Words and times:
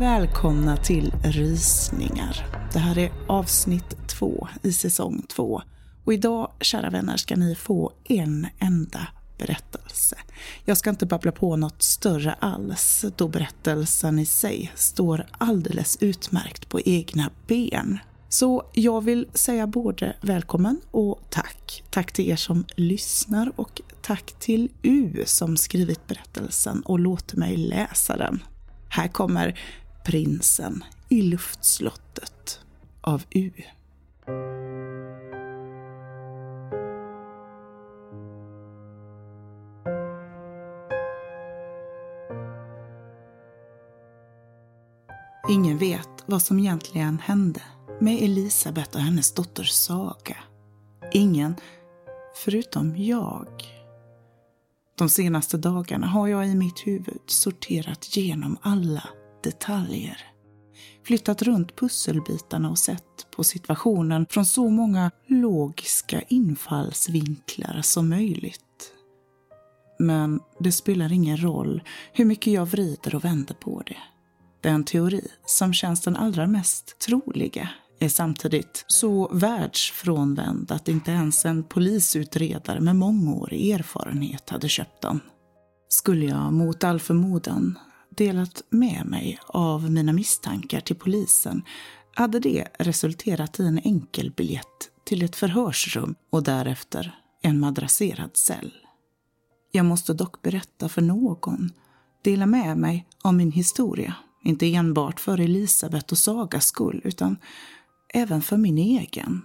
Välkomna 0.00 0.76
till 0.76 1.12
Rysningar. 1.24 2.46
Det 2.72 2.78
här 2.78 2.98
är 2.98 3.12
avsnitt 3.26 4.08
två 4.08 4.48
i 4.62 4.72
säsong 4.72 5.22
två. 5.28 5.62
Och 6.04 6.14
idag, 6.14 6.52
kära 6.60 6.90
vänner, 6.90 7.16
ska 7.16 7.36
ni 7.36 7.54
få 7.54 7.92
en 8.04 8.46
enda 8.58 9.08
berättelse. 9.38 10.16
Jag 10.64 10.76
ska 10.76 10.90
inte 10.90 11.06
babbla 11.06 11.32
på 11.32 11.56
något 11.56 11.82
större 11.82 12.32
alls, 12.32 13.04
då 13.16 13.28
berättelsen 13.28 14.18
i 14.18 14.26
sig 14.26 14.72
står 14.74 15.26
alldeles 15.32 15.98
utmärkt 16.00 16.68
på 16.68 16.80
egna 16.80 17.30
ben. 17.46 17.98
Så 18.28 18.62
jag 18.72 19.00
vill 19.04 19.28
säga 19.34 19.66
både 19.66 20.16
välkommen 20.20 20.80
och 20.90 21.20
tack. 21.30 21.82
Tack 21.90 22.12
till 22.12 22.30
er 22.30 22.36
som 22.36 22.64
lyssnar 22.76 23.52
och 23.56 23.80
tack 24.02 24.34
till 24.38 24.68
U 24.82 25.22
som 25.26 25.56
skrivit 25.56 26.06
berättelsen 26.06 26.80
och 26.80 26.98
låter 26.98 27.36
mig 27.36 27.56
läsa 27.56 28.16
den. 28.16 28.42
Här 28.92 29.08
kommer 29.08 29.58
Prinsen 30.04 30.84
i 31.08 31.22
luftslottet 31.22 32.60
av 33.00 33.22
U. 33.30 33.52
Ingen 45.50 45.78
vet 45.78 46.08
vad 46.26 46.42
som 46.42 46.58
egentligen 46.58 47.18
hände 47.18 47.62
med 48.00 48.22
Elisabet 48.22 48.94
och 48.94 49.00
hennes 49.00 49.34
dotter 49.34 49.64
Saga. 49.64 50.36
Ingen, 51.12 51.54
förutom 52.44 52.96
jag. 52.96 53.48
De 54.98 55.08
senaste 55.08 55.56
dagarna 55.56 56.06
har 56.06 56.28
jag 56.28 56.48
i 56.48 56.54
mitt 56.54 56.86
huvud 56.86 57.20
sorterat 57.26 58.16
igenom 58.16 58.58
alla 58.62 59.08
detaljer. 59.42 60.18
Flyttat 61.04 61.42
runt 61.42 61.76
pusselbitarna 61.76 62.70
och 62.70 62.78
sett 62.78 63.30
på 63.36 63.44
situationen 63.44 64.26
från 64.30 64.46
så 64.46 64.68
många 64.70 65.10
logiska 65.26 66.22
infallsvinklar 66.22 67.80
som 67.82 68.08
möjligt. 68.08 68.92
Men 69.98 70.40
det 70.58 70.72
spelar 70.72 71.12
ingen 71.12 71.42
roll 71.42 71.82
hur 72.12 72.24
mycket 72.24 72.52
jag 72.52 72.66
vrider 72.66 73.14
och 73.14 73.24
vänder 73.24 73.54
på 73.54 73.82
det. 73.86 73.96
Den 74.60 74.84
teori 74.84 75.28
som 75.46 75.72
känns 75.72 76.00
den 76.00 76.16
allra 76.16 76.46
mest 76.46 76.98
troliga 76.98 77.68
är 77.98 78.08
samtidigt 78.08 78.84
så 78.86 79.28
världsfrånvänd 79.32 80.72
att 80.72 80.88
inte 80.88 81.10
ens 81.10 81.44
en 81.44 81.64
polisutredare 81.64 82.80
med 82.80 82.96
mångårig 82.96 83.70
erfarenhet 83.70 84.50
hade 84.50 84.68
köpt 84.68 85.02
den. 85.02 85.20
Skulle 85.88 86.26
jag 86.26 86.52
mot 86.52 86.84
all 86.84 87.00
förmodan 87.00 87.78
delat 88.10 88.62
med 88.70 89.06
mig 89.06 89.38
av 89.46 89.90
mina 89.90 90.12
misstankar 90.12 90.80
till 90.80 90.96
polisen 90.96 91.62
hade 92.14 92.40
det 92.40 92.68
resulterat 92.78 93.60
i 93.60 93.66
en 93.66 93.78
enkel 93.78 94.30
biljett 94.30 94.90
till 95.04 95.22
ett 95.22 95.36
förhörsrum 95.36 96.14
och 96.30 96.42
därefter 96.42 97.14
en 97.42 97.60
madrasserad 97.60 98.36
cell. 98.36 98.72
Jag 99.72 99.86
måste 99.86 100.14
dock 100.14 100.42
berätta 100.42 100.88
för 100.88 101.02
någon, 101.02 101.70
dela 102.22 102.46
med 102.46 102.78
mig 102.78 103.06
av 103.22 103.34
min 103.34 103.52
historia. 103.52 104.14
Inte 104.44 104.74
enbart 104.74 105.20
för 105.20 105.40
Elisabeth 105.40 106.12
och 106.12 106.18
Sagas 106.18 106.66
skull, 106.66 107.00
utan 107.04 107.36
även 108.08 108.42
för 108.42 108.56
min 108.56 108.78
egen. 108.78 109.42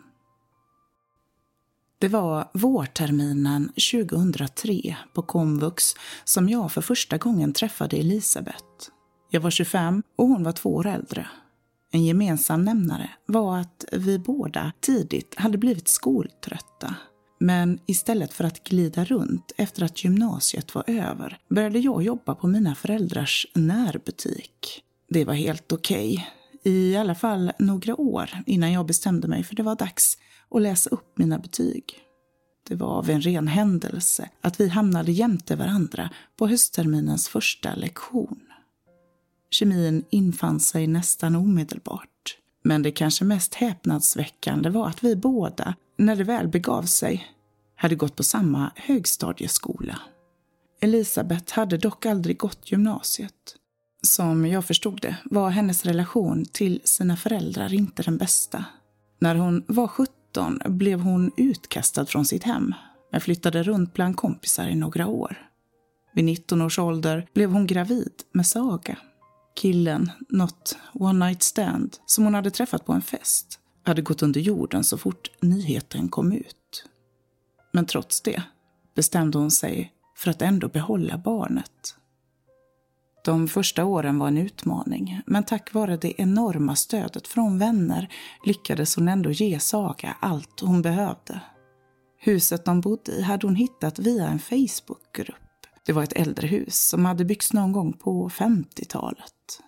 Det 2.00 2.07
var 2.07 2.50
vårterminen 2.53 3.72
2003 3.91 4.95
på 5.13 5.22
komvux 5.22 5.94
som 6.23 6.50
jag 6.50 6.72
för 6.72 6.81
första 6.81 7.17
gången 7.17 7.53
träffade 7.53 7.97
Elisabeth. 7.97 8.66
Jag 9.31 9.41
var 9.41 9.51
25 9.51 10.03
och 10.16 10.28
hon 10.28 10.44
var 10.44 10.51
två 10.51 10.75
år 10.75 10.88
äldre. 10.88 11.28
En 11.91 12.05
gemensam 12.05 12.66
nämnare 12.66 13.09
var 13.25 13.59
att 13.59 13.85
vi 13.91 14.19
båda 14.19 14.72
tidigt 14.79 15.35
hade 15.38 15.57
blivit 15.57 15.88
skoltrötta. 15.88 16.95
Men 17.39 17.79
istället 17.85 18.34
för 18.34 18.44
att 18.44 18.63
glida 18.63 19.05
runt 19.05 19.51
efter 19.57 19.84
att 19.84 20.03
gymnasiet 20.03 20.75
var 20.75 20.84
över 20.88 21.38
började 21.50 21.79
jag 21.79 22.03
jobba 22.03 22.35
på 22.35 22.47
mina 22.47 22.75
föräldrars 22.75 23.47
närbutik. 23.53 24.84
Det 25.09 25.25
var 25.25 25.34
helt 25.34 25.72
okej. 25.72 26.13
Okay 26.13 26.25
i 26.66 26.97
alla 26.97 27.16
fall 27.16 27.51
några 27.59 27.95
år 27.95 28.29
innan 28.45 28.72
jag 28.72 28.85
bestämde 28.85 29.28
mig 29.28 29.44
för 29.44 29.55
det 29.55 29.63
var 29.63 29.75
dags 29.75 30.17
och 30.55 30.61
läsa 30.61 30.89
upp 30.89 31.17
mina 31.17 31.39
betyg. 31.39 31.83
Det 32.67 32.75
var 32.75 32.88
av 32.88 33.09
en 33.09 33.21
ren 33.21 33.47
händelse 33.47 34.29
att 34.41 34.59
vi 34.59 34.67
hamnade 34.67 35.11
jämte 35.11 35.55
varandra 35.55 36.09
på 36.38 36.47
höstterminens 36.47 37.29
första 37.29 37.75
lektion. 37.75 38.39
Kemin 39.51 40.03
infann 40.09 40.59
sig 40.59 40.88
nästan 40.88 41.35
omedelbart. 41.35 42.38
Men 42.63 42.83
det 42.83 42.91
kanske 42.91 43.25
mest 43.25 43.55
häpnadsväckande 43.55 44.69
var 44.69 44.88
att 44.88 45.03
vi 45.03 45.16
båda, 45.16 45.75
när 45.97 46.16
det 46.16 46.23
väl 46.23 46.47
begav 46.47 46.83
sig, 46.83 47.27
hade 47.75 47.95
gått 47.95 48.16
på 48.16 48.23
samma 48.23 48.72
högstadieskola. 48.75 49.99
Elisabeth 50.81 51.53
hade 51.53 51.77
dock 51.77 52.05
aldrig 52.05 52.37
gått 52.37 52.72
gymnasiet 52.72 53.55
som 54.05 54.45
jag 54.45 54.66
förstod 54.66 55.01
det 55.01 55.17
var 55.25 55.49
hennes 55.49 55.85
relation 55.85 56.45
till 56.45 56.81
sina 56.83 57.17
föräldrar 57.17 57.73
inte 57.73 58.03
den 58.03 58.17
bästa. 58.17 58.66
När 59.19 59.35
hon 59.35 59.63
var 59.67 59.87
17 59.87 60.15
blev 60.66 61.00
hon 61.00 61.31
utkastad 61.38 62.06
från 62.06 62.25
sitt 62.25 62.44
hem, 62.44 62.73
men 63.12 63.22
flyttade 63.22 63.63
runt 63.63 63.94
bland 63.94 64.18
kompisar 64.18 64.68
i 64.68 64.75
några 64.75 65.07
år. 65.07 65.50
Vid 66.13 66.25
19 66.25 66.62
års 66.62 66.79
ålder 66.79 67.28
blev 67.34 67.51
hon 67.51 67.68
gravid 67.68 68.12
med 68.31 68.47
Saga. 68.47 68.97
Killen, 69.56 70.12
något 70.29 70.78
one 70.94 71.25
night 71.25 71.44
stand, 71.44 71.97
som 72.06 72.23
hon 72.23 72.34
hade 72.34 72.51
träffat 72.51 72.85
på 72.85 72.94
en 72.94 73.01
fest, 73.01 73.59
hade 73.84 74.01
gått 74.01 74.23
under 74.23 74.41
jorden 74.41 74.84
så 74.84 74.97
fort 74.97 75.31
nyheten 75.41 76.09
kom 76.09 76.31
ut. 76.31 76.85
Men 77.73 77.85
trots 77.85 78.22
det 78.22 78.44
bestämde 78.96 79.38
hon 79.38 79.52
sig 79.52 79.94
för 80.17 80.31
att 80.31 80.41
ändå 80.41 80.67
behålla 80.67 81.17
barnet. 81.17 81.96
De 83.25 83.47
första 83.47 83.86
åren 83.86 84.19
var 84.19 84.28
en 84.28 84.38
utmaning, 84.38 85.22
men 85.25 85.44
tack 85.44 85.74
vare 85.74 85.97
det 85.97 86.22
enorma 86.22 86.75
stödet 86.75 87.28
från 87.28 87.59
vänner 87.59 88.09
lyckades 88.46 88.96
hon 88.96 89.08
ändå 89.08 89.31
ge 89.31 89.59
Saga 89.59 90.18
allt 90.19 90.59
hon 90.59 90.81
behövde. 90.81 91.40
Huset 92.19 92.66
de 92.66 92.81
bodde 92.81 93.12
i 93.12 93.22
hade 93.22 93.47
hon 93.47 93.56
hittat 93.56 94.00
via 94.00 94.28
en 94.28 94.40
Facebookgrupp. 94.40 95.35
Det 95.85 95.94
var 95.94 96.03
ett 96.03 96.14
äldre 96.14 96.47
hus 96.47 96.88
som 96.88 97.06
hade 97.06 97.25
byggts 97.25 97.53
någon 97.53 97.72
gång 97.72 97.94
på 97.94 98.30
50-talet. 98.30 99.62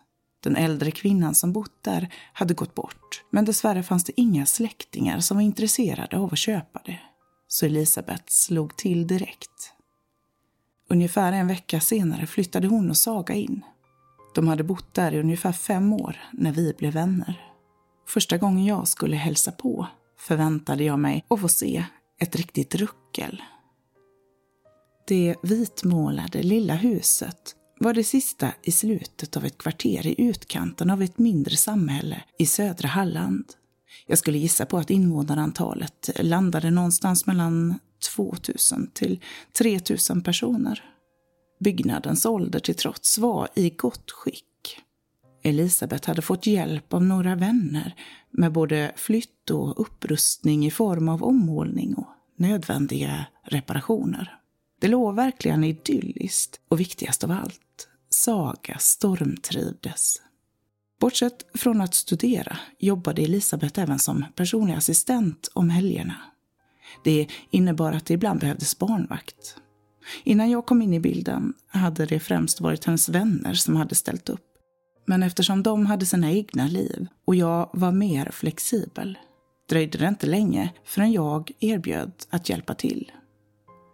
Den 0.43 0.55
äldre 0.55 0.91
kvinnan 0.91 1.35
som 1.35 1.53
bott 1.53 1.83
där 1.83 2.13
hade 2.33 2.53
gått 2.53 2.75
bort, 2.75 3.23
men 3.31 3.45
dessvärre 3.45 3.83
fanns 3.83 4.03
det 4.03 4.21
inga 4.21 4.45
släktingar 4.45 5.19
som 5.19 5.37
var 5.37 5.41
intresserade 5.41 6.17
av 6.17 6.33
att 6.33 6.39
köpa 6.39 6.81
det. 6.85 6.99
Så 7.47 7.65
Elisabeth 7.65 8.23
slog 8.27 8.75
till 8.77 9.07
direkt. 9.07 9.76
Ungefär 10.89 11.31
en 11.31 11.47
vecka 11.47 11.79
senare 11.79 12.27
flyttade 12.27 12.67
hon 12.67 12.89
och 12.89 12.97
Saga 12.97 13.35
in. 13.35 13.63
De 14.35 14.47
hade 14.47 14.63
bott 14.63 14.93
där 14.93 15.11
i 15.11 15.19
ungefär 15.19 15.51
fem 15.51 15.93
år 15.93 16.17
när 16.33 16.51
vi 16.51 16.73
blev 16.77 16.93
vänner. 16.93 17.41
Första 18.07 18.37
gången 18.37 18.65
jag 18.65 18.87
skulle 18.87 19.15
hälsa 19.15 19.51
på 19.51 19.87
förväntade 20.19 20.83
jag 20.83 20.99
mig 20.99 21.25
att 21.27 21.41
få 21.41 21.47
se 21.47 21.85
ett 22.19 22.35
riktigt 22.35 22.75
ruckel. 22.75 23.41
Det 25.07 25.35
vitmålade 25.43 26.43
lilla 26.43 26.75
huset 26.75 27.55
var 27.79 27.93
det 27.93 28.03
sista 28.03 28.51
i 28.63 28.71
slutet 28.71 29.37
av 29.37 29.45
ett 29.45 29.57
kvarter 29.57 30.07
i 30.07 30.21
utkanten 30.21 30.89
av 30.89 31.01
ett 31.01 31.17
mindre 31.17 31.55
samhälle 31.55 32.23
i 32.39 32.45
södra 32.45 32.87
Halland. 32.87 33.45
Jag 34.07 34.17
skulle 34.17 34.37
gissa 34.37 34.65
på 34.65 34.77
att 34.77 34.89
invånarantalet 34.89 36.09
landade 36.19 36.71
någonstans 36.71 37.25
mellan 37.25 37.79
2000 37.99 38.91
till 38.93 39.23
3000 39.57 40.23
personer. 40.23 40.83
Byggnadens 41.59 42.25
ålder 42.25 42.59
till 42.59 42.75
trots 42.75 43.17
var 43.17 43.47
i 43.55 43.69
gott 43.69 44.11
skick. 44.11 44.43
Elisabeth 45.43 46.07
hade 46.07 46.21
fått 46.21 46.47
hjälp 46.47 46.93
av 46.93 47.03
några 47.03 47.35
vänner 47.35 47.95
med 48.31 48.51
både 48.51 48.91
flytt 48.95 49.49
och 49.49 49.81
upprustning 49.81 50.65
i 50.65 50.71
form 50.71 51.09
av 51.09 51.23
ommålning 51.23 51.95
och 51.95 52.07
nödvändiga 52.35 53.25
reparationer. 53.43 54.39
Det 54.81 54.87
låg 54.87 55.15
verkligen 55.15 55.63
idylliskt 55.63 56.59
och 56.69 56.79
viktigast 56.79 57.23
av 57.23 57.31
allt, 57.31 57.87
Saga 58.09 58.77
stormtrivdes. 58.79 60.21
Bortsett 60.99 61.45
från 61.53 61.81
att 61.81 61.93
studera 61.93 62.57
jobbade 62.79 63.21
Elisabeth 63.21 63.79
även 63.79 63.99
som 63.99 64.25
personlig 64.35 64.73
assistent 64.73 65.49
om 65.53 65.69
helgerna. 65.69 66.15
Det 67.03 67.27
innebar 67.49 67.91
att 67.91 68.05
det 68.05 68.13
ibland 68.13 68.39
behövdes 68.39 68.79
barnvakt. 68.79 69.55
Innan 70.23 70.49
jag 70.49 70.65
kom 70.65 70.81
in 70.81 70.93
i 70.93 70.99
bilden 70.99 71.53
hade 71.67 72.05
det 72.05 72.19
främst 72.19 72.61
varit 72.61 72.85
hennes 72.85 73.09
vänner 73.09 73.53
som 73.53 73.75
hade 73.75 73.95
ställt 73.95 74.29
upp. 74.29 74.45
Men 75.05 75.23
eftersom 75.23 75.63
de 75.63 75.85
hade 75.85 76.05
sina 76.05 76.31
egna 76.31 76.67
liv 76.67 77.07
och 77.25 77.35
jag 77.35 77.69
var 77.73 77.91
mer 77.91 78.29
flexibel 78.31 79.17
dröjde 79.69 79.97
det 79.97 80.07
inte 80.07 80.27
länge 80.27 80.73
förrän 80.85 81.11
jag 81.11 81.51
erbjöd 81.59 82.11
att 82.29 82.49
hjälpa 82.49 82.73
till. 82.73 83.11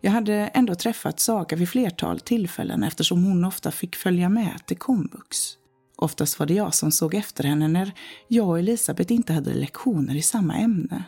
Jag 0.02 0.12
hade 0.12 0.34
ändå 0.34 0.76
träffat 0.76 1.20
Saga 1.20 1.58
vid 1.58 1.70
flertal 1.70 2.20
tillfällen 2.20 2.84
eftersom 2.84 3.24
hon 3.24 3.46
ofta 3.46 3.72
fick 3.72 3.96
följa 3.96 4.30
med 4.30 4.66
till 4.66 4.78
komvux. 4.78 5.38
Oftast 5.96 6.40
var 6.40 6.46
det 6.46 6.54
jag 6.54 6.74
som 6.74 6.92
såg 6.92 7.14
efter 7.14 7.44
henne 7.44 7.68
när 7.68 7.92
jag 8.28 8.48
och 8.48 8.60
Elisabeth 8.60 9.14
inte 9.14 9.34
hade 9.34 9.54
lektioner 9.54 10.16
i 10.16 10.22
samma 10.22 10.56
ämne. 10.56 11.04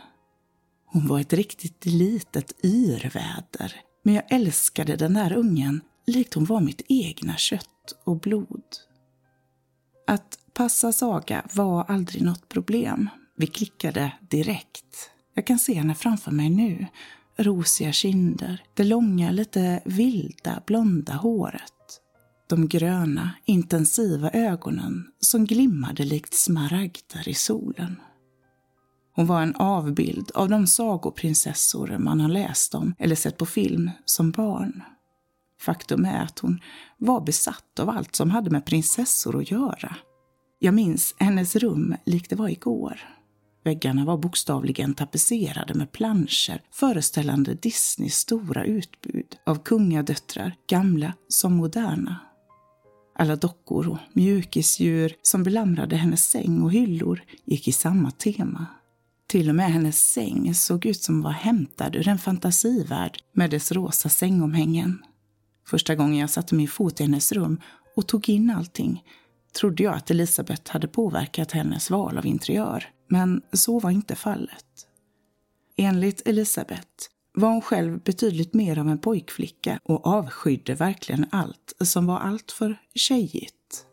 Hon 0.95 1.07
var 1.07 1.19
ett 1.19 1.33
riktigt 1.33 1.85
litet 1.85 2.65
yrväder, 2.65 3.75
men 4.03 4.13
jag 4.13 4.23
älskade 4.31 4.95
den 4.95 5.13
där 5.13 5.33
ungen 5.33 5.81
likt 6.07 6.33
hon 6.33 6.45
var 6.45 6.61
mitt 6.61 6.81
egna 6.87 7.35
kött 7.37 7.93
och 8.03 8.19
blod. 8.19 8.63
Att 10.07 10.39
passa 10.53 10.91
Saga 10.91 11.45
var 11.53 11.83
aldrig 11.83 12.21
något 12.23 12.49
problem. 12.49 13.09
Vi 13.37 13.47
klickade 13.47 14.11
direkt. 14.29 15.09
Jag 15.33 15.47
kan 15.47 15.59
se 15.59 15.73
henne 15.73 15.95
framför 15.95 16.31
mig 16.31 16.49
nu. 16.49 16.87
Rosiga 17.37 17.91
kinder, 17.91 18.63
det 18.73 18.83
långa, 18.83 19.31
lite 19.31 19.81
vilda, 19.85 20.63
blonda 20.65 21.13
håret. 21.13 22.01
De 22.47 22.67
gröna, 22.67 23.31
intensiva 23.45 24.31
ögonen 24.31 25.07
som 25.19 25.45
glimmade 25.45 26.03
likt 26.03 26.33
smaragder 26.33 27.29
i 27.29 27.33
solen. 27.33 27.95
Hon 29.15 29.25
var 29.25 29.41
en 29.41 29.55
avbild 29.55 30.31
av 30.33 30.49
de 30.49 30.67
sagoprinsessor 30.67 31.97
man 31.97 32.19
har 32.19 32.29
läst 32.29 32.75
om 32.75 32.95
eller 32.99 33.15
sett 33.15 33.37
på 33.37 33.45
film 33.45 33.91
som 34.05 34.31
barn. 34.31 34.83
Faktum 35.61 36.05
är 36.05 36.23
att 36.23 36.39
hon 36.39 36.59
var 36.97 37.21
besatt 37.21 37.79
av 37.79 37.89
allt 37.89 38.15
som 38.15 38.29
hade 38.29 38.49
med 38.49 38.65
prinsessor 38.65 39.41
att 39.41 39.51
göra. 39.51 39.95
Jag 40.59 40.73
minns 40.73 41.15
hennes 41.17 41.55
rum 41.55 41.95
likt 42.05 42.29
det 42.29 42.35
var 42.35 42.49
igår. 42.49 42.99
Väggarna 43.63 44.05
var 44.05 44.17
bokstavligen 44.17 44.93
tapetserade 44.93 45.73
med 45.73 45.91
planscher 45.91 46.61
föreställande 46.71 47.53
Disneys 47.53 48.15
stora 48.15 48.65
utbud 48.65 49.37
av 49.45 49.63
kungadöttrar, 49.63 50.55
gamla 50.69 51.13
som 51.27 51.53
moderna. 51.53 52.19
Alla 53.19 53.35
dockor 53.35 53.89
och 53.89 53.97
mjukisdjur 54.13 55.15
som 55.21 55.43
belamrade 55.43 55.95
hennes 55.95 56.29
säng 56.29 56.61
och 56.61 56.71
hyllor 56.71 57.21
gick 57.45 57.67
i 57.67 57.71
samma 57.71 58.11
tema. 58.11 58.65
Till 59.27 59.49
och 59.49 59.55
med 59.55 59.71
hennes 59.71 60.11
säng 60.11 60.55
såg 60.55 60.85
ut 60.85 61.03
som 61.03 61.21
var 61.21 61.31
hämtad 61.31 61.95
ur 61.95 62.07
en 62.07 62.19
fantasivärld 62.19 63.17
med 63.33 63.49
dess 63.49 63.71
rosa 63.71 64.09
sängomhängen. 64.09 65.03
Första 65.67 65.95
gången 65.95 66.17
jag 66.17 66.29
satte 66.29 66.55
min 66.55 66.67
fot 66.67 66.99
i 66.99 67.03
hennes 67.03 67.31
rum 67.31 67.61
och 67.95 68.07
tog 68.07 68.29
in 68.29 68.49
allting 68.49 69.03
trodde 69.59 69.83
jag 69.83 69.93
att 69.93 70.11
Elisabeth 70.11 70.71
hade 70.71 70.87
påverkat 70.87 71.51
hennes 71.51 71.89
val 71.89 72.17
av 72.17 72.25
interiör, 72.25 72.85
men 73.09 73.41
så 73.53 73.79
var 73.79 73.91
inte 73.91 74.15
fallet. 74.15 74.65
Enligt 75.77 76.27
Elisabeth 76.27 76.89
var 77.33 77.49
hon 77.49 77.61
själv 77.61 77.99
betydligt 78.03 78.53
mer 78.53 78.79
av 78.79 78.89
en 78.89 78.97
pojkflicka 78.97 79.79
och 79.83 80.07
avskydde 80.07 80.75
verkligen 80.75 81.25
allt 81.31 81.73
som 81.83 82.05
var 82.05 82.19
alltför 82.19 82.77
tjejigt. 82.95 83.85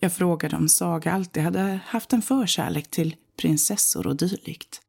Jag 0.00 0.12
frågade 0.12 0.56
om 0.56 0.68
Saga 0.68 1.12
alltid 1.12 1.42
hade 1.42 1.80
haft 1.86 2.12
en 2.12 2.22
förkärlek 2.22 2.90
till 2.90 3.16
prinsessor 3.40 4.06
och 4.06 4.16
dylikt. 4.16 4.80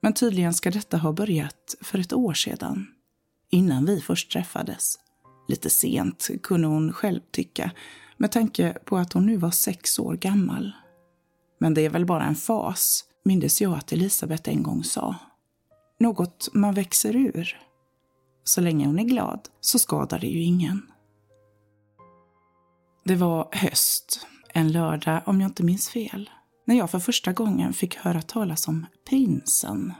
Men 0.00 0.12
tydligen 0.12 0.54
ska 0.54 0.70
detta 0.70 0.96
ha 0.96 1.12
börjat 1.12 1.74
för 1.80 1.98
ett 1.98 2.12
år 2.12 2.34
sedan, 2.34 2.86
innan 3.50 3.84
vi 3.84 4.00
först 4.00 4.32
träffades. 4.32 4.98
Lite 5.48 5.70
sent, 5.70 6.28
kunde 6.42 6.66
hon 6.66 6.92
själv 6.92 7.20
tycka, 7.30 7.70
med 8.16 8.32
tanke 8.32 8.78
på 8.84 8.96
att 8.96 9.12
hon 9.12 9.26
nu 9.26 9.36
var 9.36 9.50
sex 9.50 9.98
år 9.98 10.14
gammal. 10.14 10.72
Men 11.58 11.74
det 11.74 11.84
är 11.84 11.90
väl 11.90 12.06
bara 12.06 12.24
en 12.24 12.34
fas, 12.34 13.04
mindes 13.24 13.60
jag 13.60 13.72
att 13.72 13.92
Elisabeth 13.92 14.50
en 14.50 14.62
gång 14.62 14.84
sa. 14.84 15.14
Något 16.00 16.48
man 16.52 16.74
växer 16.74 17.16
ur. 17.16 17.60
Så 18.44 18.60
länge 18.60 18.86
hon 18.86 18.98
är 18.98 19.04
glad 19.04 19.48
så 19.60 19.78
skadar 19.78 20.18
det 20.18 20.26
ju 20.26 20.42
ingen. 20.42 20.82
Det 23.04 23.16
var 23.16 23.48
höst, 23.52 24.26
en 24.54 24.72
lördag 24.72 25.22
om 25.26 25.40
jag 25.40 25.48
inte 25.48 25.62
minns 25.62 25.88
fel, 25.88 26.30
när 26.68 26.74
jag 26.74 26.90
för 26.90 26.98
första 26.98 27.32
gången 27.32 27.72
fick 27.72 27.96
höra 27.96 28.22
talas 28.22 28.68
om 28.68 28.86
prinsen. 29.08 29.92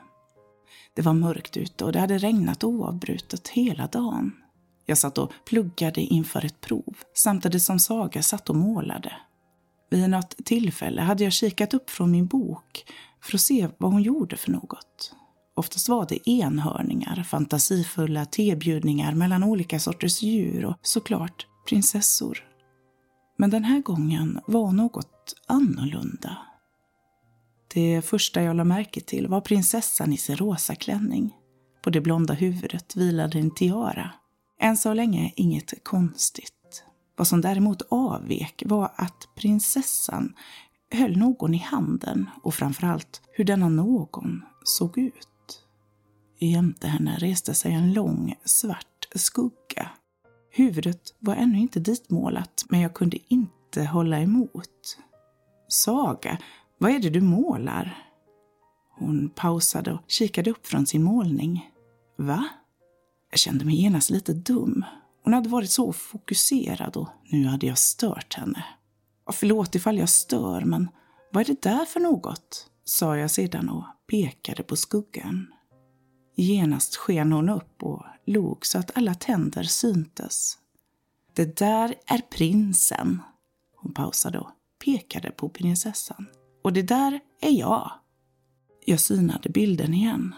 Det 0.95 1.03
var 1.03 1.13
mörkt 1.13 1.57
ute 1.57 1.85
och 1.85 1.93
det 1.93 2.01
hade 2.01 2.19
regnat 2.19 2.65
oavbrutet 2.65 3.49
hela 3.49 3.87
dagen. 3.87 4.33
Jag 4.87 4.99
satt 4.99 5.19
och 5.19 5.33
pluggade 5.47 6.01
inför 6.01 6.45
ett 6.45 6.61
prov, 6.61 6.97
samtidigt 7.15 7.63
som 7.63 7.79
Saga 7.79 8.23
satt 8.23 8.51
och 8.51 8.57
målade. 8.57 9.13
Vid 9.91 10.11
något 10.11 10.37
tillfälle 10.45 11.03
hade 11.03 11.25
jag 11.25 11.33
kikat 11.33 11.75
upp 11.75 11.91
från 11.91 12.11
min 12.11 12.27
bok 12.27 12.85
för 13.23 13.35
att 13.35 13.41
se 13.41 13.69
vad 13.79 13.93
hon 13.93 14.03
gjorde 14.03 14.37
för 14.37 14.51
något. 14.51 15.13
Oftast 15.55 15.89
var 15.89 16.07
det 16.09 16.31
enhörningar, 16.31 17.23
fantasifulla 17.23 18.25
tebjudningar 18.25 19.15
mellan 19.15 19.45
olika 19.45 19.81
sorters 19.81 20.23
djur 20.23 20.65
och 20.65 20.77
såklart 20.83 21.47
prinsessor. 21.69 22.45
Men 23.39 23.51
den 23.51 23.65
här 23.65 23.81
gången 23.81 24.41
var 24.47 24.73
något 24.73 25.35
annorlunda. 25.47 26.37
Det 27.75 28.03
första 28.03 28.43
jag 28.43 28.57
lade 28.57 28.69
märke 28.69 29.01
till 29.01 29.29
var 29.29 29.41
prinsessan 29.41 30.13
i 30.13 30.17
sin 30.17 30.37
rosa 30.37 30.75
klänning. 30.75 31.37
På 31.83 31.91
det 31.91 32.01
blonda 32.01 32.35
huvudet 32.35 32.97
vilade 32.97 33.39
en 33.39 33.55
tiara. 33.55 34.11
Än 34.61 34.77
så 34.77 34.95
länge 34.95 35.33
inget 35.37 35.85
konstigt. 35.85 36.85
Vad 37.17 37.29
som 37.29 37.41
däremot 37.41 37.83
avvek 37.91 38.63
var 38.67 38.93
att 38.97 39.29
prinsessan 39.35 40.35
höll 40.93 41.17
någon 41.17 41.55
i 41.55 41.59
handen 41.59 42.31
och 42.43 42.55
framförallt 42.55 43.23
hur 43.33 43.45
denna 43.45 43.69
någon 43.69 44.43
såg 44.65 44.99
ut. 44.99 45.65
Jämte 46.39 46.89
henne 46.89 47.17
reste 47.19 47.55
sig 47.55 47.73
en 47.73 47.93
lång 47.93 48.35
svart 48.45 49.09
skugga. 49.15 49.91
Huvudet 50.51 51.15
var 51.19 51.35
ännu 51.35 51.59
inte 51.59 51.81
ditmålat, 51.81 52.65
men 52.69 52.81
jag 52.81 52.95
kunde 52.95 53.19
inte 53.29 53.85
hålla 53.85 54.21
emot. 54.21 54.99
Saga, 55.69 56.39
vad 56.79 56.91
är 56.91 56.99
det 56.99 57.11
du 57.11 57.21
målar? 57.21 58.05
Hon 58.99 59.31
pausade 59.31 59.93
och 59.93 60.01
kikade 60.07 60.51
upp 60.51 60.67
från 60.67 60.87
sin 60.87 61.03
målning. 61.03 61.71
Va? 62.17 62.49
Jag 63.31 63.39
kände 63.39 63.65
mig 63.65 63.83
genast 63.83 64.11
lite 64.11 64.33
dum. 64.33 64.85
Hon 65.25 65.35
hade 65.35 65.49
varit 65.49 65.71
så 65.71 65.93
fokuserad 65.93 66.97
och 66.97 67.09
nu 67.31 67.47
hade 67.47 67.67
jag 67.67 67.79
stört 67.79 68.35
henne. 68.35 68.65
Förlåt 69.33 69.75
ifall 69.75 69.99
jag 69.99 70.09
stör, 70.09 70.61
men 70.61 70.89
vad 71.33 71.41
är 71.41 71.45
det 71.47 71.63
där 71.63 71.85
för 71.85 72.01
något? 72.01 72.71
sa 72.85 73.17
jag 73.17 73.31
sedan 73.31 73.69
och 73.69 73.85
pekade 74.11 74.63
på 74.63 74.77
skuggan. 74.77 75.47
Genast 76.37 76.97
sken 76.97 77.33
hon 77.33 77.49
upp 77.49 77.83
och 77.83 78.05
log 78.27 78.67
så 78.67 78.79
att 78.79 78.97
alla 78.97 79.15
tänder 79.15 79.63
syntes. 79.63 80.59
Det 81.35 81.57
där 81.57 81.95
är 82.07 82.19
prinsen. 82.19 83.23
Hon 83.77 83.95
pausade 83.95 84.39
och 84.39 84.51
pekade 84.85 85.31
på 85.31 85.49
prinsessan. 85.49 86.27
Och 86.69 86.75
det 86.75 86.83
där 86.83 87.21
är 87.41 87.51
jag. 87.51 87.91
Jag 88.85 89.01
synade 89.01 89.49
bilden 89.49 89.95
igen. 89.95 90.35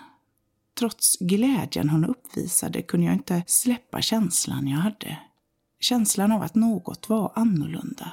Trots 0.79 1.19
glädjen 1.19 1.89
hon 1.89 2.05
uppvisade 2.05 2.83
kunde 2.83 3.07
jag 3.07 3.15
inte 3.15 3.43
släppa 3.47 4.03
känslan 4.03 4.69
jag 4.69 4.79
hade. 4.79 5.19
Känslan 5.81 6.33
av 6.33 6.43
att 6.43 6.55
något 6.55 7.09
var 7.09 7.33
annorlunda. 7.35 8.13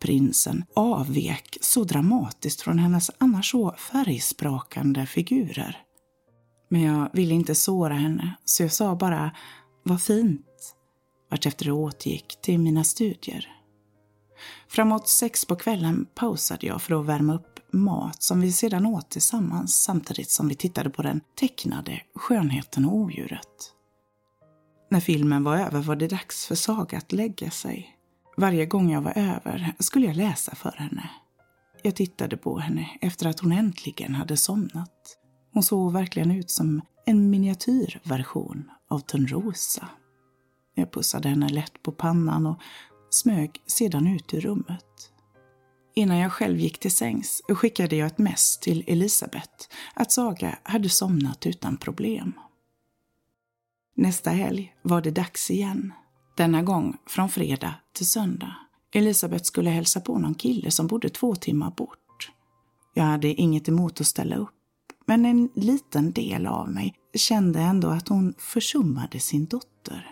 Prinsen 0.00 0.64
avvek 0.74 1.58
så 1.60 1.84
dramatiskt 1.84 2.60
från 2.60 2.78
hennes 2.78 3.10
annars 3.18 3.50
så 3.50 3.72
färgsprakande 3.72 5.06
figurer. 5.06 5.78
Men 6.68 6.82
jag 6.82 7.10
ville 7.12 7.34
inte 7.34 7.54
såra 7.54 7.94
henne, 7.94 8.34
så 8.44 8.62
jag 8.62 8.72
sa 8.72 8.96
bara 8.96 9.36
vad 9.82 10.02
fint, 10.02 10.74
vartefter 11.30 11.66
jag 11.66 11.76
återgick 11.76 12.40
till 12.42 12.58
mina 12.58 12.84
studier. 12.84 13.61
Framåt 14.68 15.08
sex 15.08 15.44
på 15.44 15.56
kvällen 15.56 16.06
pausade 16.14 16.66
jag 16.66 16.82
för 16.82 17.00
att 17.00 17.06
värma 17.06 17.34
upp 17.34 17.60
mat 17.72 18.22
som 18.22 18.40
vi 18.40 18.52
sedan 18.52 18.86
åt 18.86 19.10
tillsammans 19.10 19.82
samtidigt 19.82 20.30
som 20.30 20.48
vi 20.48 20.54
tittade 20.54 20.90
på 20.90 21.02
den 21.02 21.20
tecknade 21.34 22.02
Skönheten 22.14 22.84
och 22.84 22.96
odjuret. 22.96 23.72
När 24.90 25.00
filmen 25.00 25.44
var 25.44 25.56
över 25.56 25.80
var 25.80 25.96
det 25.96 26.08
dags 26.08 26.46
för 26.46 26.54
Saga 26.54 26.98
att 26.98 27.12
lägga 27.12 27.50
sig. 27.50 27.96
Varje 28.36 28.66
gång 28.66 28.92
jag 28.92 29.02
var 29.02 29.18
över 29.18 29.74
skulle 29.78 30.06
jag 30.06 30.16
läsa 30.16 30.54
för 30.54 30.72
henne. 30.72 31.10
Jag 31.82 31.96
tittade 31.96 32.36
på 32.36 32.58
henne 32.58 32.88
efter 33.00 33.26
att 33.28 33.40
hon 33.40 33.52
äntligen 33.52 34.14
hade 34.14 34.36
somnat. 34.36 35.18
Hon 35.52 35.62
såg 35.62 35.92
verkligen 35.92 36.30
ut 36.30 36.50
som 36.50 36.82
en 37.06 37.30
miniatyrversion 37.30 38.70
av 38.88 38.98
Törnrosa. 38.98 39.88
Jag 40.74 40.92
pussade 40.92 41.28
henne 41.28 41.48
lätt 41.48 41.82
på 41.82 41.92
pannan 41.92 42.46
och 42.46 42.58
smög 43.14 43.62
sedan 43.66 44.06
ut 44.06 44.34
ur 44.34 44.40
rummet. 44.40 45.12
Innan 45.94 46.18
jag 46.18 46.32
själv 46.32 46.58
gick 46.58 46.78
till 46.78 46.92
sängs 46.92 47.42
skickade 47.48 47.96
jag 47.96 48.06
ett 48.06 48.18
mess 48.18 48.58
till 48.58 48.84
Elisabeth 48.86 49.68
att 49.94 50.12
Saga 50.12 50.58
hade 50.62 50.88
somnat 50.88 51.46
utan 51.46 51.76
problem. 51.76 52.32
Nästa 53.94 54.30
helg 54.30 54.74
var 54.82 55.00
det 55.00 55.10
dags 55.10 55.50
igen. 55.50 55.92
Denna 56.36 56.62
gång 56.62 56.96
från 57.06 57.28
fredag 57.28 57.74
till 57.92 58.06
söndag. 58.06 58.56
Elisabeth 58.94 59.44
skulle 59.44 59.70
hälsa 59.70 60.00
på 60.00 60.18
någon 60.18 60.34
kille 60.34 60.70
som 60.70 60.86
bodde 60.86 61.08
två 61.08 61.34
timmar 61.34 61.70
bort. 61.70 62.32
Jag 62.94 63.04
hade 63.04 63.28
inget 63.28 63.68
emot 63.68 64.00
att 64.00 64.06
ställa 64.06 64.36
upp, 64.36 64.54
men 65.06 65.24
en 65.24 65.48
liten 65.54 66.12
del 66.12 66.46
av 66.46 66.70
mig 66.70 66.94
kände 67.14 67.60
ändå 67.60 67.88
att 67.88 68.08
hon 68.08 68.34
försummade 68.38 69.20
sin 69.20 69.46
dotter. 69.46 70.10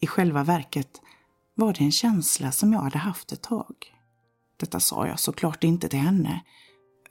I 0.00 0.06
själva 0.06 0.44
verket 0.44 1.00
var 1.56 1.72
det 1.72 1.84
en 1.84 1.92
känsla 1.92 2.52
som 2.52 2.72
jag 2.72 2.80
hade 2.80 2.98
haft 2.98 3.32
ett 3.32 3.42
tag. 3.42 3.74
Detta 4.56 4.80
sa 4.80 5.06
jag 5.06 5.20
såklart 5.20 5.64
inte 5.64 5.88
till 5.88 5.98
henne. 5.98 6.40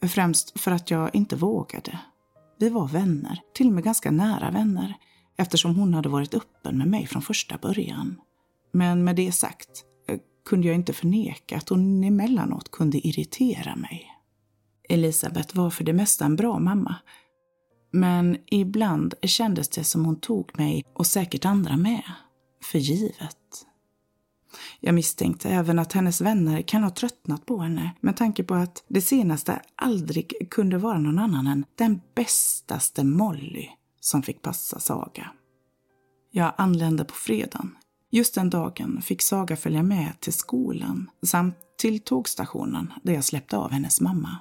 Främst 0.01 0.59
för 0.59 0.71
att 0.71 0.91
jag 0.91 1.15
inte 1.15 1.35
vågade. 1.35 1.99
Vi 2.59 2.69
var 2.69 2.87
vänner, 2.87 3.41
till 3.53 3.67
och 3.67 3.73
med 3.73 3.83
ganska 3.83 4.11
nära 4.11 4.51
vänner, 4.51 4.97
eftersom 5.37 5.75
hon 5.75 5.93
hade 5.93 6.09
varit 6.09 6.33
öppen 6.33 6.77
med 6.77 6.87
mig 6.87 7.07
från 7.07 7.21
första 7.21 7.57
början. 7.57 8.21
Men 8.73 9.03
med 9.03 9.15
det 9.15 9.31
sagt 9.31 9.69
eh, 10.07 10.19
kunde 10.45 10.67
jag 10.67 10.75
inte 10.75 10.93
förneka 10.93 11.57
att 11.57 11.69
hon 11.69 12.03
emellanåt 12.03 12.71
kunde 12.71 13.07
irritera 13.07 13.75
mig. 13.75 14.11
Elisabeth 14.89 15.57
var 15.57 15.69
för 15.69 15.83
det 15.83 15.93
mesta 15.93 16.25
en 16.25 16.35
bra 16.35 16.59
mamma. 16.59 16.95
Men 17.91 18.37
ibland 18.45 19.13
kändes 19.21 19.69
det 19.69 19.83
som 19.83 20.05
hon 20.05 20.19
tog 20.19 20.59
mig, 20.59 20.85
och 20.93 21.07
säkert 21.07 21.45
andra 21.45 21.77
med, 21.77 22.03
för 22.63 22.79
givet. 22.79 23.44
Jag 24.85 24.95
misstänkte 24.95 25.49
även 25.49 25.79
att 25.79 25.93
hennes 25.93 26.21
vänner 26.21 26.61
kan 26.61 26.83
ha 26.83 26.89
tröttnat 26.89 27.45
på 27.45 27.57
henne 27.57 27.91
med 28.01 28.17
tanke 28.17 28.43
på 28.43 28.53
att 28.53 28.83
det 28.87 29.01
senaste 29.01 29.61
aldrig 29.75 30.47
kunde 30.51 30.77
vara 30.77 30.99
någon 30.99 31.19
annan 31.19 31.47
än 31.47 31.65
den 31.75 32.01
bästaste 32.15 33.03
Molly 33.03 33.67
som 33.99 34.23
fick 34.23 34.41
passa 34.41 34.79
Saga. 34.79 35.31
Jag 36.31 36.53
anlände 36.57 37.05
på 37.05 37.13
fredagen. 37.13 37.75
Just 38.11 38.35
den 38.35 38.49
dagen 38.49 39.01
fick 39.01 39.21
Saga 39.21 39.55
följa 39.55 39.83
med 39.83 40.19
till 40.19 40.33
skolan 40.33 41.09
samt 41.23 41.55
till 41.77 41.99
tågstationen 41.99 42.93
där 43.03 43.13
jag 43.13 43.23
släppte 43.23 43.57
av 43.57 43.71
hennes 43.71 44.01
mamma. 44.01 44.37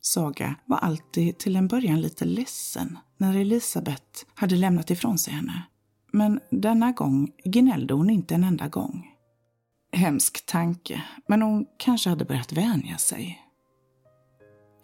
Saga 0.00 0.54
var 0.64 0.78
alltid 0.78 1.38
till 1.38 1.56
en 1.56 1.68
början 1.68 2.00
lite 2.00 2.24
ledsen 2.24 2.98
när 3.16 3.36
Elisabeth 3.36 4.24
hade 4.34 4.56
lämnat 4.56 4.90
ifrån 4.90 5.18
sig 5.18 5.34
henne. 5.34 5.62
Men 6.12 6.40
denna 6.50 6.92
gång 6.92 7.32
gnällde 7.44 7.94
hon 7.94 8.10
inte 8.10 8.34
en 8.34 8.44
enda 8.44 8.68
gång. 8.68 9.10
Hemsk 9.94 10.46
tanke, 10.46 11.02
men 11.26 11.42
hon 11.42 11.66
kanske 11.76 12.10
hade 12.10 12.24
börjat 12.24 12.52
vänja 12.52 12.98
sig. 12.98 13.42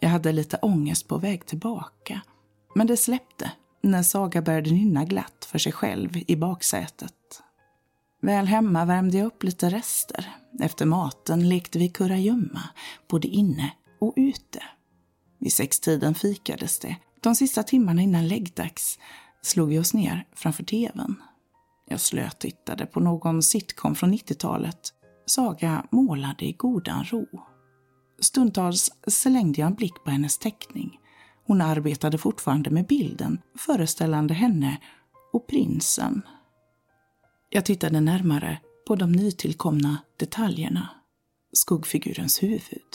Jag 0.00 0.08
hade 0.08 0.32
lite 0.32 0.56
ångest 0.56 1.08
på 1.08 1.18
väg 1.18 1.46
tillbaka, 1.46 2.20
men 2.74 2.86
det 2.86 2.96
släppte 2.96 3.52
när 3.82 4.02
Saga 4.02 4.42
började 4.42 4.70
nynna 4.70 5.04
glatt 5.04 5.44
för 5.44 5.58
sig 5.58 5.72
själv 5.72 6.10
i 6.26 6.36
baksätet. 6.36 7.42
Väl 8.22 8.46
hemma 8.46 8.84
värmde 8.84 9.18
jag 9.18 9.26
upp 9.26 9.42
lite 9.42 9.70
rester. 9.70 10.34
Efter 10.60 10.86
maten 10.86 11.48
lekte 11.48 11.78
vi 11.78 11.88
kurragömma, 11.88 12.62
både 13.08 13.28
inne 13.28 13.72
och 13.98 14.14
ute. 14.16 14.62
Vid 15.38 15.52
sextiden 15.52 16.14
fikades 16.14 16.78
det. 16.78 16.96
De 17.20 17.34
sista 17.34 17.62
timmarna 17.62 18.02
innan 18.02 18.28
läggdags 18.28 18.98
slog 19.42 19.68
vi 19.68 19.78
oss 19.78 19.94
ner 19.94 20.24
framför 20.32 20.64
tvn. 20.64 21.16
Jag 21.88 22.00
slötittade 22.00 22.86
på 22.86 23.00
någon 23.00 23.42
sitcom 23.42 23.94
från 23.94 24.14
90-talet 24.14 24.94
Saga 25.30 25.86
målade 25.90 26.44
i 26.44 26.52
godan 26.52 27.04
ro. 27.04 27.26
Stundtals 28.20 28.90
slängde 29.06 29.60
jag 29.60 29.66
en 29.66 29.74
blick 29.74 30.04
på 30.04 30.10
hennes 30.10 30.38
teckning. 30.38 31.00
Hon 31.46 31.60
arbetade 31.60 32.18
fortfarande 32.18 32.70
med 32.70 32.86
bilden 32.86 33.42
föreställande 33.58 34.34
henne 34.34 34.80
och 35.32 35.46
prinsen. 35.46 36.22
Jag 37.50 37.64
tittade 37.64 38.00
närmare 38.00 38.60
på 38.86 38.96
de 38.96 39.12
nytillkomna 39.12 39.98
detaljerna. 40.16 40.88
Skuggfigurens 41.52 42.42
huvud, 42.42 42.90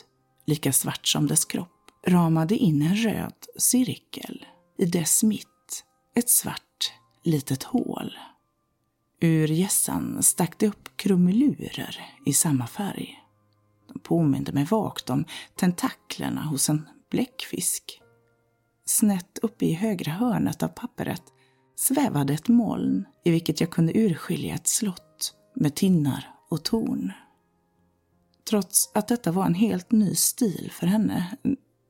lika 0.46 0.74
svart 0.74 1.08
som 1.08 1.27
dess 1.27 1.46
kropp, 1.46 1.92
ramade 2.08 2.58
in 2.58 2.82
en 2.82 2.96
röd 2.96 3.46
cirkel. 3.58 4.46
I 4.77 4.86
dess 4.86 5.24
mitt 5.24 5.84
ett 6.15 6.30
svart 6.30 6.94
litet 7.24 7.63
hål. 7.63 8.13
Ur 9.20 9.48
gässan 9.48 10.24
stack 10.24 10.60
det 10.60 10.68
upp 10.68 10.90
krumelurer 10.98 12.00
i 12.26 12.34
samma 12.34 12.68
färg. 12.68 13.24
De 13.94 14.00
påminde 14.00 14.52
mig 14.52 14.64
vagt 14.66 15.10
om 15.10 15.26
tentaklerna 15.56 16.42
hos 16.42 16.70
en 16.70 16.88
bläckfisk. 17.12 18.02
Snett 18.86 19.38
uppe 19.42 19.66
i 19.66 19.74
högra 19.74 20.12
hörnet 20.12 20.64
av 20.64 20.68
pappret 20.68 21.24
svävade 21.76 22.34
ett 22.34 22.48
moln 22.48 23.06
i 23.24 23.32
vilket 23.32 23.62
jag 23.62 23.72
kunde 23.72 23.98
urskilja 23.98 24.56
ett 24.56 24.68
slott 24.68 25.34
med 25.56 25.76
tinnar 25.76 26.30
och 26.50 26.64
torn. 26.64 27.12
Trots 28.50 28.92
att 28.94 29.08
detta 29.08 29.32
var 29.32 29.46
en 29.46 29.54
helt 29.54 29.92
ny 29.92 30.16
stil 30.16 30.72
för 30.74 30.88
henne 30.88 31.38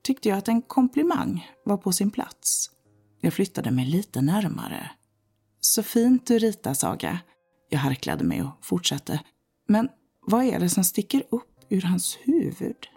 tyckte 0.03 0.29
jag 0.29 0.37
att 0.37 0.47
en 0.47 0.61
komplimang 0.61 1.51
var 1.65 1.77
på 1.77 1.91
sin 1.91 2.11
plats. 2.11 2.71
Jag 3.21 3.33
flyttade 3.33 3.71
mig 3.71 3.85
lite 3.85 4.21
närmare 4.21 4.91
så 5.73 5.83
fint 5.83 6.27
du 6.27 6.39
ritar, 6.39 6.73
Saga. 6.73 7.19
Jag 7.69 7.79
harklade 7.79 8.23
mig 8.23 8.41
och 8.41 8.65
fortsatte. 8.65 9.19
Men 9.67 9.89
vad 10.27 10.43
är 10.43 10.59
det 10.59 10.69
som 10.69 10.83
sticker 10.83 11.23
upp 11.31 11.65
ur 11.69 11.81
hans 11.81 12.17
huvud? 12.21 12.87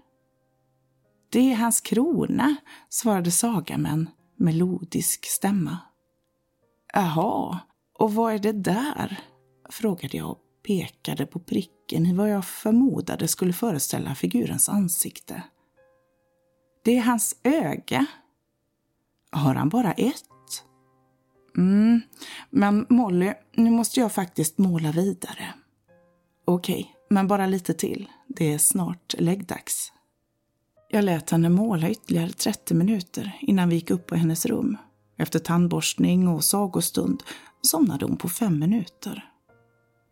Det 1.31 1.53
är 1.53 1.57
hans 1.57 1.81
krona, 1.81 2.57
svarade 2.89 3.31
Saga 3.31 3.79
med 3.79 3.93
en 3.93 4.11
melodisk 4.37 5.25
stämma. 5.27 5.79
Jaha, 6.95 7.59
och 7.99 8.15
vad 8.15 8.35
är 8.35 8.39
det 8.39 8.53
där? 8.53 9.21
frågade 9.71 10.17
jag 10.17 10.31
och 10.31 10.39
pekade 10.67 11.27
på 11.27 11.39
pricken 11.39 12.07
i 12.07 12.15
vad 12.15 12.31
jag 12.31 12.45
förmodade 12.45 13.29
skulle 13.29 13.53
föreställa 13.53 14.15
figurens 14.15 14.69
ansikte. 14.69 15.43
Det 16.85 16.97
är 16.97 17.03
hans 17.03 17.37
öga. 17.43 18.07
Har 19.31 19.55
han 19.55 19.69
bara 19.69 19.93
ett? 19.93 20.25
Mm, 21.59 22.01
men 22.51 22.87
Molly, 22.89 23.33
nu 23.55 23.71
måste 23.71 24.01
jag 24.01 24.13
faktiskt 24.13 24.59
måla 24.59 24.93
vidare. 24.93 25.55
Okej, 26.45 26.81
okay, 26.81 26.87
men 27.11 27.29
bara 27.29 27.47
lite 27.47 27.75
till. 27.75 28.09
Det 28.27 28.53
är 28.53 28.59
snart 28.59 29.15
läggdags. 29.19 29.93
Jag 30.91 31.05
lät 31.05 31.31
henne 31.31 31.49
måla 31.49 31.91
ytterligare 31.91 32.31
30 32.31 32.75
minuter 32.75 33.39
innan 33.41 33.69
vi 33.69 33.75
gick 33.75 33.91
upp 33.91 34.07
på 34.07 34.15
hennes 34.15 34.47
rum. 34.47 34.77
Efter 35.17 35.39
tandborstning 35.39 36.29
och 36.29 36.45
sagostund 36.45 37.23
somnade 37.63 38.07
hon 38.07 38.17
på 38.17 38.29
fem 38.29 38.59
minuter. 38.59 39.25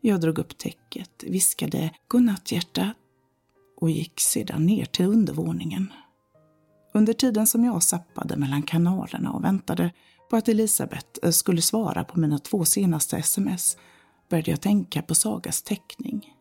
Jag 0.00 0.20
drog 0.20 0.38
upp 0.38 0.58
täcket, 0.58 1.24
viskade 1.26 1.90
godnatt 2.08 2.52
hjärta 2.52 2.94
och 3.80 3.90
gick 3.90 4.20
sedan 4.20 4.66
ner 4.66 4.84
till 4.84 5.06
undervåningen. 5.06 5.92
Under 6.94 7.12
tiden 7.12 7.46
som 7.46 7.64
jag 7.64 7.82
sappade 7.82 8.36
mellan 8.36 8.62
kanalerna 8.62 9.32
och 9.32 9.44
väntade 9.44 9.92
på 10.30 10.36
att 10.36 10.48
Elisabeth 10.48 11.06
eh, 11.22 11.30
skulle 11.30 11.62
svara 11.62 12.04
på 12.04 12.20
mina 12.20 12.38
två 12.38 12.64
senaste 12.64 13.16
sms 13.16 13.76
började 14.30 14.50
jag 14.50 14.60
tänka 14.60 15.02
på 15.02 15.14
Sagas 15.14 15.62
teckning. 15.62 16.32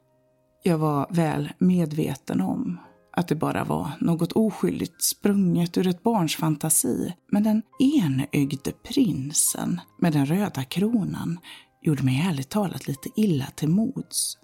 Jag 0.64 0.78
var 0.78 1.08
väl 1.10 1.50
medveten 1.58 2.42
om 2.42 2.80
att 3.18 3.28
det 3.28 3.36
bara 3.36 3.64
var 3.64 3.92
något 4.00 4.32
oskyldigt 4.32 5.04
sprunget 5.04 5.78
ur 5.78 5.88
ett 5.88 6.04
barns 6.04 6.36
fantasi, 6.36 7.14
men 7.32 7.44
den 7.44 7.62
enögde 7.80 8.72
prinsen 8.84 9.82
med 10.00 10.14
den 10.14 10.26
röda 10.26 10.64
kronan 10.64 11.40
gjorde 11.82 12.04
mig 12.04 12.26
ärligt 12.30 12.50
talat 12.50 12.88
lite 12.88 13.10
illa 13.16 13.46
till 13.46 13.70
mods. 13.70 14.38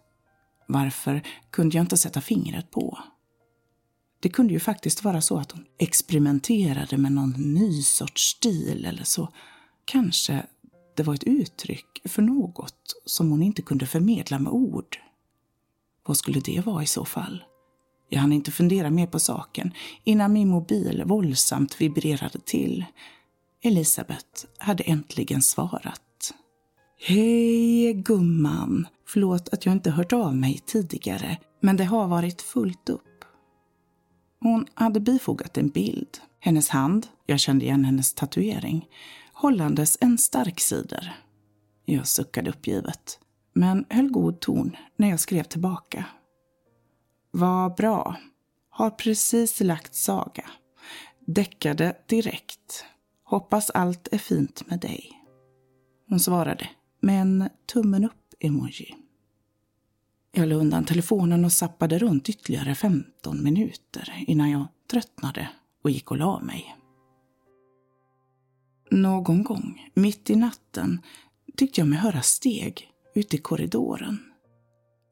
Varför 0.68 1.22
kunde 1.52 1.78
jag 1.78 1.84
inte 1.84 1.98
sätta 1.98 2.22
fingret 2.22 2.72
på? 2.72 3.00
Det 4.22 4.30
kunde 4.30 4.54
ju 4.54 4.60
faktiskt 4.60 5.04
vara 5.04 5.22
så 5.22 5.38
att 5.38 5.52
hon 5.52 5.66
experimenterade 5.80 6.98
med 6.98 7.12
någon 7.12 7.32
ny 7.54 7.84
sorts 7.84 8.22
stil 8.24 8.86
eller 8.86 9.04
så. 9.04 9.30
Kanske 9.86 10.46
det 10.96 11.04
var 11.04 11.14
ett 11.14 11.24
uttryck 11.24 12.02
för 12.06 12.22
något 12.22 12.96
som 13.06 13.32
hon 13.32 13.44
inte 13.44 13.62
kunde 13.62 13.86
förmedla 13.86 14.40
med 14.40 14.54
ord. 14.54 14.98
Vad 16.08 16.18
skulle 16.18 16.40
det 16.40 16.66
vara 16.66 16.84
i 16.84 16.88
så 16.88 17.06
fall? 17.06 17.44
Jag 18.10 18.20
hann 18.20 18.34
inte 18.34 18.52
fundera 18.52 18.90
mer 18.90 19.08
på 19.08 19.20
saken 19.20 19.72
innan 20.04 20.34
min 20.34 20.48
mobil 20.48 21.04
våldsamt 21.06 21.82
vibrerade 21.82 22.40
till. 22.40 22.86
Elisabeth 23.64 24.46
hade 24.58 24.84
äntligen 24.84 25.42
svarat. 25.42 26.34
Hej 27.00 27.94
gumman! 27.94 28.88
Förlåt 29.08 29.50
att 29.50 29.66
jag 29.66 29.72
inte 29.76 29.92
hört 29.92 30.14
av 30.14 30.36
mig 30.36 30.64
tidigare, 30.66 31.38
men 31.62 31.78
det 31.78 31.84
har 31.84 32.08
varit 32.08 32.42
fullt 32.42 32.90
upp. 32.90 33.11
Hon 34.42 34.66
hade 34.74 35.00
bifogat 35.00 35.58
en 35.58 35.70
bild. 35.70 36.18
Hennes 36.40 36.70
hand, 36.70 37.08
jag 37.26 37.40
kände 37.40 37.66
igen 37.66 37.86
hennes 37.86 38.14
tatuering, 38.14 38.88
hållandes 39.34 39.98
en 40.02 40.18
stark 40.18 40.60
cider. 40.60 41.18
Jag 41.86 42.08
suckade 42.08 42.50
uppgivet, 42.50 43.20
men 43.54 43.86
höll 43.90 44.12
god 44.12 44.40
ton 44.40 44.76
när 44.96 45.10
jag 45.10 45.20
skrev 45.20 45.44
tillbaka. 45.44 46.06
Vad 47.32 47.76
bra. 47.76 48.16
Har 48.70 48.90
precis 48.90 49.60
lagt 49.60 49.96
saga. 49.96 50.50
Däckade 51.26 51.98
direkt. 52.06 52.86
Hoppas 53.24 53.70
allt 53.70 54.08
är 54.12 54.18
fint 54.18 54.70
med 54.70 54.80
dig. 54.80 55.12
Hon 56.10 56.20
svarade 56.20 56.70
med 57.00 57.22
en 57.22 57.50
tummen 57.74 58.04
upp-emoji. 58.04 58.96
Jag 60.34 60.48
la 60.48 60.56
undan 60.56 60.86
telefonen 60.86 61.46
och 61.46 61.52
sappade 61.52 62.00
runt 62.00 62.30
ytterligare 62.30 62.76
15 62.76 63.44
minuter 63.44 64.24
innan 64.28 64.50
jag 64.52 64.68
tröttnade 64.92 65.50
och 65.84 65.90
gick 65.90 66.12
och 66.12 66.18
la 66.18 66.40
mig. 66.40 66.76
Någon 68.92 69.44
gång, 69.44 69.92
mitt 69.94 70.30
i 70.30 70.36
natten, 70.36 71.02
tyckte 71.58 71.82
jag 71.82 71.88
mig 71.88 72.00
höra 72.00 72.22
steg 72.22 72.90
ute 73.16 73.36
i 73.36 73.40
korridoren. 73.40 74.20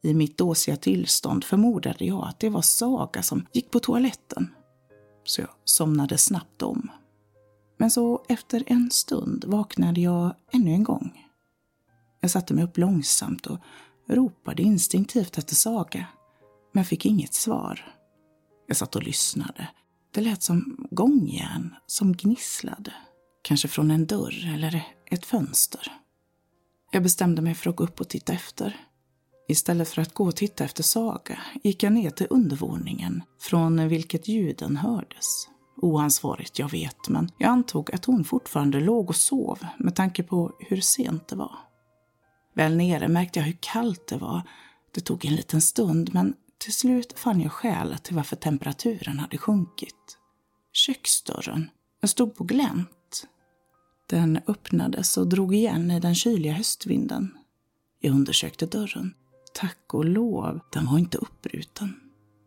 I 0.04 0.14
mitt 0.14 0.38
dåsiga 0.38 0.78
tillstånd 0.78 1.44
förmodade 1.44 2.06
jag 2.06 2.28
att 2.28 2.40
det 2.40 2.50
var 2.50 2.62
Saga 2.62 3.24
som 3.24 3.46
gick 3.52 3.72
på 3.72 3.80
toaletten. 3.80 4.48
Så 5.24 5.42
jag 5.42 5.50
somnade 5.64 6.18
snabbt 6.18 6.62
om. 6.62 6.92
Men 7.78 7.92
så 7.92 8.26
efter 8.30 8.64
en 8.68 8.92
stund 8.92 9.46
vaknade 9.48 10.02
jag 10.02 10.36
ännu 10.52 10.72
en 10.72 10.84
gång. 10.84 11.26
Jag 12.20 12.32
satte 12.32 12.54
mig 12.54 12.64
upp 12.64 12.78
långsamt 12.78 13.46
och 13.46 13.60
ropade 14.10 14.64
instinktivt 14.64 15.38
efter 15.38 15.56
Saga, 15.56 16.08
men 16.74 16.86
fick 16.86 17.06
inget 17.06 17.34
svar. 17.34 17.96
Jag 18.68 18.78
satt 18.78 18.96
och 18.96 19.04
lyssnade. 19.04 19.68
Det 20.12 20.22
lät 20.22 20.44
som 20.44 20.88
gångjärn 20.92 21.76
som 21.86 22.14
gnisslade. 22.14 22.94
Kanske 23.42 23.68
från 23.68 23.92
en 23.92 24.06
dörr 24.06 24.54
eller 24.54 24.88
ett 25.12 25.26
fönster. 25.26 25.92
Jag 26.92 27.04
bestämde 27.04 27.42
mig 27.42 27.56
för 27.56 27.70
att 27.70 27.76
gå 27.76 27.84
upp 27.84 28.00
och 28.00 28.10
titta 28.10 28.34
efter. 28.34 28.86
Istället 29.48 29.90
för 29.90 30.02
att 30.02 30.14
gå 30.14 30.26
och 30.26 30.36
titta 30.36 30.64
efter 30.64 30.84
Saga 30.84 31.40
gick 31.64 31.84
jag 31.84 31.94
ner 31.94 32.10
till 32.10 32.28
undervåningen 32.30 33.24
från 33.40 33.88
vilket 33.88 34.28
ljuden 34.28 34.78
hördes. 34.78 35.48
Oansvarigt, 35.82 36.60
jag 36.60 36.72
vet, 36.72 37.10
men 37.10 37.32
jag 37.38 37.50
antog 37.50 37.96
att 37.96 38.06
hon 38.06 38.24
fortfarande 38.24 38.80
låg 38.80 39.10
och 39.10 39.16
sov 39.16 39.60
med 39.78 39.96
tanke 39.96 40.24
på 40.24 40.52
hur 40.60 40.82
sent 40.82 41.28
det 41.28 41.36
var. 41.36 41.69
Väl 42.60 42.76
nere 42.78 43.08
märkte 43.08 43.40
jag 43.40 43.46
hur 43.46 43.58
kallt 43.60 44.08
det 44.08 44.18
var. 44.18 44.42
Det 44.92 45.02
tog 45.02 45.26
en 45.26 45.36
liten 45.36 45.62
stund, 45.62 46.14
men 46.14 46.34
till 46.58 46.74
slut 46.74 47.20
fann 47.20 47.42
jag 47.42 47.52
skälet 47.52 48.04
till 48.04 48.16
varför 48.16 48.36
temperaturen 48.36 49.20
hade 49.20 49.38
sjunkit. 49.38 50.18
Köksdörren. 50.74 51.70
Den 52.02 52.08
stod 52.08 52.36
på 52.36 52.44
glänt. 52.44 53.28
Den 54.10 54.40
öppnades 54.48 55.18
och 55.18 55.28
drog 55.28 55.56
igen 55.56 55.92
i 55.92 56.00
den 56.00 56.16
kyliga 56.16 56.54
höstvinden. 56.54 57.38
Jag 58.00 58.16
undersökte 58.16 58.66
dörren. 58.66 59.14
Tack 59.54 59.94
och 59.94 60.06
lov, 60.06 60.60
den 60.72 60.86
var 60.86 60.98
inte 60.98 61.18
uppbruten. 61.18 62.00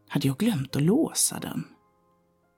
Hade 0.09 0.28
jag 0.28 0.37
glömt 0.38 0.76
att 0.76 0.83
låsa 0.83 1.40
den? 1.40 1.64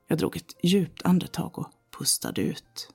Jag 0.09 0.19
drog 0.19 0.37
ett 0.37 0.57
djupt 0.63 1.03
andetag 1.03 1.59
och 1.59 1.69
pustade 1.99 2.41
ut. 2.41 2.91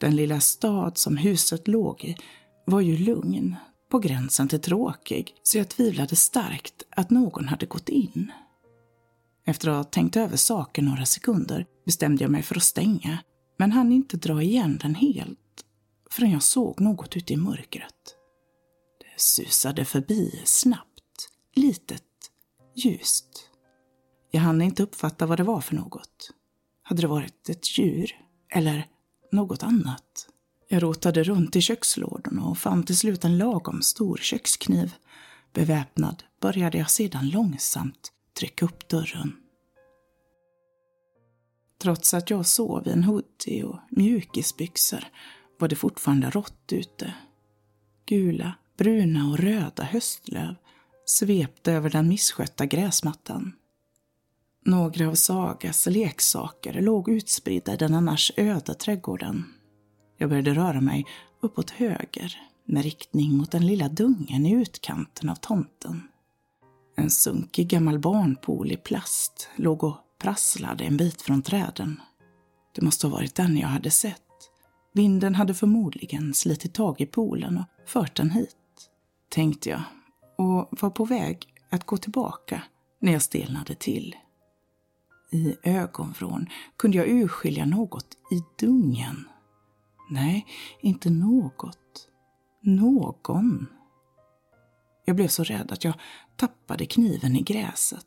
Den 0.00 0.16
lilla 0.16 0.40
stad 0.40 0.98
som 0.98 1.16
huset 1.16 1.68
låg 1.68 2.04
i 2.04 2.16
var 2.64 2.80
ju 2.80 2.96
lugn, 2.96 3.56
på 3.90 3.98
gränsen 3.98 4.48
till 4.48 4.60
tråkig, 4.60 5.34
så 5.42 5.58
jag 5.58 5.68
tvivlade 5.68 6.16
starkt 6.16 6.82
att 6.90 7.10
någon 7.10 7.48
hade 7.48 7.66
gått 7.66 7.88
in. 7.88 8.32
Efter 9.46 9.68
att 9.68 9.76
ha 9.76 9.84
tänkt 9.84 10.16
över 10.16 10.36
saken 10.36 10.84
några 10.84 11.06
sekunder 11.06 11.66
bestämde 11.86 12.24
jag 12.24 12.30
mig 12.30 12.42
för 12.42 12.56
att 12.56 12.62
stänga, 12.62 13.18
men 13.58 13.72
hann 13.72 13.92
inte 13.92 14.16
dra 14.16 14.42
igen 14.42 14.78
den 14.82 14.94
helt 14.94 15.38
förrän 16.12 16.30
jag 16.30 16.42
såg 16.42 16.80
något 16.80 17.16
ute 17.16 17.32
i 17.32 17.36
mörkret. 17.36 18.16
Det 19.00 19.20
susade 19.20 19.84
förbi 19.84 20.42
snabbt, 20.44 21.28
litet, 21.54 22.02
ljust. 22.74 23.48
Jag 24.30 24.40
hann 24.40 24.62
inte 24.62 24.82
uppfatta 24.82 25.26
vad 25.26 25.38
det 25.38 25.42
var 25.42 25.60
för 25.60 25.74
något. 25.74 26.30
Hade 26.82 27.02
det 27.02 27.08
varit 27.08 27.48
ett 27.48 27.78
djur 27.78 28.10
eller 28.48 28.86
något 29.32 29.62
annat? 29.62 30.28
Jag 30.72 30.82
rotade 30.82 31.22
runt 31.22 31.56
i 31.56 31.60
kökslådorna 31.60 32.44
och 32.44 32.58
fann 32.58 32.82
till 32.82 32.96
slut 32.96 33.24
en 33.24 33.38
lagom 33.38 33.82
stor 33.82 34.16
kökskniv. 34.16 34.94
Beväpnad 35.52 36.22
började 36.40 36.78
jag 36.78 36.90
sedan 36.90 37.28
långsamt 37.28 38.12
trycka 38.38 38.64
upp 38.64 38.88
dörren. 38.88 39.36
Trots 41.82 42.14
att 42.14 42.30
jag 42.30 42.46
sov 42.46 42.88
i 42.88 42.90
en 42.90 43.04
hoodie 43.04 43.62
och 43.64 43.78
mjukisbyxor 43.90 45.04
var 45.58 45.68
det 45.68 45.76
fortfarande 45.76 46.30
rått 46.30 46.72
ute. 46.72 47.14
Gula, 48.06 48.54
bruna 48.78 49.30
och 49.30 49.38
röda 49.38 49.82
höstlöv 49.82 50.54
svepte 51.04 51.72
över 51.72 51.90
den 51.90 52.08
misskötta 52.08 52.66
gräsmattan. 52.66 53.52
Några 54.64 55.08
av 55.08 55.14
Sagas 55.14 55.86
leksaker 55.86 56.80
låg 56.80 57.08
utspridda 57.08 57.74
i 57.74 57.76
den 57.76 57.94
annars 57.94 58.32
öde 58.36 58.74
trädgården. 58.74 59.44
Jag 60.16 60.28
började 60.28 60.54
röra 60.54 60.80
mig 60.80 61.06
uppåt 61.40 61.70
höger 61.70 62.40
med 62.64 62.82
riktning 62.82 63.36
mot 63.36 63.50
den 63.50 63.66
lilla 63.66 63.88
dungen 63.88 64.46
i 64.46 64.52
utkanten 64.52 65.28
av 65.28 65.34
tomten. 65.34 66.08
En 66.96 67.10
sunkig 67.10 67.68
gammal 67.68 67.98
barnpool 67.98 68.72
i 68.72 68.76
plast 68.76 69.48
låg 69.56 69.84
och 69.84 69.96
prasslade 70.18 70.84
en 70.84 70.96
bit 70.96 71.22
från 71.22 71.42
träden. 71.42 72.00
Det 72.74 72.82
måste 72.82 73.06
ha 73.06 73.16
varit 73.16 73.34
den 73.34 73.56
jag 73.56 73.68
hade 73.68 73.90
sett. 73.90 74.22
Vinden 74.92 75.34
hade 75.34 75.54
förmodligen 75.54 76.34
slitit 76.34 76.74
tag 76.74 77.00
i 77.00 77.06
poolen 77.06 77.58
och 77.58 77.90
fört 77.90 78.16
den 78.16 78.30
hit, 78.30 78.56
tänkte 79.28 79.70
jag 79.70 79.82
och 80.38 80.68
var 80.70 80.90
på 80.90 81.04
väg 81.04 81.46
att 81.70 81.86
gå 81.86 81.96
tillbaka 81.96 82.62
när 83.00 83.12
jag 83.12 83.22
stelnade 83.22 83.74
till. 83.74 84.16
I 85.30 85.56
ögonvrån 85.62 86.46
kunde 86.76 86.98
jag 86.98 87.08
urskilja 87.08 87.64
något 87.64 88.16
i 88.30 88.64
dungen 88.66 89.28
Nej, 90.12 90.46
inte 90.80 91.10
något. 91.10 92.08
Någon. 92.62 93.66
Jag 95.04 95.16
blev 95.16 95.28
så 95.28 95.44
rädd 95.44 95.72
att 95.72 95.84
jag 95.84 95.94
tappade 96.36 96.86
kniven 96.86 97.36
i 97.36 97.42
gräset. 97.42 98.06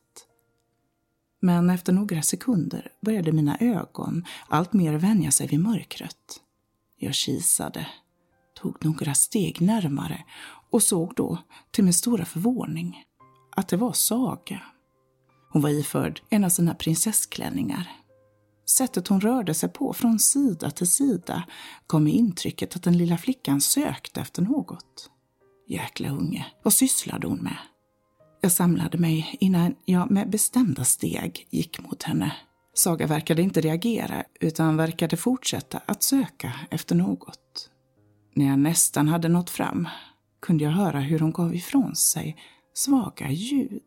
Men 1.41 1.69
efter 1.69 1.93
några 1.93 2.21
sekunder 2.21 2.91
började 3.01 3.31
mina 3.31 3.57
ögon 3.59 4.25
alltmer 4.47 4.93
vänja 4.93 5.31
sig 5.31 5.47
vid 5.47 5.59
mörkret. 5.59 6.41
Jag 6.97 7.13
kisade, 7.13 7.87
tog 8.61 8.85
några 8.85 9.13
steg 9.13 9.61
närmare 9.61 10.23
och 10.69 10.83
såg 10.83 11.13
då, 11.15 11.37
till 11.71 11.83
min 11.83 11.93
stora 11.93 12.25
förvåning, 12.25 13.03
att 13.55 13.67
det 13.67 13.77
var 13.77 13.93
Saga. 13.93 14.61
Hon 15.51 15.61
var 15.61 15.69
iförd 15.69 16.21
en 16.29 16.43
av 16.43 16.49
sina 16.49 16.75
prinsessklänningar 16.75 18.04
Sättet 18.65 19.07
hon 19.07 19.21
rörde 19.21 19.53
sig 19.53 19.69
på 19.69 19.93
från 19.93 20.19
sida 20.19 20.71
till 20.71 20.87
sida 20.87 21.43
gav 21.87 22.01
mig 22.01 22.13
intrycket 22.13 22.75
att 22.75 22.83
den 22.83 22.97
lilla 22.97 23.17
flickan 23.17 23.61
sökte 23.61 24.21
efter 24.21 24.41
något. 24.41 25.09
Jäkla 25.67 26.09
unge, 26.09 26.45
vad 26.63 26.73
sysslade 26.73 27.27
hon 27.27 27.37
med? 27.37 27.57
Jag 28.41 28.51
samlade 28.51 28.97
mig 28.97 29.37
innan 29.39 29.75
jag 29.85 30.11
med 30.11 30.29
bestämda 30.29 30.83
steg 30.83 31.47
gick 31.49 31.79
mot 31.79 32.03
henne. 32.03 32.35
Saga 32.73 33.07
verkade 33.07 33.41
inte 33.41 33.61
reagera 33.61 34.23
utan 34.39 34.77
verkade 34.77 35.17
fortsätta 35.17 35.81
att 35.85 36.03
söka 36.03 36.53
efter 36.69 36.95
något. 36.95 37.69
När 38.33 38.45
jag 38.45 38.59
nästan 38.59 39.07
hade 39.07 39.27
nått 39.27 39.49
fram 39.49 39.87
kunde 40.41 40.63
jag 40.63 40.71
höra 40.71 40.99
hur 40.99 41.19
hon 41.19 41.31
gav 41.31 41.55
ifrån 41.55 41.95
sig 41.95 42.37
svaga 42.73 43.31
ljud. 43.31 43.81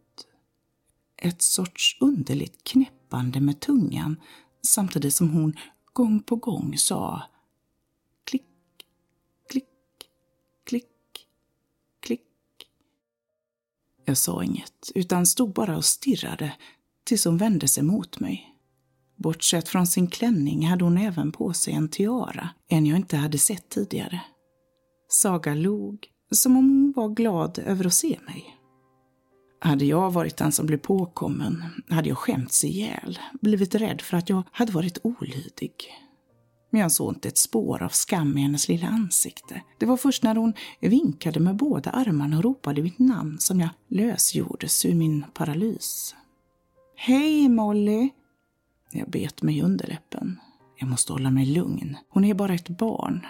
Ett 1.23 1.43
sorts 1.43 1.99
underligt 2.01 2.64
knäppande 2.64 3.41
med 3.41 3.61
tungan 3.61 4.17
samtidigt 4.62 5.14
som 5.14 5.31
hon 5.31 5.57
gång 5.92 6.23
på 6.23 6.37
gång 6.37 6.79
sa 6.79 7.23
klick, 8.25 8.42
klick, 9.51 9.64
klick, 10.64 11.27
klick. 12.01 12.23
Jag 14.05 14.18
sa 14.18 14.44
inget, 14.44 14.92
utan 14.94 15.27
stod 15.27 15.53
bara 15.53 15.77
och 15.77 15.85
stirrade 15.85 16.57
tills 17.05 17.25
hon 17.25 17.38
vände 17.38 17.68
sig 17.68 17.83
mot 17.83 18.21
mig. 18.21 18.55
Bortsett 19.16 19.68
från 19.68 19.87
sin 19.87 20.07
klänning 20.07 20.66
hade 20.66 20.85
hon 20.85 20.99
även 20.99 21.33
på 21.33 21.53
sig 21.53 21.75
en 21.75 21.88
tiara, 21.88 22.51
en 22.68 22.87
jag 22.87 22.97
inte 22.99 23.16
hade 23.16 23.38
sett 23.38 23.68
tidigare. 23.68 24.21
Saga 25.09 25.55
log, 25.55 26.07
som 26.31 26.57
om 26.57 26.71
hon 26.71 26.92
var 26.97 27.09
glad 27.09 27.59
över 27.59 27.87
att 27.87 27.94
se 27.94 28.18
mig. 28.27 28.58
Hade 29.61 29.85
jag 29.85 30.11
varit 30.11 30.37
den 30.37 30.53
som 30.53 30.66
blev 30.66 30.79
påkommen 30.79 31.64
hade 31.88 32.09
jag 32.09 32.18
skämts 32.18 32.64
ihjäl, 32.64 33.18
blivit 33.40 33.75
rädd 33.75 34.01
för 34.01 34.16
att 34.16 34.29
jag 34.29 34.42
hade 34.53 34.73
varit 34.73 34.99
olydig. 35.03 35.73
Men 36.71 36.81
jag 36.81 36.92
såg 36.92 37.14
inte 37.14 37.29
ett 37.29 37.38
spår 37.38 37.83
av 37.83 37.88
skam 37.88 38.38
i 38.38 38.40
hennes 38.40 38.68
lilla 38.68 38.87
ansikte. 38.87 39.62
Det 39.79 39.87
var 39.87 39.97
först 39.97 40.23
när 40.23 40.35
hon 40.35 40.53
vinkade 40.81 41.40
med 41.40 41.57
båda 41.57 41.90
armarna 41.90 42.37
och 42.37 42.44
ropade 42.44 42.83
mitt 42.83 42.99
namn 42.99 43.38
som 43.38 43.61
jag 43.61 43.71
lösgjordes 43.88 44.85
ur 44.85 44.94
min 44.94 45.25
paralys. 45.35 46.14
Hej 46.97 47.49
Molly! 47.49 48.11
Jag 48.92 49.11
bet 49.11 49.42
mig 49.42 49.59
i 49.59 49.62
underläppen. 49.62 50.40
Jag 50.77 50.88
måste 50.88 51.12
hålla 51.12 51.31
mig 51.31 51.47
lugn. 51.47 51.97
Hon 52.09 52.25
är 52.25 52.35
bara 52.35 52.55
ett 52.55 52.68
barn. 52.68 53.27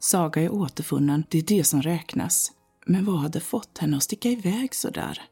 Saga 0.00 0.42
är 0.42 0.52
återfunnen, 0.52 1.24
det 1.28 1.38
är 1.38 1.42
det 1.42 1.64
som 1.64 1.82
räknas. 1.82 2.52
Men 2.86 3.04
vad 3.04 3.18
hade 3.18 3.40
fått 3.40 3.78
henne 3.78 3.96
att 3.96 4.02
sticka 4.02 4.28
iväg 4.28 4.74
så 4.74 4.90
där? 4.90 5.22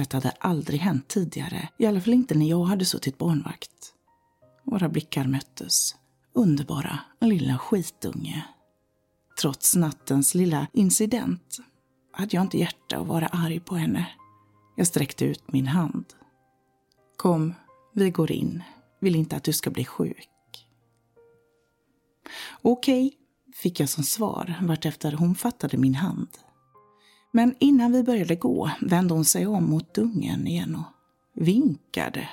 Detta 0.00 0.16
hade 0.16 0.30
aldrig 0.30 0.80
hänt 0.80 1.08
tidigare, 1.08 1.68
i 1.78 1.86
alla 1.86 2.00
fall 2.00 2.14
inte 2.14 2.34
när 2.34 2.46
jag 2.46 2.64
hade 2.64 2.84
suttit 2.84 3.18
barnvakt. 3.18 3.94
Våra 4.64 4.88
blickar 4.88 5.24
möttes. 5.24 5.96
Underbara 6.32 6.98
lilla 7.20 7.58
skitunge. 7.58 8.44
Trots 9.40 9.76
nattens 9.76 10.34
lilla 10.34 10.66
incident 10.72 11.58
hade 12.12 12.36
jag 12.36 12.44
inte 12.44 12.58
hjärta 12.58 12.98
att 12.98 13.06
vara 13.06 13.26
arg 13.26 13.60
på 13.60 13.74
henne. 13.74 14.06
Jag 14.76 14.86
sträckte 14.86 15.24
ut 15.24 15.52
min 15.52 15.66
hand. 15.66 16.04
Kom, 17.16 17.54
vi 17.92 18.10
går 18.10 18.32
in. 18.32 18.62
Vill 19.00 19.16
inte 19.16 19.36
att 19.36 19.44
du 19.44 19.52
ska 19.52 19.70
bli 19.70 19.84
sjuk. 19.84 20.66
Okej, 22.62 23.12
fick 23.54 23.80
jag 23.80 23.88
som 23.88 24.04
svar 24.04 24.54
vartefter 24.62 25.12
hon 25.12 25.34
fattade 25.34 25.76
min 25.76 25.94
hand. 25.94 26.28
Men 27.30 27.54
innan 27.58 27.92
vi 27.92 28.02
började 28.02 28.36
gå 28.36 28.70
vände 28.80 29.14
hon 29.14 29.24
sig 29.24 29.46
om 29.46 29.70
mot 29.70 29.94
dungen 29.94 30.46
igen 30.46 30.76
och 30.76 31.42
vinkade. 31.44 32.28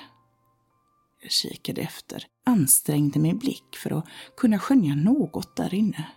Jag 1.22 1.30
kikade 1.30 1.80
efter, 1.80 2.26
ansträngde 2.44 3.18
min 3.18 3.38
blick 3.38 3.76
för 3.76 3.98
att 3.98 4.06
kunna 4.36 4.58
skönja 4.58 4.94
något 4.94 5.56
där 5.56 5.74
inne. 5.74 6.08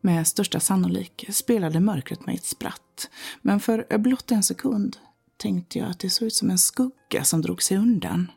Med 0.00 0.26
största 0.26 0.60
sannolikhet 0.60 1.34
spelade 1.36 1.80
mörkret 1.80 2.26
mig 2.26 2.34
ett 2.34 2.44
spratt, 2.44 3.10
men 3.42 3.60
för 3.60 3.98
blott 3.98 4.30
en 4.30 4.42
sekund 4.42 4.96
tänkte 5.36 5.78
jag 5.78 5.90
att 5.90 5.98
det 5.98 6.10
såg 6.10 6.26
ut 6.26 6.34
som 6.34 6.50
en 6.50 6.58
skugga 6.58 7.24
som 7.24 7.42
drog 7.42 7.62
sig 7.62 7.76
undan. 7.76 8.30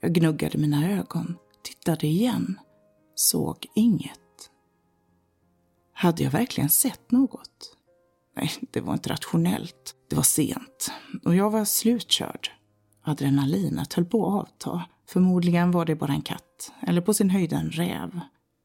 Jag 0.00 0.12
gnuggade 0.12 0.58
mina 0.58 0.90
ögon, 0.90 1.36
tittade 1.62 2.06
igen, 2.06 2.60
såg 3.14 3.66
inget. 3.74 4.20
Hade 5.92 6.22
jag 6.22 6.30
verkligen 6.30 6.70
sett 6.70 7.10
något? 7.10 7.76
Nej, 8.36 8.50
det 8.70 8.80
var 8.80 8.92
inte 8.92 9.10
rationellt. 9.10 9.94
Det 10.08 10.16
var 10.16 10.22
sent 10.22 10.92
och 11.24 11.34
jag 11.34 11.50
var 11.50 11.64
slutkörd. 11.64 12.50
Adrenalinet 13.04 13.92
höll 13.92 14.04
på 14.04 14.26
att 14.26 14.42
avta. 14.42 14.82
Förmodligen 15.08 15.70
var 15.70 15.84
det 15.84 15.96
bara 15.96 16.12
en 16.12 16.22
katt, 16.22 16.72
eller 16.80 17.00
på 17.00 17.14
sin 17.14 17.30
höjd 17.30 17.52
en 17.52 17.70
räv. 17.70 18.20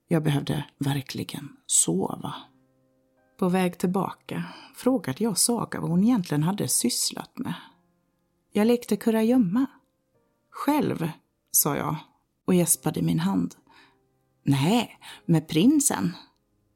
Jag 0.08 0.24
behövde 0.24 0.66
verkligen 0.80 1.50
sova. 1.66 2.36
På 3.40 3.50
väg 3.50 3.78
tillbaka 3.78 4.44
frågade 4.76 5.24
jag 5.24 5.38
Saga 5.38 5.80
vad 5.80 5.90
hon 5.90 6.04
egentligen 6.04 6.44
hade 6.44 6.68
sysslat 6.68 7.38
med. 7.38 7.54
Jag 8.52 8.68
lekte 8.68 8.98
kurragömma. 8.98 9.66
Själv, 10.50 11.10
sa 11.52 11.78
jag 11.78 11.96
och 12.46 12.54
gäspade 12.54 13.00
i 13.00 13.04
min 13.04 13.20
hand. 13.20 13.56
Nej, 14.44 15.00
med 15.26 15.48
prinsen. 15.48 16.16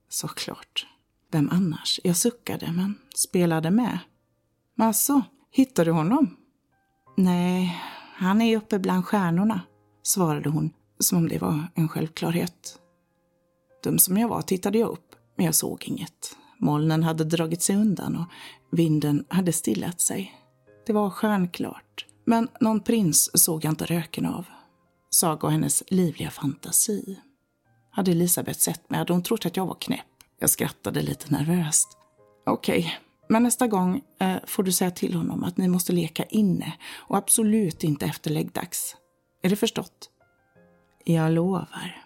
Såklart. 0.10 0.88
Vem 1.32 1.50
annars? 1.50 2.00
Jag 2.04 2.17
suckade, 2.17 2.72
men 2.72 2.96
spelade 3.15 3.72
med. 3.72 4.00
Alltså, 4.78 5.22
hittade 5.52 5.89
du 5.89 5.94
honom? 5.94 6.38
Nej, 7.17 7.82
han 8.15 8.41
är 8.41 8.58
uppe 8.58 8.80
bland 8.80 9.06
stjärnorna, 9.06 9.62
svarade 10.04 10.50
hon 10.50 10.74
som 11.00 11.17
om 11.17 11.30
det 11.30 11.38
var 11.38 11.67
en 11.76 11.89
självklarhet. 11.89 12.80
Dum 13.84 14.00
som 14.00 14.17
jag 14.17 14.28
var 14.28 14.41
tittade 14.41 14.78
jag 14.78 14.89
upp, 14.89 15.15
men 15.38 15.46
jag 15.46 15.56
såg 15.56 15.84
inget. 15.88 16.38
Molnen 16.58 17.04
hade 17.04 17.24
dragit 17.24 17.62
sig 17.62 17.76
undan 17.76 18.15
och 18.15 18.26
vinden 18.78 19.26
hade 19.30 19.54
stillat 19.54 20.02
sig. 20.02 20.36
Det 20.86 20.94
var 20.94 21.10
stjärnklart, 21.10 22.06
men 22.26 22.48
någon 22.60 22.80
prins 22.80 23.44
såg 23.44 23.65
jag 23.65 23.72
inte 23.72 23.86
röken 23.86 24.26
av. 24.26 24.46
Saga 25.10 25.48
och 25.48 25.52
hennes 25.52 25.84
livliga 25.88 26.30
fantasi. 26.30 27.20
Hade 27.91 28.12
Elisabeth 28.12 28.60
sett 28.60 28.89
mig 28.89 28.98
hade 28.98 29.13
hon 29.13 29.24
trott 29.24 29.46
att 29.46 29.58
jag 29.58 29.65
var 29.65 29.78
knäpp. 29.80 30.06
Jag 30.42 30.50
skrattade 30.50 31.02
lite 31.02 31.32
nervöst. 31.32 31.98
Okej, 32.46 32.80
okay, 32.80 32.92
men 33.30 33.44
nästa 33.44 33.68
gång 33.68 34.02
eh, 34.20 34.36
får 34.48 34.64
du 34.64 34.72
säga 34.72 34.92
till 34.92 35.14
honom 35.14 35.44
att 35.44 35.58
ni 35.58 35.68
måste 35.68 35.94
leka 35.94 36.24
inne 36.24 36.74
och 36.94 37.18
absolut 37.18 37.84
inte 37.84 38.06
efter 38.06 38.30
läggdags. 38.32 38.96
Är 39.44 39.50
det 39.50 39.56
förstått? 39.56 40.10
Jag 41.06 41.32
lovar. 41.32 42.06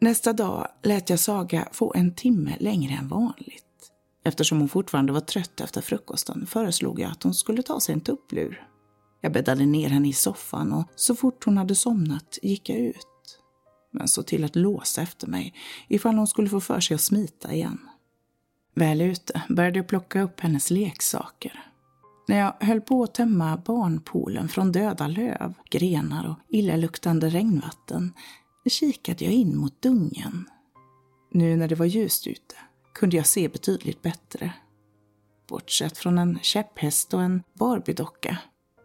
Nästa 0.00 0.32
dag 0.32 0.68
lät 0.82 1.10
jag 1.10 1.20
Saga 1.20 1.68
få 1.72 1.92
en 1.96 2.14
timme 2.14 2.56
längre 2.60 2.94
än 2.94 3.08
vanligt. 3.08 3.64
Eftersom 4.24 4.58
hon 4.58 4.68
fortfarande 4.68 5.12
var 5.12 5.20
trött 5.20 5.60
efter 5.60 5.80
frukosten 5.80 6.46
föreslog 6.46 7.00
jag 7.00 7.10
att 7.10 7.22
hon 7.22 7.34
skulle 7.34 7.62
ta 7.62 7.80
sig 7.80 7.92
en 7.92 8.00
tupplur. 8.00 8.66
Jag 9.20 9.32
bäddade 9.32 9.66
ner 9.66 9.88
henne 9.88 10.08
i 10.08 10.12
soffan 10.12 10.72
och 10.72 10.84
så 10.96 11.14
fort 11.14 11.44
hon 11.44 11.58
hade 11.58 11.74
somnat 11.74 12.38
gick 12.42 12.68
jag 12.68 12.78
ut 12.78 13.11
men 13.92 14.08
såg 14.08 14.26
till 14.26 14.44
att 14.44 14.56
låsa 14.56 15.02
efter 15.02 15.26
mig 15.26 15.54
ifall 15.88 16.14
hon 16.14 16.26
skulle 16.26 16.48
få 16.48 16.60
för 16.60 16.80
sig 16.80 16.94
att 16.94 17.00
smita 17.00 17.52
igen. 17.52 17.78
Väl 18.74 19.00
ute 19.00 19.42
började 19.48 19.78
jag 19.78 19.88
plocka 19.88 20.22
upp 20.22 20.40
hennes 20.40 20.70
leksaker. 20.70 21.64
När 22.28 22.38
jag 22.38 22.54
höll 22.60 22.80
på 22.80 23.02
att 23.02 23.14
tömma 23.14 23.56
barnpoolen 23.56 24.48
från 24.48 24.72
döda 24.72 25.08
löv, 25.08 25.54
grenar 25.70 26.28
och 26.30 26.36
illaluktande 26.48 27.28
regnvatten 27.28 28.12
kikade 28.70 29.24
jag 29.24 29.34
in 29.34 29.56
mot 29.56 29.82
dungen. 29.82 30.48
Nu 31.30 31.56
när 31.56 31.68
det 31.68 31.74
var 31.74 31.86
ljust 31.86 32.26
ute 32.26 32.54
kunde 32.94 33.16
jag 33.16 33.26
se 33.26 33.48
betydligt 33.48 34.02
bättre. 34.02 34.52
Bortsett 35.48 35.98
från 35.98 36.18
en 36.18 36.38
käpphäst 36.42 37.14
och 37.14 37.22
en 37.22 37.42
Barbiedocka 37.54 38.38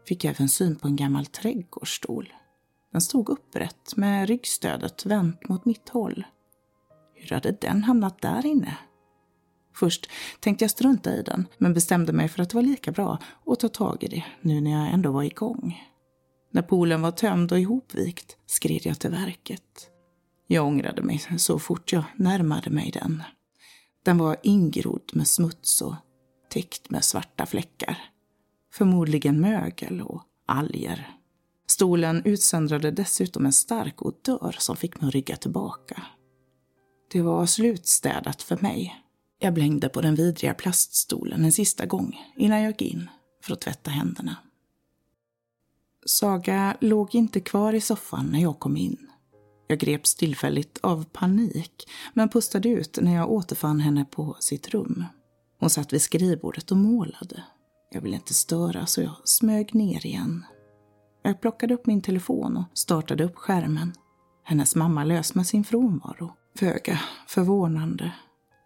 fick 0.08 0.24
jag 0.24 0.32
även 0.32 0.50
syn 0.50 0.76
på 0.76 0.88
en 0.88 0.96
gammal 0.96 1.26
trädgårdsstol. 1.26 2.34
Den 2.97 3.01
stod 3.01 3.29
upprätt 3.29 3.95
med 3.95 4.29
ryggstödet 4.29 5.05
vänt 5.05 5.49
mot 5.49 5.65
mitt 5.65 5.89
håll. 5.89 6.25
Hur 7.15 7.29
hade 7.29 7.51
den 7.51 7.83
hamnat 7.83 8.21
där 8.21 8.45
inne? 8.45 8.77
Först 9.75 10.10
tänkte 10.39 10.63
jag 10.63 10.71
strunta 10.71 11.15
i 11.15 11.21
den, 11.21 11.47
men 11.57 11.73
bestämde 11.73 12.13
mig 12.13 12.27
för 12.27 12.43
att 12.43 12.49
det 12.49 12.55
var 12.55 12.62
lika 12.62 12.91
bra 12.91 13.19
att 13.45 13.60
ta 13.60 13.69
tag 13.69 14.03
i 14.03 14.07
det 14.07 14.23
nu 14.41 14.62
när 14.62 14.71
jag 14.71 14.93
ändå 14.93 15.12
var 15.12 15.23
igång. 15.23 15.83
När 16.51 16.62
poolen 16.62 17.01
var 17.01 17.12
tömd 17.12 17.51
och 17.51 17.60
ihopvikt 17.60 18.38
skred 18.45 18.81
jag 18.83 18.99
till 18.99 19.12
verket. 19.12 19.89
Jag 20.47 20.65
ångrade 20.65 21.01
mig 21.01 21.19
så 21.38 21.60
fort 21.60 21.91
jag 21.91 22.03
närmade 22.15 22.69
mig 22.69 22.91
den. 22.91 23.23
Den 24.05 24.17
var 24.17 24.38
ingrodd 24.43 25.12
med 25.13 25.27
smuts 25.27 25.81
och 25.81 25.95
täckt 26.49 26.89
med 26.89 27.03
svarta 27.03 27.45
fläckar. 27.45 27.97
Förmodligen 28.73 29.41
mögel 29.41 30.01
och 30.01 30.21
alger. 30.45 31.16
Stolen 31.78 32.22
utsöndrade 32.26 32.92
dessutom 32.92 33.46
en 33.46 33.54
stark 33.54 34.06
odör 34.06 34.56
som 34.60 34.78
fick 34.78 35.02
mig 35.02 35.08
att 35.08 35.13
rygga 35.13 35.36
tillbaka. 35.36 36.04
Det 37.12 37.22
var 37.22 37.46
slutstädat 37.46 38.42
för 38.42 38.58
mig. 38.62 38.96
Jag 39.40 39.54
blängde 39.54 39.90
på 39.90 40.02
den 40.02 40.16
vidriga 40.16 40.54
plaststolen 40.54 41.46
en 41.46 41.52
sista 41.52 41.86
gång 41.86 42.20
innan 42.38 42.62
jag 42.62 42.72
gick 42.72 42.82
in 42.82 43.10
för 43.44 43.54
att 43.54 43.62
tvätta 43.62 43.92
händerna. 43.92 44.36
Saga 46.06 46.78
låg 46.80 47.16
inte 47.16 47.40
kvar 47.40 47.74
i 47.74 47.82
soffan 47.82 48.26
när 48.26 48.40
jag 48.40 48.60
kom 48.60 48.78
in. 48.78 49.10
Jag 49.68 49.80
greps 49.80 50.16
tillfälligt 50.16 50.80
av 50.82 51.04
panik, 51.04 51.90
men 52.13 52.30
pustade 52.30 52.70
ut 52.70 53.00
när 53.02 53.16
jag 53.16 53.32
återfann 53.32 53.80
henne 53.80 54.06
på 54.06 54.38
sitt 54.40 54.70
rum. 54.70 55.06
Hon 55.60 55.70
satt 55.70 55.94
vid 55.94 56.02
skrivbordet 56.02 56.72
och 56.72 56.78
målade. 56.78 57.44
Jag 57.92 58.02
ville 58.02 58.16
inte 58.16 58.34
störa 58.34 58.86
så 58.86 59.02
jag 59.02 59.16
smög 59.24 59.76
ner 59.76 60.06
igen 60.06 60.46
jag 61.28 61.42
plockade 61.42 61.74
upp 61.74 61.86
min 61.86 62.02
telefon 62.02 62.58
och 62.58 62.78
startade 62.78 63.24
upp 63.24 63.36
skärmen. 63.36 63.94
Hennes 64.44 64.76
mamma 64.76 65.04
lös 65.04 65.36
med 65.36 65.48
sin 65.48 65.63
frånvaro. 65.63 66.34
Föga 66.60 67.00
förvånande. 67.28 68.12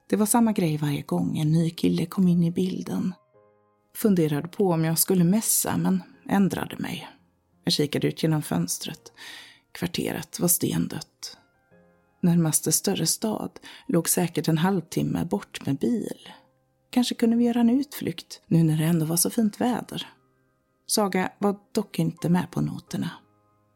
Det 0.10 0.16
var 0.16 0.26
samma 0.26 0.52
grej 0.52 0.78
varje 0.78 1.02
gång 1.02 1.38
en 1.38 1.52
ny 1.52 1.70
kille 1.70 2.06
kom 2.06 2.28
in 2.28 2.44
i 2.44 2.52
bilden. 2.52 3.14
Funderade 3.96 4.48
på 4.48 4.70
om 4.70 4.86
jag 4.86 5.00
skulle 5.00 5.24
messa, 5.24 5.78
men 5.78 6.04
ändrade 6.30 6.78
mig. 6.78 7.08
Jag 7.64 7.74
kikade 7.74 8.08
ut 8.08 8.24
genom 8.24 8.42
fönstret. 8.42 9.12
Kvarteret 9.72 10.40
var 10.40 10.48
stendött. 10.48 11.38
Närmaste 12.22 12.72
större 12.72 13.06
stad 13.06 13.52
låg 13.88 14.10
säkert 14.10 14.48
en 14.48 14.58
halvtimme 14.58 15.26
bort 15.26 15.66
med 15.66 15.78
bil. 15.78 16.30
Kanske 16.90 17.16
kunde 17.16 17.38
vi 17.38 17.44
göra 17.46 17.60
en 17.60 17.70
utflykt 17.70 18.42
nu 18.48 18.64
när 18.64 18.78
det 18.78 18.84
ändå 18.84 19.06
var 19.06 19.18
så 19.18 19.30
fint 19.30 19.62
väder. 19.62 20.08
Saga 20.92 21.32
var 21.40 21.56
dock 21.72 22.00
inte 22.00 22.30
med 22.30 22.52
på 22.52 22.62
noterna. 22.62 23.10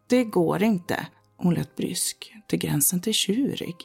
Det 0.08 0.24
går 0.24 0.64
inte. 0.64 1.08
Hon 1.38 1.54
lät 1.54 1.76
brysk, 1.76 2.34
till 2.48 2.60
gränsen 2.60 3.02
till 3.02 3.14
tjurig. 3.14 3.76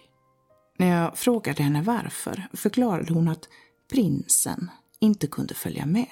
När 0.78 0.86
jag 0.86 1.18
frågade 1.18 1.62
henne 1.62 1.82
varför 1.82 2.48
förklarade 2.52 3.14
hon 3.14 3.28
att 3.28 3.48
prinsen 3.90 4.70
inte 5.00 5.26
kunde 5.26 5.54
följa 5.54 5.86
med. 5.86 6.10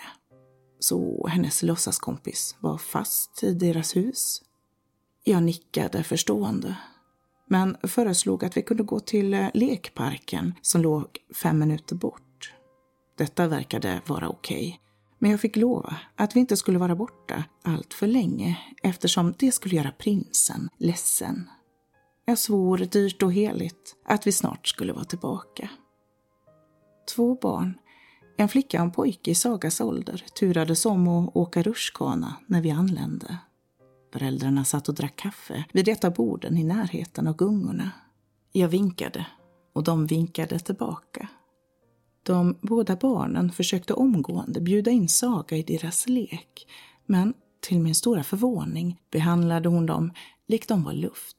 Så 0.79 1.29
hennes 1.29 1.63
låtsaskompis 1.63 2.57
var 2.61 2.79
fast 2.79 3.43
i 3.43 3.55
deras 3.55 3.97
hus. 3.97 4.43
Jag 5.25 5.43
nickade 5.43 6.03
förstående, 6.03 6.77
men 7.49 7.77
föreslog 7.83 8.45
att 8.45 8.57
vi 8.57 8.63
kunde 8.63 8.83
gå 8.83 9.01
till 9.01 9.35
eh, 9.35 9.49
lekparken 9.55 10.55
som 10.63 10.81
låg 10.81 11.07
fem 11.43 11.59
minuter 11.59 11.97
bort. 11.97 12.53
Detta 13.17 13.49
verkade 13.49 14.01
vara 14.07 14.29
okej, 14.29 14.69
okay, 14.69 14.88
men 15.19 15.31
jag 15.31 15.41
fick 15.41 15.57
lova 15.57 15.97
att 16.17 16.37
vi 16.37 16.41
inte 16.41 16.57
skulle 16.57 16.79
vara 16.79 16.95
borta 16.95 17.45
allt 17.63 17.95
för 17.95 18.07
länge 18.07 18.59
eftersom 18.83 19.35
det 19.39 19.53
skulle 19.53 19.77
göra 19.77 19.91
prinsen 19.91 20.69
ledsen. 20.79 21.49
Jag 22.25 22.39
svor 22.39 22.79
dyrt 22.79 23.23
och 23.23 23.33
heligt 23.33 23.97
att 24.05 24.27
vi 24.27 24.33
snart 24.33 24.67
skulle 24.69 24.93
vara 24.93 25.05
tillbaka. 25.05 25.71
Två 27.15 27.35
barn, 27.35 27.79
en 28.37 28.49
flicka 28.49 28.79
och 28.79 28.85
en 28.85 28.93
pojke 28.93 29.31
i 29.31 29.35
Sagas 29.35 29.81
ålder, 29.81 30.25
turades 30.39 30.87
om 30.87 31.09
att 31.09 31.37
åka 31.37 31.63
rutschkana 31.63 32.37
när 32.47 32.61
vi 32.61 32.71
anlände. 32.71 33.39
Föräldrarna 34.13 34.65
satt 34.65 34.89
och 34.89 34.95
drack 34.95 35.17
kaffe 35.17 35.65
vid 35.73 35.89
ett 35.89 36.05
av 36.05 36.15
borden 36.15 36.59
i 36.59 36.65
närheten 36.65 37.27
av 37.27 37.37
gungorna. 37.37 37.91
Jag 38.53 38.69
vinkade 38.69 39.27
och 39.73 39.85
de 39.85 40.07
vinkade 40.07 40.59
tillbaka. 40.59 41.29
De 42.29 42.59
båda 42.61 42.97
barnen 42.97 43.53
försökte 43.53 43.95
omgående 43.95 44.61
bjuda 44.61 44.91
in 44.91 45.09
Saga 45.09 45.57
i 45.57 45.63
deras 45.63 46.09
lek, 46.09 46.67
men 47.07 47.35
till 47.61 47.81
min 47.81 47.95
stora 47.95 48.23
förvåning 48.23 49.01
behandlade 49.11 49.69
hon 49.69 49.87
dem 49.87 50.13
likt 50.49 50.69
de 50.69 50.85
var 50.85 50.93
luft. 50.93 51.37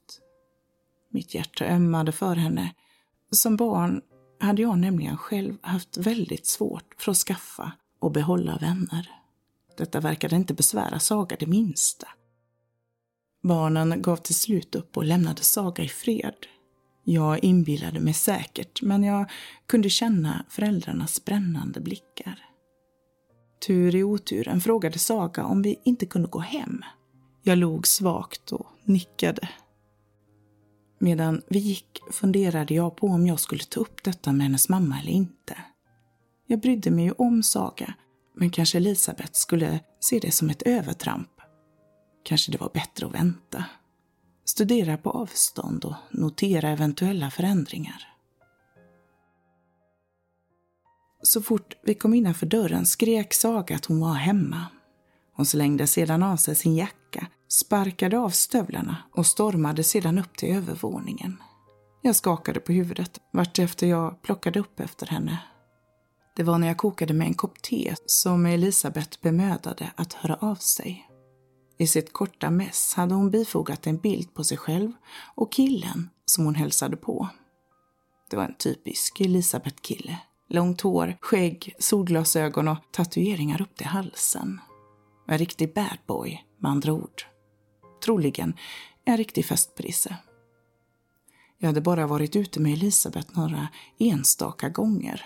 Mitt 1.10 1.36
hjärta 1.36 1.66
ömmade 1.66 2.12
för 2.12 2.36
henne. 2.36 2.74
Som 3.32 3.56
barn 3.56 4.02
hade 4.40 4.62
jag 4.62 4.78
nämligen 4.78 5.18
själv 5.18 5.58
haft 5.62 5.98
väldigt 5.98 6.48
svårt 6.48 6.96
för 6.98 7.12
att 7.12 7.18
skaffa 7.18 7.72
och 8.00 8.12
behålla 8.12 8.58
vänner. 8.58 9.10
Detta 9.78 10.00
verkade 10.00 10.36
inte 10.36 10.54
besvära 10.54 11.00
Saga 11.00 11.36
det 11.40 11.48
minsta. 11.48 12.08
Barnen 13.44 14.02
gav 14.02 14.18
till 14.18 14.36
slut 14.36 14.76
upp 14.76 14.98
och 14.98 15.04
lämnade 15.04 15.42
Saga 15.42 15.84
i 15.84 15.88
fred. 15.88 16.36
Jag 17.12 17.44
inbillade 17.44 18.00
mig 18.00 18.14
säkert, 18.14 18.82
men 18.82 19.04
jag 19.04 19.30
kunde 19.68 19.90
känna 19.90 20.46
föräldrarnas 20.50 21.26
brännande 21.26 21.82
blickar. 21.82 22.40
Tur 23.68 23.96
i 23.96 24.04
oturen 24.04 24.62
frågade 24.62 25.00
Saga 25.00 25.46
om 25.46 25.62
vi 25.62 25.80
inte 25.86 26.06
kunde 26.06 26.28
gå 26.28 26.40
hem. 26.40 26.82
Jag 27.44 27.58
log 27.58 27.88
svagt 27.88 28.52
och 28.52 28.68
nickade. 28.84 29.50
Medan 31.00 31.42
vi 31.48 31.60
gick 31.60 32.00
funderade 32.12 32.74
jag 32.74 32.96
på 32.96 33.08
om 33.08 33.28
jag 33.28 33.40
skulle 33.40 33.64
ta 33.64 33.80
upp 33.80 34.04
detta 34.04 34.32
med 34.32 34.46
hennes 34.46 34.70
mamma 34.70 35.00
eller 35.00 35.12
inte. 35.12 35.58
Jag 36.48 36.60
brydde 36.60 36.92
mig 36.92 37.06
ju 37.06 37.12
om 37.12 37.44
Saga, 37.44 37.94
men 38.36 38.50
kanske 38.50 38.78
Elisabeth 38.78 39.32
skulle 39.34 39.80
se 40.00 40.20
det 40.20 40.32
som 40.32 40.50
ett 40.50 40.62
övertramp. 40.62 41.32
Kanske 42.24 42.52
det 42.52 42.58
var 42.58 42.72
bättre 42.74 43.06
att 43.06 43.14
vänta. 43.14 43.66
Studera 44.50 44.98
på 44.98 45.10
avstånd 45.10 45.86
och 45.86 45.96
notera 46.12 46.70
eventuella 46.70 47.32
förändringar. 47.32 48.08
Så 51.22 51.42
fort 51.42 51.74
vi 51.84 51.94
kom 51.94 52.14
innanför 52.14 52.46
dörren 52.46 52.86
skrek 52.86 53.34
Saga 53.34 53.76
att 53.76 53.86
hon 53.86 54.00
var 54.00 54.14
hemma. 54.14 54.66
Hon 55.36 55.46
slängde 55.46 55.88
sedan 55.88 56.24
av 56.24 56.38
sig 56.38 56.56
sin 56.56 56.76
jacka, 56.76 57.28
sparkade 57.48 58.20
av 58.20 58.30
stövlarna 58.30 58.98
och 59.12 59.26
stormade 59.26 59.84
sedan 59.84 60.20
upp 60.20 60.38
till 60.38 60.56
övervåningen. 60.56 61.38
Jag 62.02 62.16
skakade 62.16 62.60
på 62.60 62.72
huvudet 62.72 63.20
vartefter 63.34 63.88
jag 63.88 64.22
plockade 64.22 64.60
upp 64.60 64.80
efter 64.80 65.08
henne. 65.08 65.38
Det 66.36 66.44
var 66.44 66.58
när 66.58 66.68
jag 66.68 66.78
kokade 66.78 67.14
med 67.14 67.28
en 67.28 67.34
kopp 67.34 67.62
te 67.62 67.96
som 68.06 68.46
Elisabeth 68.46 69.18
bemödade 69.22 69.92
att 69.96 70.14
höra 70.14 70.36
av 70.36 70.56
sig. 70.56 71.09
I 71.82 71.88
sitt 71.88 72.14
korta 72.14 72.50
mess 72.50 72.94
hade 72.94 73.16
hon 73.16 73.32
bifogat 73.32 73.88
en 73.88 73.98
bild 73.98 74.34
på 74.34 74.44
sig 74.44 74.58
själv 74.58 74.92
och 75.36 75.52
killen 75.52 76.10
som 76.26 76.46
hon 76.46 76.56
hälsade 76.56 76.98
på. 76.98 77.30
Det 78.30 78.36
var 78.36 78.44
en 78.44 78.56
typisk 78.58 79.22
Elisabeth-kille. 79.22 80.20
Långt 80.50 80.82
hår, 80.82 81.18
skägg, 81.22 81.76
solglasögon 81.80 82.68
och 82.68 82.78
tatueringar 82.92 83.62
upp 83.62 83.76
till 83.76 83.88
halsen. 83.88 84.62
En 85.28 85.38
riktig 85.38 85.74
bad 85.74 85.98
boy, 86.08 86.44
med 86.58 86.72
andra 86.72 86.94
ord. 86.94 87.24
Troligen 88.06 88.54
en 89.06 89.18
riktig 89.18 89.46
festprisse. 89.46 90.18
Jag 91.58 91.68
hade 91.68 91.82
bara 91.82 92.08
varit 92.08 92.36
ute 92.36 92.60
med 92.60 92.74
Elisabeth 92.74 93.40
några 93.40 93.68
enstaka 94.00 94.70
gånger, 94.70 95.26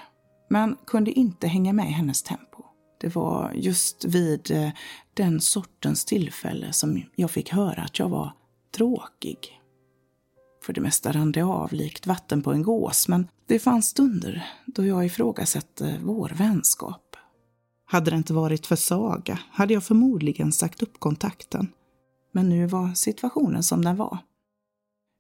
men 0.50 0.78
kunde 0.88 1.12
inte 1.12 1.48
hänga 1.48 1.74
med 1.74 1.88
i 1.88 1.92
hennes 1.92 2.24
tempo. 2.24 2.53
Det 3.04 3.16
var 3.16 3.52
just 3.56 4.06
vid 4.06 4.52
eh, 4.52 4.70
den 5.14 5.42
sortens 5.42 6.06
tillfälle 6.06 6.74
som 6.74 7.04
jag 7.16 7.32
fick 7.32 7.50
höra 7.50 7.82
att 7.82 8.00
jag 8.00 8.10
var 8.10 8.34
tråkig. 8.76 9.38
För 10.66 10.74
det 10.74 10.82
mesta 10.82 11.12
rann 11.12 11.32
det 11.32 11.42
av 11.42 11.74
likt 11.74 12.08
vatten 12.08 12.42
på 12.42 12.52
en 12.52 12.64
gås, 12.64 13.08
men 13.08 13.28
det 13.48 13.60
fanns 13.60 13.88
stunder 13.88 14.46
då 14.66 14.86
jag 14.86 15.06
ifrågasatte 15.06 16.00
vår 16.04 16.32
vänskap. 16.36 17.16
Hade 17.86 18.12
det 18.12 18.18
inte 18.18 18.34
varit 18.34 18.68
för 18.68 18.76
Saga 18.76 19.40
hade 19.52 19.74
jag 19.74 19.84
förmodligen 19.84 20.52
sagt 20.52 20.84
upp 20.84 21.00
kontakten. 21.00 21.68
Men 22.32 22.50
nu 22.50 22.66
var 22.66 22.94
situationen 22.94 23.64
som 23.64 23.86
den 23.86 23.96
var. 23.96 24.18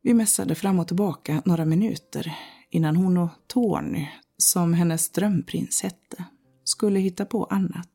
Vi 0.04 0.14
mässade 0.14 0.56
fram 0.56 0.80
och 0.80 0.88
tillbaka 0.88 1.42
några 1.46 1.66
minuter 1.66 2.38
innan 2.70 2.96
hon 2.96 3.18
och 3.18 3.30
Tony, 3.48 4.08
som 4.38 4.74
hennes 4.74 5.10
drömprins 5.10 5.82
hette, 5.84 6.26
skulle 6.64 7.00
hitta 7.00 7.26
på 7.26 7.46
annat. 7.46 7.90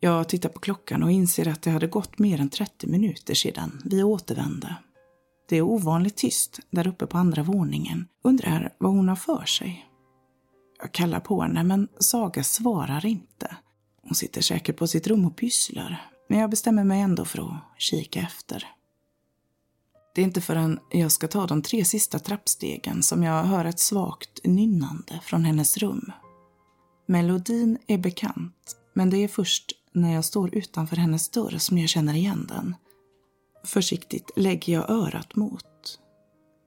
Jag 0.00 0.28
tittar 0.28 0.48
på 0.48 0.60
klockan 0.60 1.02
och 1.02 1.10
inser 1.10 1.48
att 1.48 1.62
det 1.62 1.70
hade 1.70 1.86
gått 1.86 2.18
mer 2.18 2.40
än 2.40 2.48
30 2.48 2.86
minuter 2.86 3.34
sedan 3.34 3.82
vi 3.84 4.02
återvände. 4.02 4.76
Det 5.48 5.56
är 5.56 5.62
ovanligt 5.62 6.16
tyst 6.16 6.60
där 6.70 6.86
uppe 6.86 7.06
på 7.06 7.18
andra 7.18 7.42
våningen. 7.42 8.08
Undrar 8.24 8.74
vad 8.78 8.92
hon 8.92 9.08
har 9.08 9.16
för 9.16 9.44
sig. 9.44 9.86
Jag 10.78 10.92
kallar 10.92 11.20
på 11.20 11.42
henne 11.42 11.64
men 11.64 11.88
Saga 11.98 12.44
svarar 12.44 13.06
inte. 13.06 13.56
Hon 14.02 14.14
sitter 14.14 14.40
säkert 14.40 14.76
på 14.76 14.86
sitt 14.86 15.06
rum 15.06 15.24
och 15.24 15.36
pysslar. 15.36 16.10
Men 16.28 16.38
jag 16.38 16.50
bestämmer 16.50 16.84
mig 16.84 17.00
ändå 17.00 17.24
för 17.24 17.38
att 17.42 17.62
kika 17.78 18.20
efter. 18.20 18.64
Det 20.14 20.20
är 20.20 20.24
inte 20.24 20.40
förrän 20.40 20.78
jag 20.90 21.12
ska 21.12 21.28
ta 21.28 21.46
de 21.46 21.62
tre 21.62 21.84
sista 21.84 22.18
trappstegen 22.18 23.02
som 23.02 23.22
jag 23.22 23.44
hör 23.44 23.64
ett 23.64 23.78
svagt 23.80 24.44
nynnande 24.44 25.20
från 25.22 25.44
hennes 25.44 25.76
rum. 25.76 26.12
Melodin 27.06 27.78
är 27.86 27.98
bekant, 27.98 28.76
men 28.94 29.10
det 29.10 29.16
är 29.24 29.28
först 29.28 29.72
när 29.92 30.14
jag 30.14 30.24
står 30.24 30.54
utanför 30.54 30.96
hennes 30.96 31.28
dörr 31.28 31.58
som 31.58 31.78
jag 31.78 31.88
känner 31.88 32.14
igen 32.14 32.46
den. 32.48 32.74
Försiktigt 33.64 34.30
lägger 34.36 34.72
jag 34.72 34.90
örat 34.90 35.36
mot. 35.36 35.98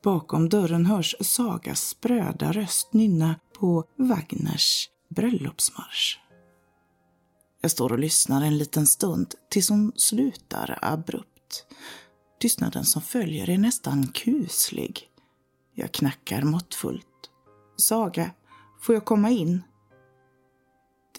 Bakom 0.03 0.49
dörren 0.49 0.85
hörs 0.85 1.15
Sagas 1.21 1.81
spröda 1.81 2.51
röst 2.51 2.93
nynna 2.93 3.35
på 3.59 3.83
Wagners 3.97 4.89
bröllopsmarsch. 5.09 6.19
Jag 7.61 7.71
står 7.71 7.91
och 7.91 7.99
lyssnar 7.99 8.41
en 8.41 8.57
liten 8.57 8.87
stund 8.87 9.33
tills 9.49 9.69
hon 9.69 9.91
slutar 9.95 10.79
abrupt. 10.81 11.65
Tystnaden 12.39 12.85
som 12.85 13.01
följer 13.01 13.49
är 13.49 13.57
nästan 13.57 14.07
kuslig. 14.07 15.09
Jag 15.75 15.91
knackar 15.91 16.41
måttfullt. 16.41 17.29
Saga, 17.77 18.31
får 18.81 18.95
jag 18.95 19.05
komma 19.05 19.29
in? 19.29 19.61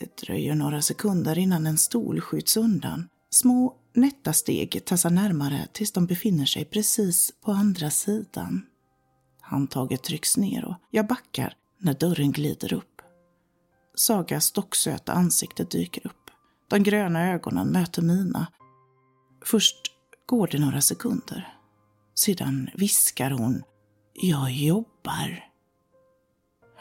Det 0.00 0.16
dröjer 0.16 0.54
några 0.54 0.82
sekunder 0.82 1.38
innan 1.38 1.66
en 1.66 1.78
stol 1.78 2.20
skjuts 2.20 2.56
undan. 2.56 3.08
Små, 3.30 3.76
nätta 3.94 4.32
steg 4.32 4.84
tassar 4.84 5.10
närmare 5.10 5.68
tills 5.72 5.92
de 5.92 6.06
befinner 6.06 6.44
sig 6.44 6.64
precis 6.64 7.32
på 7.44 7.52
andra 7.52 7.90
sidan. 7.90 8.66
Handtaget 9.40 10.02
trycks 10.02 10.36
ner 10.36 10.64
och 10.64 10.74
jag 10.90 11.06
backar 11.06 11.54
när 11.78 11.94
dörren 11.94 12.32
glider 12.32 12.72
upp. 12.72 13.02
Sagas 13.94 14.44
stocksöta 14.44 15.12
ansikte 15.12 15.64
dyker 15.64 16.06
upp. 16.06 16.30
De 16.68 16.82
gröna 16.82 17.32
ögonen 17.32 17.68
möter 17.68 18.02
mina. 18.02 18.46
Först 19.44 19.76
går 20.26 20.48
det 20.52 20.58
några 20.58 20.80
sekunder. 20.80 21.54
Sedan 22.14 22.70
viskar 22.74 23.30
hon 23.30 23.62
Jag 24.14 24.52
jobbar. 24.52 25.44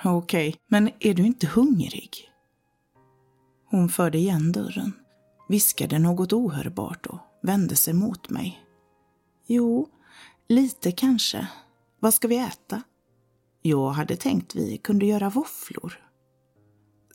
Okej, 0.04 0.50
okay, 0.50 0.60
men 0.68 0.92
är 1.00 1.14
du 1.14 1.26
inte 1.26 1.48
hungrig? 1.48 2.29
Hon 3.70 3.90
förde 3.90 4.18
igen 4.18 4.52
dörren, 4.52 4.94
viskade 5.50 6.00
något 6.00 6.34
ohörbart 6.34 7.06
och 7.06 7.20
vände 7.42 7.76
sig 7.76 7.94
mot 7.94 8.30
mig. 8.30 8.60
Jo, 9.48 9.88
lite 10.48 10.92
kanske. 10.92 11.48
Vad 12.00 12.14
ska 12.14 12.28
vi 12.28 12.38
äta? 12.38 12.82
Jag 13.62 13.90
hade 13.90 14.16
tänkt 14.16 14.56
vi 14.56 14.78
kunde 14.78 15.06
göra 15.06 15.30
våfflor. 15.30 16.00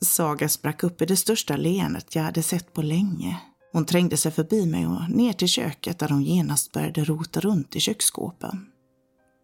Saga 0.01 0.49
sprack 0.49 0.83
upp 0.83 1.01
i 1.01 1.05
det 1.05 1.17
största 1.17 1.57
leendet 1.57 2.15
jag 2.15 2.23
hade 2.23 2.43
sett 2.43 2.73
på 2.73 2.81
länge. 2.81 3.41
Hon 3.71 3.85
trängde 3.85 4.17
sig 4.17 4.31
förbi 4.31 4.65
mig 4.65 4.87
och 4.87 5.09
ner 5.09 5.33
till 5.33 5.47
köket 5.47 5.99
där 5.99 6.09
hon 6.09 6.23
genast 6.23 6.71
började 6.71 7.03
rota 7.03 7.39
runt 7.39 7.75
i 7.75 7.79
köksskåpen. 7.79 8.65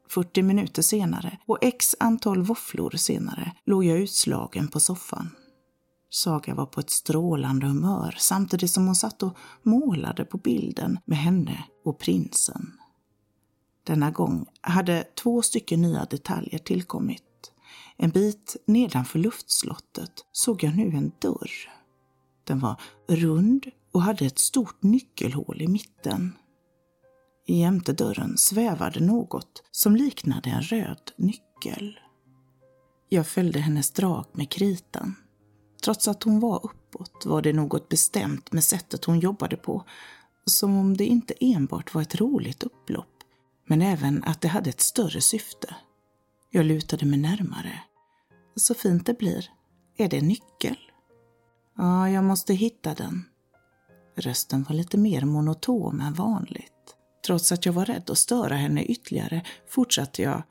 40 0.09 0.41
minuter 0.41 0.81
senare 0.81 1.37
och 1.45 1.57
x 1.61 1.95
antal 1.99 2.43
våfflor 2.43 2.91
senare 2.91 3.51
låg 3.65 3.83
jag 3.83 3.99
utslagen 3.99 4.67
på 4.67 4.79
soffan. 4.79 5.29
Saga 6.13 6.55
var 6.55 6.65
på 6.65 6.79
ett 6.79 6.89
strålande 6.89 7.67
humör 7.67 8.15
samtidigt 8.19 8.71
som 8.71 8.85
hon 8.85 8.95
satt 8.95 9.23
och 9.23 9.37
målade 9.63 10.25
på 10.25 10.37
bilden 10.37 10.99
med 11.05 11.17
henne 11.17 11.63
och 11.85 11.99
prinsen. 11.99 12.71
Denna 13.83 14.11
gång 14.11 14.45
hade 14.61 15.03
två 15.23 15.41
stycken 15.41 15.81
nya 15.81 16.05
detaljer 16.05 16.59
tillkommit. 16.59 17.51
En 17.97 18.09
bit 18.09 18.55
nedanför 18.65 19.19
luftslottet 19.19 20.11
såg 20.31 20.63
jag 20.63 20.75
nu 20.77 20.89
en 20.97 21.11
dörr. 21.19 21.51
Den 22.43 22.59
var 22.59 22.81
rund 23.07 23.65
och 23.91 24.01
hade 24.01 24.25
ett 24.25 24.39
stort 24.39 24.83
nyckelhål 24.83 25.61
i 25.61 25.67
mitten. 25.67 26.35
Jämte 27.47 27.93
dörren 27.93 28.37
svävade 28.37 28.99
något 28.99 29.63
som 29.71 29.95
liknade 29.95 30.49
en 30.49 30.61
röd 30.61 31.11
nyckel. 31.17 31.99
Jag 33.09 33.27
följde 33.27 33.59
hennes 33.59 33.91
drag 33.91 34.25
med 34.31 34.51
kritan. 34.51 35.15
Trots 35.83 36.07
att 36.07 36.23
hon 36.23 36.39
var 36.39 36.65
uppåt 36.65 37.25
var 37.25 37.41
det 37.41 37.53
något 37.53 37.89
bestämt 37.89 38.51
med 38.51 38.63
sättet 38.63 39.05
hon 39.05 39.19
jobbade 39.19 39.57
på. 39.57 39.85
Som 40.45 40.77
om 40.77 40.97
det 40.97 41.05
inte 41.05 41.33
enbart 41.39 41.93
var 41.93 42.01
ett 42.01 42.15
roligt 42.15 42.63
upplopp, 42.63 43.23
men 43.67 43.81
även 43.81 44.23
att 44.23 44.41
det 44.41 44.47
hade 44.47 44.69
ett 44.69 44.81
större 44.81 45.21
syfte. 45.21 45.75
Jag 46.51 46.65
lutade 46.65 47.05
mig 47.05 47.19
närmare. 47.19 47.79
Så 48.55 48.73
fint 48.73 49.05
det 49.05 49.17
blir. 49.17 49.49
Är 49.97 50.09
det 50.09 50.17
en 50.17 50.27
nyckel? 50.27 50.77
Ja, 51.77 52.09
jag 52.09 52.23
måste 52.23 52.53
hitta 52.53 52.93
den. 52.93 53.25
Rösten 54.17 54.63
var 54.63 54.75
lite 54.75 54.97
mer 54.97 55.25
monotom 55.25 56.01
än 56.01 56.13
vanligt. 56.13 56.95
Trots 57.25 57.51
att 57.51 57.65
jag 57.65 57.73
var 57.73 57.85
rädd 57.85 58.09
att 58.09 58.17
störa 58.17 58.55
henne 58.55 58.83
ytterligare 58.83 59.45
fortsatte 59.69 60.21
jag. 60.21 60.43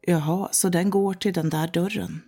Jaha, 0.00 0.48
så 0.52 0.68
den 0.68 0.90
går 0.90 1.14
till 1.14 1.32
den 1.32 1.50
där 1.50 1.68
dörren? 1.68 2.22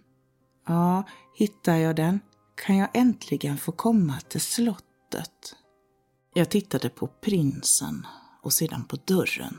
Ja, 0.67 1.03
hittar 1.39 1.77
jag 1.77 1.97
den 1.97 2.21
kan 2.57 2.77
jag 2.77 2.89
äntligen 2.95 3.59
få 3.59 3.73
komma 3.73 4.21
till 4.29 4.41
slottet. 4.41 5.57
Jag 6.35 6.51
tittade 6.51 6.89
på 6.89 7.07
prinsen 7.07 8.07
och 8.43 8.53
sedan 8.53 8.85
på 8.85 8.97
dörren. 9.05 9.57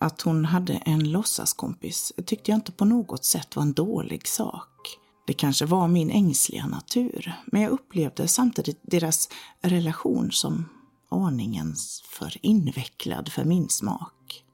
Att 0.00 0.20
hon 0.20 0.44
hade 0.44 0.72
en 0.74 1.10
låtsaskompis 1.10 2.12
tyckte 2.26 2.50
jag 2.50 2.58
inte 2.58 2.72
på 2.72 2.84
något 2.84 3.24
sätt 3.24 3.56
var 3.56 3.62
en 3.62 3.72
dålig 3.72 4.28
sak. 4.28 4.98
Det 5.26 5.32
kanske 5.32 5.66
var 5.66 5.88
min 5.88 6.10
ängsliga 6.10 6.66
natur, 6.66 7.32
men 7.46 7.62
jag 7.62 7.70
upplevde 7.70 8.28
samtidigt 8.28 8.80
deras 8.82 9.28
relation 9.60 10.32
som 10.32 10.68
aningen 11.10 11.74
för 12.10 12.46
invecklad 12.46 13.32
för 13.32 13.44
min 13.44 13.68
smak. 13.68 14.44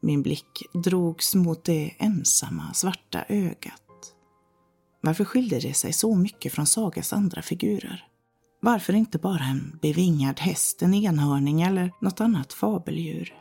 Min 0.00 0.22
blick 0.22 0.62
drogs 0.72 1.34
mot 1.34 1.64
det 1.64 1.94
ensamma 1.98 2.74
svarta 2.74 3.24
ögat. 3.28 3.83
Varför 5.04 5.24
skilde 5.24 5.58
det 5.58 5.74
sig 5.74 5.92
så 5.92 6.14
mycket 6.14 6.52
från 6.52 6.66
Sagas 6.66 7.12
andra 7.12 7.42
figurer? 7.42 8.06
Varför 8.60 8.92
inte 8.92 9.18
bara 9.18 9.44
en 9.44 9.78
bevingad 9.82 10.40
häst, 10.40 10.82
en 10.82 10.94
enhörning 10.94 11.62
eller 11.62 11.92
något 12.00 12.20
annat 12.20 12.52
fabeldjur? 12.52 13.34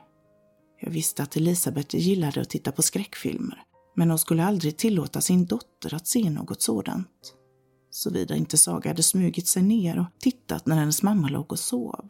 Jag 0.82 0.92
visste 0.92 1.24
att 1.24 1.36
Elisabeth 1.36 1.96
gillade 1.96 2.42
att 2.42 2.50
titta 2.50 2.72
på 2.72 2.82
skräckfilmer, 2.82 3.64
men 3.96 4.10
hon 4.10 4.20
skulle 4.20 4.46
aldrig 4.46 4.78
tillåta 4.78 5.22
sin 5.22 5.46
dotter 5.46 5.94
att 5.94 6.08
se 6.08 6.30
något 6.30 6.62
sådant. 6.62 7.34
Såvida 7.92 8.36
inte 8.36 8.58
Saga 8.58 8.90
hade 8.90 9.04
smugit 9.04 9.48
sig 9.48 9.64
ner 9.64 10.00
och 10.00 10.20
tittat 10.20 10.66
när 10.66 10.76
hennes 10.76 11.04
mamma 11.04 11.30
låg 11.30 11.52
och 11.52 11.60
sov. 11.60 12.10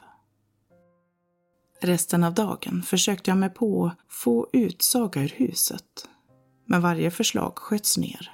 Resten 1.82 2.24
av 2.24 2.34
dagen 2.34 2.84
försökte 2.84 3.32
jag 3.32 3.38
mig 3.38 3.50
på 3.50 3.86
att 3.86 3.98
få 4.10 4.50
ut 4.54 4.82
Saga 4.82 5.22
ur 5.22 5.34
huset. 5.36 6.08
Men 6.66 6.82
varje 6.82 7.12
förslag 7.12 7.58
sköts 7.58 7.98
ner. 7.98 8.33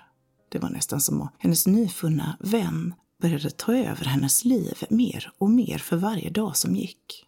Det 0.50 0.60
var 0.60 0.70
nästan 0.70 1.02
som 1.02 1.22
att 1.22 1.34
hennes 1.38 1.68
nyfunna 1.68 2.38
vän 2.40 2.94
började 3.22 3.50
ta 3.50 3.76
över 3.76 4.06
hennes 4.06 4.46
liv 4.46 4.84
mer 4.90 5.32
och 5.38 5.50
mer 5.50 5.78
för 5.78 5.98
varje 5.98 6.30
dag 6.30 6.58
som 6.58 6.76
gick. 6.76 7.26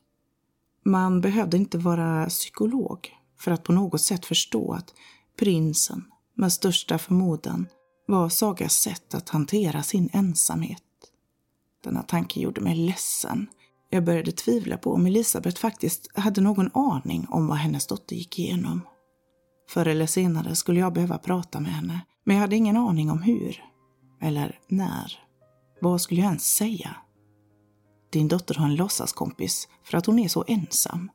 Man 0.85 1.21
behövde 1.21 1.57
inte 1.57 1.77
vara 1.77 2.25
psykolog 2.29 3.09
för 3.39 3.51
att 3.51 3.63
på 3.63 3.73
något 3.73 4.01
sätt 4.01 4.25
förstå 4.25 4.73
att 4.73 4.93
prinsen, 5.39 6.05
med 6.33 6.53
största 6.53 6.97
förmodan, 6.97 7.67
var 8.07 8.29
Sagas 8.29 8.73
sätt 8.73 9.13
att 9.13 9.29
hantera 9.29 9.83
sin 9.83 10.09
ensamhet. 10.13 10.83
Denna 11.83 12.03
tanke 12.03 12.39
gjorde 12.39 12.61
mig 12.61 12.75
ledsen. 12.75 13.47
Jag 13.89 14.03
började 14.03 14.31
tvivla 14.31 14.77
på 14.77 14.93
om 14.93 15.05
Elisabeth 15.05 15.61
faktiskt 15.61 16.17
hade 16.17 16.41
någon 16.41 16.69
aning 16.73 17.27
om 17.29 17.47
vad 17.47 17.57
hennes 17.57 17.87
dotter 17.87 18.15
gick 18.15 18.39
igenom. 18.39 18.81
Förr 19.71 19.87
eller 19.87 20.05
senare 20.05 20.55
skulle 20.55 20.79
jag 20.79 20.93
behöva 20.93 21.17
prata 21.17 21.59
med 21.59 21.71
henne, 21.71 22.05
men 22.23 22.35
jag 22.35 22.41
hade 22.41 22.55
ingen 22.55 22.77
aning 22.77 23.11
om 23.11 23.21
hur. 23.21 23.63
Eller 24.21 24.59
när. 24.67 25.19
Vad 25.81 26.01
skulle 26.01 26.21
jag 26.21 26.27
ens 26.27 26.55
säga? 26.55 26.95
Din 28.09 28.27
dotter 28.27 28.55
har 28.55 28.65
en 28.65 28.75
låtsaskompis 28.75 29.67
för 29.83 29.97
att 29.97 30.05
hon 30.05 30.19
är 30.19 30.27
så 30.27 30.45
ensam. 30.47 31.11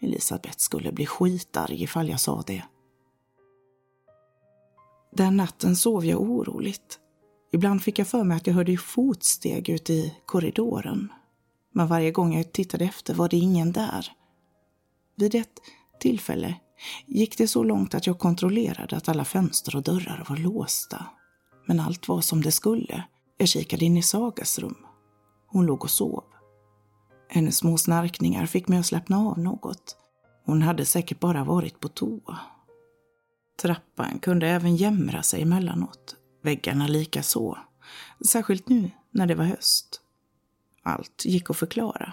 Elisabeth 0.00 0.56
skulle 0.58 0.92
bli 0.92 1.06
skitarg 1.06 1.82
ifall 1.82 2.08
jag 2.08 2.20
sa 2.20 2.42
det. 2.46 2.62
Den 5.12 5.36
natten 5.36 5.76
sov 5.76 6.04
jag 6.04 6.20
oroligt. 6.20 6.98
Ibland 7.52 7.82
fick 7.82 7.98
jag 7.98 8.08
för 8.08 8.24
mig 8.24 8.36
att 8.36 8.46
jag 8.46 8.54
hörde 8.54 8.76
fotsteg 8.76 9.68
ute 9.68 9.92
i 9.92 10.14
korridoren. 10.26 11.12
Men 11.72 11.86
varje 11.86 12.10
gång 12.10 12.36
jag 12.36 12.52
tittade 12.52 12.84
efter 12.84 13.14
var 13.14 13.28
det 13.28 13.36
ingen 13.36 13.72
där. 13.72 14.12
Vid 15.16 15.34
ett 15.34 15.60
tillfälle 16.00 16.54
gick 17.06 17.38
det 17.38 17.48
så 17.48 17.62
långt 17.62 17.94
att 17.94 18.06
jag 18.06 18.18
kontrollerade 18.18 18.96
att 18.96 19.08
alla 19.08 19.24
fönster 19.24 19.76
och 19.76 19.82
dörrar 19.82 20.26
var 20.28 20.36
låsta. 20.36 21.06
Men 21.66 21.80
allt 21.80 22.08
var 22.08 22.20
som 22.20 22.42
det 22.42 22.52
skulle. 22.52 23.04
Jag 23.36 23.48
kikade 23.48 23.84
in 23.84 23.96
i 23.96 24.02
Sagas 24.02 24.58
rum. 24.58 24.76
Hon 25.46 25.66
låg 25.66 25.84
och 25.84 25.90
sov. 25.90 26.24
Hennes 27.28 27.56
små 27.56 27.78
snarkningar 27.78 28.46
fick 28.46 28.68
mig 28.68 28.78
att 28.78 28.86
slappna 28.86 29.18
av 29.18 29.38
något. 29.38 29.96
Hon 30.44 30.62
hade 30.62 30.84
säkert 30.84 31.20
bara 31.20 31.44
varit 31.44 31.80
på 31.80 31.88
toa. 31.88 32.38
Trappan 33.62 34.18
kunde 34.18 34.48
även 34.48 34.76
jämra 34.76 35.22
sig 35.22 35.42
emellanåt, 35.42 36.16
väggarna 36.42 36.86
lika 36.86 37.22
så. 37.22 37.58
Särskilt 38.26 38.68
nu 38.68 38.90
när 39.10 39.26
det 39.26 39.34
var 39.34 39.44
höst. 39.44 40.00
Allt 40.82 41.24
gick 41.24 41.50
att 41.50 41.56
förklara. 41.56 42.12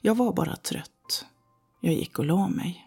Jag 0.00 0.14
var 0.14 0.32
bara 0.32 0.56
trött. 0.56 1.26
Jag 1.80 1.94
gick 1.94 2.18
och 2.18 2.24
la 2.24 2.48
mig. 2.48 2.85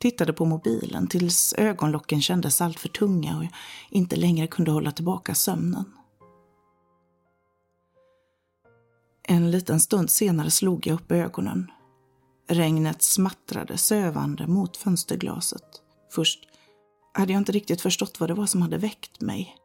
Tittade 0.00 0.32
på 0.32 0.44
mobilen 0.44 1.06
tills 1.06 1.54
ögonlocken 1.58 2.22
kändes 2.22 2.60
alltför 2.60 2.88
tunga 2.88 3.36
och 3.36 3.44
jag 3.44 3.52
inte 3.90 4.16
längre 4.16 4.46
kunde 4.46 4.70
hålla 4.70 4.92
tillbaka 4.92 5.34
sömnen. 5.34 5.84
En 9.22 9.50
liten 9.50 9.80
stund 9.80 10.10
senare 10.10 10.50
slog 10.50 10.86
jag 10.86 10.94
upp 10.94 11.12
ögonen. 11.12 11.70
Regnet 12.48 13.02
smattrade 13.02 13.78
sövande 13.78 14.46
mot 14.46 14.76
fönsterglaset. 14.76 15.82
Först 16.12 16.38
hade 17.14 17.32
jag 17.32 17.40
inte 17.40 17.52
riktigt 17.52 17.80
förstått 17.80 18.20
vad 18.20 18.30
det 18.30 18.34
var 18.34 18.46
som 18.46 18.62
hade 18.62 18.78
väckt 18.78 19.20
mig. 19.20 19.56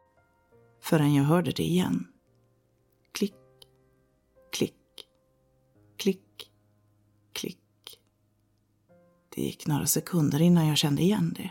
Förrän 0.82 1.14
jag 1.14 1.24
hörde 1.24 1.50
det 1.50 1.62
igen. 1.62 2.06
Klick, 3.12 3.34
klick, 4.52 4.74
klick. 5.98 6.25
Det 9.36 9.42
gick 9.42 9.66
några 9.66 9.86
sekunder 9.86 10.42
innan 10.42 10.66
jag 10.66 10.76
kände 10.76 11.02
igen 11.02 11.34
det. 11.36 11.50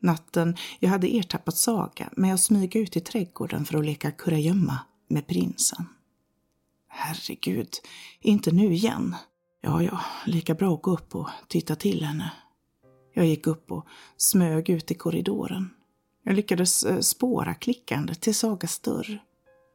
Natten 0.00 0.56
jag 0.78 0.90
hade 0.90 1.14
ertappat 1.14 1.56
Saga 1.56 2.10
med 2.16 2.34
att 2.34 2.40
smyga 2.40 2.80
ut 2.80 2.96
i 2.96 3.00
trädgården 3.00 3.64
för 3.64 3.78
att 3.78 3.84
leka 3.84 4.10
kurragömma 4.10 4.78
med 5.08 5.26
prinsen. 5.26 5.86
Herregud, 6.88 7.68
inte 8.20 8.50
nu 8.50 8.74
igen. 8.74 9.16
Ja, 9.60 9.82
ja, 9.82 10.00
lika 10.26 10.54
bra 10.54 10.74
att 10.74 10.82
gå 10.82 10.90
upp 10.90 11.14
och 11.14 11.28
titta 11.48 11.76
till 11.76 12.04
henne. 12.04 12.32
Jag 13.14 13.26
gick 13.26 13.46
upp 13.46 13.72
och 13.72 13.86
smög 14.16 14.70
ut 14.70 14.90
i 14.90 14.94
korridoren. 14.94 15.70
Jag 16.24 16.36
lyckades 16.36 16.82
eh, 16.82 17.00
spåra 17.00 17.54
klickandet 17.54 18.20
till 18.20 18.34
Sagas 18.34 18.78
dörr. 18.78 19.22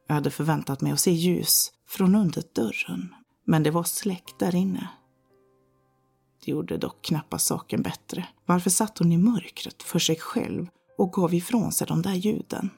Jag 0.06 0.14
hade 0.14 0.30
förväntat 0.30 0.80
mig 0.80 0.92
att 0.92 1.00
se 1.00 1.10
ljus 1.10 1.72
från 1.88 2.14
under 2.14 2.42
dörren, 2.54 3.14
men 3.44 3.62
det 3.62 3.70
var 3.70 3.84
släckt 3.84 4.38
där 4.38 4.54
inne. 4.54 4.88
Det 6.44 6.50
gjorde 6.50 6.78
dock 6.78 7.02
knappast 7.02 7.46
saken 7.46 7.82
bättre. 7.82 8.26
Varför 8.46 8.70
satt 8.70 8.98
hon 8.98 9.12
i 9.12 9.18
mörkret 9.18 9.82
för 9.82 9.98
sig 9.98 10.16
själv 10.16 10.66
och 10.98 11.12
gav 11.12 11.34
ifrån 11.34 11.72
sig 11.72 11.86
de 11.86 12.02
där 12.02 12.14
ljuden? 12.14 12.70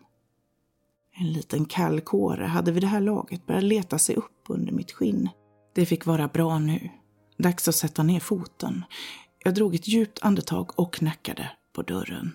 En 1.15 1.33
liten 1.33 1.65
kall 1.65 2.01
kåre 2.01 2.45
hade 2.45 2.73
vid 2.73 2.83
det 2.83 2.87
här 2.87 3.01
laget 3.01 3.47
börjat 3.47 3.65
leta 3.65 3.99
sig 3.99 4.17
upp 4.17 4.45
under 4.49 4.73
mitt 4.73 4.93
skinn. 4.93 5.29
Det 5.75 5.87
fick 5.87 6.07
vara 6.07 6.29
bra 6.29 6.59
nu. 6.59 6.91
Dags 7.39 7.69
att 7.69 7.75
sätta 7.75 8.03
ner 8.03 8.21
foten. 8.21 8.85
Jag 9.45 9.55
drog 9.55 9.75
ett 9.75 9.89
djupt 9.89 10.19
andetag 10.23 10.79
och 10.79 10.95
knackade 10.95 11.51
på 11.73 11.83
dörren. 11.83 12.33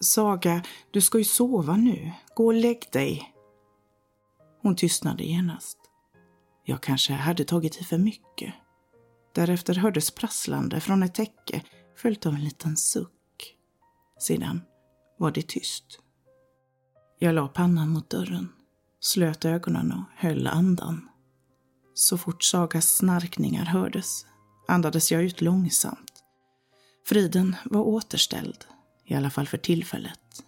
Saga, 0.00 0.62
du 0.90 1.00
ska 1.00 1.18
ju 1.18 1.24
sova 1.24 1.76
nu. 1.76 2.12
Gå 2.34 2.46
och 2.46 2.54
lägg 2.54 2.82
dig. 2.92 3.34
Hon 4.62 4.76
tystnade 4.76 5.24
genast. 5.24 5.78
Jag 6.64 6.82
kanske 6.82 7.12
hade 7.12 7.44
tagit 7.44 7.80
i 7.80 7.84
för 7.84 7.98
mycket. 7.98 8.54
Därefter 9.34 9.74
hördes 9.74 10.10
prasslande 10.10 10.80
från 10.80 11.02
ett 11.02 11.14
täcke 11.14 11.62
följt 11.96 12.26
av 12.26 12.34
en 12.34 12.44
liten 12.44 12.76
suck. 12.76 13.56
Sedan 14.18 14.62
var 15.18 15.30
det 15.30 15.48
tyst. 15.48 15.98
Jag 17.18 17.34
la 17.34 17.48
pannan 17.48 17.88
mot 17.88 18.10
dörren, 18.10 18.52
slöt 19.00 19.44
ögonen 19.44 19.92
och 19.92 20.04
höll 20.16 20.46
andan. 20.46 21.08
Så 21.94 22.18
fort 22.18 22.42
Sagas 22.42 22.96
snarkningar 22.96 23.64
hördes 23.64 24.26
andades 24.68 25.12
jag 25.12 25.22
ut 25.22 25.40
långsamt. 25.40 26.24
Friden 27.06 27.56
var 27.64 27.80
återställd, 27.80 28.64
i 29.04 29.14
alla 29.14 29.30
fall 29.30 29.46
för 29.46 29.58
tillfället. 29.58 30.44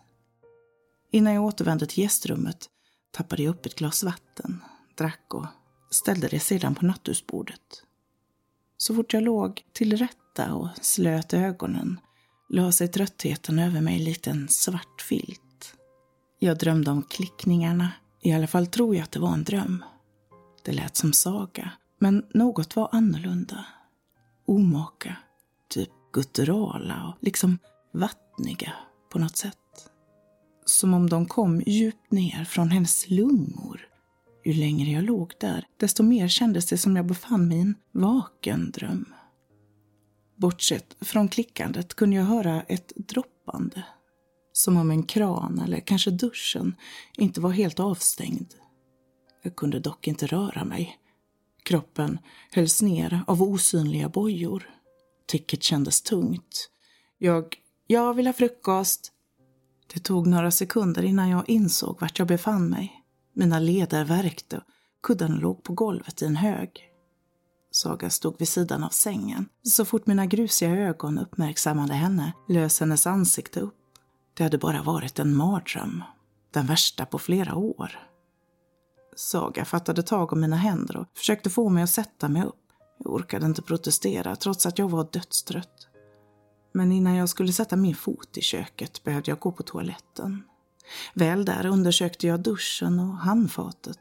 Innan 1.11 1.35
jag 1.35 1.45
återvände 1.45 1.87
till 1.87 2.03
gästrummet 2.03 2.69
tappade 3.13 3.43
jag 3.43 3.51
upp 3.51 3.67
ett 3.67 3.75
glas 3.75 4.05
vatten, 4.05 4.65
drack 4.99 5.35
och 5.35 5.47
ställde 5.91 6.29
det 6.29 6.41
sedan 6.41 6.75
på 6.75 6.85
nattduksbordet. 6.85 7.84
Så 8.77 8.95
fort 8.95 9.13
jag 9.13 9.23
låg 9.23 9.63
till 9.73 9.97
rätta 9.97 10.55
och 10.55 10.69
slöt 10.81 11.35
ögonen 11.35 12.01
la 12.49 12.73
sig 12.73 12.89
tröttheten 12.89 13.59
över 13.59 13.81
mig 13.81 13.99
likt 13.99 14.27
en 14.27 14.49
svart 14.49 15.03
filt. 15.03 15.75
Jag 16.39 16.59
drömde 16.59 16.91
om 16.91 17.03
klickningarna. 17.03 17.93
I 18.23 18.33
alla 18.33 18.47
fall 18.47 18.67
tror 18.67 18.95
jag 18.95 19.03
att 19.03 19.13
det 19.13 19.21
var 19.21 19.33
en 19.33 19.45
dröm. 19.45 19.85
Det 20.65 20.73
lät 20.73 20.97
som 20.97 21.13
saga, 21.13 21.71
men 21.99 22.27
något 22.35 22.77
var 22.77 22.89
annorlunda. 22.93 23.67
Omaka, 24.47 25.17
typ 25.69 25.91
gutturala 26.13 27.09
och 27.09 27.25
liksom 27.25 27.59
vattniga 27.93 28.73
på 29.13 29.19
något 29.19 29.37
sätt. 29.37 29.59
Som 30.65 30.95
om 30.95 31.11
de 31.11 31.27
kom 31.27 31.63
djupt 31.67 32.13
ner 32.13 32.45
från 32.45 32.71
hennes 32.71 33.11
lungor. 33.11 33.89
Ju 34.45 34.53
längre 34.53 34.91
jag 34.91 35.05
låg 35.05 35.33
där, 35.41 35.67
desto 35.77 36.03
mer 36.03 36.29
kändes 36.29 36.67
det 36.67 36.79
som 36.79 36.97
jag 36.97 37.07
befann 37.07 37.49
mig 37.49 37.59
i 37.59 37.61
en 37.61 37.75
vaken 37.93 38.71
dröm. 38.71 39.15
Bortsett 40.37 40.97
från 41.01 41.29
klickandet 41.29 41.95
kunde 41.95 42.17
jag 42.17 42.25
höra 42.25 42.63
ett 42.63 42.93
droppande 42.97 43.85
Som 44.53 44.77
om 44.77 44.91
en 44.91 45.03
kran 45.03 45.59
eller 45.65 45.81
kanske 45.81 46.11
duschen 46.11 46.77
inte 47.17 47.41
var 47.41 47.51
helt 47.51 47.81
avstängd. 47.81 48.55
Jag 49.43 49.57
kunde 49.57 49.81
dock 49.81 50.09
inte 50.09 50.27
röra 50.27 50.65
mig. 50.65 50.99
Kroppen 51.63 52.19
hölls 52.51 52.83
ner 52.83 53.25
av 53.27 53.43
osynliga 53.43 54.09
bojor. 54.09 54.71
Ticket 55.27 55.63
kändes 55.63 56.03
tungt. 56.03 56.71
Jag, 57.19 57.57
jag 57.87 58.15
vill 58.15 58.27
ha 58.27 58.33
frukost. 58.33 59.13
Det 59.95 60.01
tog 60.01 60.27
några 60.27 60.51
sekunder 60.51 61.03
innan 61.03 61.29
jag 61.29 61.49
insåg 61.49 62.01
vart 62.01 62.19
jag 62.19 62.29
befann 62.29 62.69
mig. 62.69 63.04
Mina 63.35 63.59
leder 63.59 64.05
värkte 64.05 64.57
och 64.57 64.63
kudden 65.03 65.35
låg 65.35 65.63
på 65.63 65.73
golvet 65.73 66.23
i 66.23 66.25
en 66.27 66.37
hög. 66.37 66.91
Saga 67.71 68.11
stod 68.11 68.39
vid 68.39 68.49
sidan 68.49 68.85
av 68.85 68.89
sängen. 68.89 69.49
Så 69.63 69.85
fort 69.85 70.07
mina 70.07 70.27
grusiga 70.27 70.71
ögon 70.71 71.19
uppmärksammade 71.19 71.95
henne 71.95 72.33
lös 72.49 72.81
hennes 72.81 73.07
ansikte 73.07 73.61
upp. 73.61 73.75
Det 74.35 74.43
hade 74.43 74.59
bara 74.59 74.83
varit 74.83 75.19
en 75.19 75.37
mardröm. 75.37 76.03
Den 76.51 76.67
värsta 76.67 77.07
på 77.07 77.19
flera 77.19 77.55
år. 77.55 77.99
Saga 79.17 79.65
fattade 79.65 80.03
tag 80.03 80.33
om 80.33 80.41
mina 80.41 80.57
händer 80.57 80.97
och 80.97 81.07
försökte 81.15 81.51
få 81.51 81.69
mig 81.69 81.83
att 81.83 81.91
sätta 81.91 82.29
mig 82.29 82.43
upp. 82.45 82.65
Jag 82.99 83.13
orkade 83.13 83.47
inte 83.47 83.63
protestera 83.63 84.37
trots 84.37 84.67
att 84.67 84.79
jag 84.79 84.91
var 84.91 85.09
dödstrött. 85.13 85.89
Men 86.73 86.93
innan 86.93 87.15
jag 87.15 87.29
skulle 87.29 87.53
sätta 87.53 87.77
min 87.77 87.95
fot 87.95 88.37
i 88.37 88.41
köket 88.41 89.05
behövde 89.05 89.31
jag 89.31 89.39
gå 89.39 89.53
på 89.53 89.63
toaletten. 89.63 90.43
Väl 91.15 91.45
där 91.45 91.67
undersökte 91.67 92.27
jag 92.27 92.41
duschen 92.41 92.99
och 92.99 93.17
handfatet. 93.17 93.99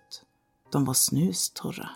De 0.71 0.85
var 0.85 0.93
snustorra. 0.93 1.89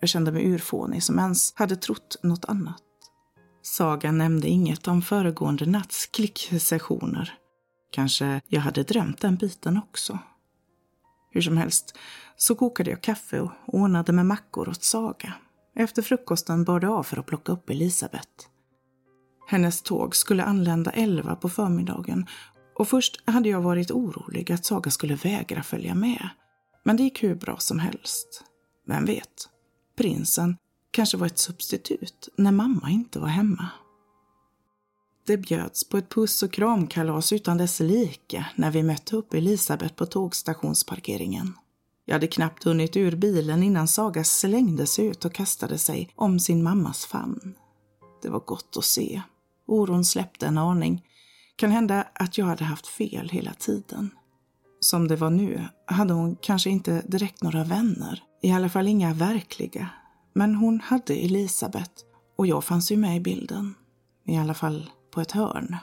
Jag 0.00 0.08
kände 0.08 0.32
mig 0.32 0.46
urfånig 0.46 1.02
som 1.02 1.18
ens 1.18 1.52
hade 1.54 1.76
trott 1.76 2.16
något 2.22 2.44
annat. 2.44 2.82
Saga 3.62 4.12
nämnde 4.12 4.48
inget 4.48 4.88
om 4.88 5.02
föregående 5.02 5.66
natts 5.66 6.06
klicksessioner. 6.06 7.34
Kanske 7.92 8.40
jag 8.48 8.60
hade 8.60 8.82
drömt 8.82 9.20
den 9.20 9.36
biten 9.36 9.78
också. 9.78 10.18
Hur 11.30 11.40
som 11.40 11.56
helst 11.56 11.98
så 12.36 12.54
kokade 12.54 12.90
jag 12.90 13.02
kaffe 13.02 13.40
och 13.40 13.52
ordnade 13.66 14.12
med 14.12 14.26
mackor 14.26 14.68
åt 14.68 14.82
Saga. 14.82 15.34
Efter 15.76 16.02
frukosten 16.02 16.64
bar 16.64 16.80
det 16.80 16.88
av 16.88 17.02
för 17.02 17.18
att 17.18 17.26
plocka 17.26 17.52
upp 17.52 17.70
Elisabeth. 17.70 18.46
Hennes 19.48 19.82
tåg 19.82 20.16
skulle 20.16 20.44
anlända 20.44 20.90
elva 20.90 21.36
på 21.36 21.48
förmiddagen 21.48 22.26
och 22.78 22.88
först 22.88 23.22
hade 23.24 23.48
jag 23.48 23.60
varit 23.60 23.90
orolig 23.90 24.52
att 24.52 24.64
Saga 24.64 24.90
skulle 24.90 25.14
vägra 25.14 25.62
följa 25.62 25.94
med. 25.94 26.28
Men 26.84 26.96
det 26.96 27.02
gick 27.02 27.22
hur 27.22 27.34
bra 27.34 27.56
som 27.58 27.78
helst. 27.78 28.44
Vem 28.86 29.04
vet? 29.04 29.48
Prinsen 29.96 30.56
kanske 30.90 31.16
var 31.16 31.26
ett 31.26 31.38
substitut 31.38 32.28
när 32.36 32.52
mamma 32.52 32.90
inte 32.90 33.18
var 33.18 33.28
hemma. 33.28 33.68
Det 35.26 35.36
bjöds 35.36 35.88
på 35.88 35.96
ett 35.96 36.08
puss 36.08 36.42
och 36.42 36.52
kramkalas 36.52 37.32
utan 37.32 37.58
dess 37.58 37.80
like 37.80 38.46
när 38.54 38.70
vi 38.70 38.82
mötte 38.82 39.16
upp 39.16 39.34
Elisabeth 39.34 39.94
på 39.94 40.06
tågstationsparkeringen. 40.06 41.54
Jag 42.04 42.14
hade 42.14 42.26
knappt 42.26 42.64
hunnit 42.64 42.96
ur 42.96 43.16
bilen 43.16 43.62
innan 43.62 43.88
Saga 43.88 44.24
slängde 44.24 44.86
sig 44.86 45.06
ut 45.06 45.24
och 45.24 45.34
kastade 45.34 45.78
sig 45.78 46.12
om 46.14 46.40
sin 46.40 46.62
mammas 46.62 47.06
famn. 47.06 47.54
Det 48.22 48.28
var 48.28 48.40
gott 48.40 48.76
att 48.76 48.84
se. 48.84 49.22
Oron 49.66 50.04
släppte 50.04 50.46
en 50.46 50.58
aning. 50.58 51.02
Kan 51.56 51.70
hända 51.70 52.06
att 52.12 52.38
jag 52.38 52.46
hade 52.46 52.64
haft 52.64 52.86
fel 52.86 53.28
hela 53.28 53.52
tiden. 53.52 54.10
Som 54.80 55.08
det 55.08 55.16
var 55.16 55.30
nu 55.30 55.68
hade 55.86 56.14
hon 56.14 56.36
kanske 56.36 56.70
inte 56.70 57.02
direkt 57.06 57.42
några 57.42 57.64
vänner. 57.64 58.22
I 58.42 58.52
alla 58.52 58.68
fall 58.68 58.88
inga 58.88 59.14
verkliga. 59.14 59.88
Men 60.32 60.54
hon 60.54 60.80
hade 60.80 61.14
Elisabeth 61.14 61.92
och 62.38 62.46
jag 62.46 62.64
fanns 62.64 62.92
ju 62.92 62.96
med 62.96 63.16
i 63.16 63.20
bilden. 63.20 63.74
I 64.26 64.36
alla 64.36 64.54
fall 64.54 64.90
på 65.14 65.20
ett 65.20 65.32
hörn. 65.32 65.76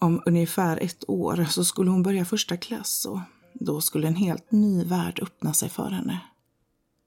Om 0.00 0.22
ungefär 0.26 0.76
ett 0.82 1.08
år 1.08 1.46
så 1.50 1.64
skulle 1.64 1.90
hon 1.90 2.02
börja 2.02 2.24
första 2.24 2.56
klass 2.56 3.04
och 3.04 3.20
då 3.54 3.80
skulle 3.80 4.08
en 4.08 4.16
helt 4.16 4.52
ny 4.52 4.84
värld 4.84 5.18
öppna 5.22 5.52
sig 5.52 5.68
för 5.68 5.90
henne. 5.90 6.20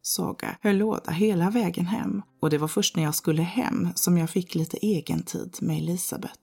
Saga 0.01 0.57
höll 0.61 0.77
låda 0.77 1.11
hela 1.11 1.49
vägen 1.49 1.85
hem 1.85 2.21
och 2.41 2.49
det 2.49 2.57
var 2.57 2.67
först 2.67 2.95
när 2.95 3.03
jag 3.03 3.15
skulle 3.15 3.41
hem 3.41 3.89
som 3.95 4.17
jag 4.17 4.29
fick 4.29 4.55
lite 4.55 4.77
egen 4.77 5.23
tid 5.23 5.57
med 5.61 5.77
Elisabeth. 5.77 6.39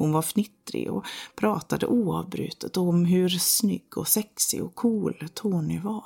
Hon 0.00 0.12
var 0.12 0.22
fnittrig 0.22 0.90
och 0.90 1.04
pratade 1.36 1.86
oavbrutet 1.86 2.76
om 2.76 3.04
hur 3.04 3.28
snygg 3.28 3.98
och 3.98 4.08
sexig 4.08 4.62
och 4.62 4.74
cool 4.74 5.28
Tony 5.34 5.78
var. 5.78 6.04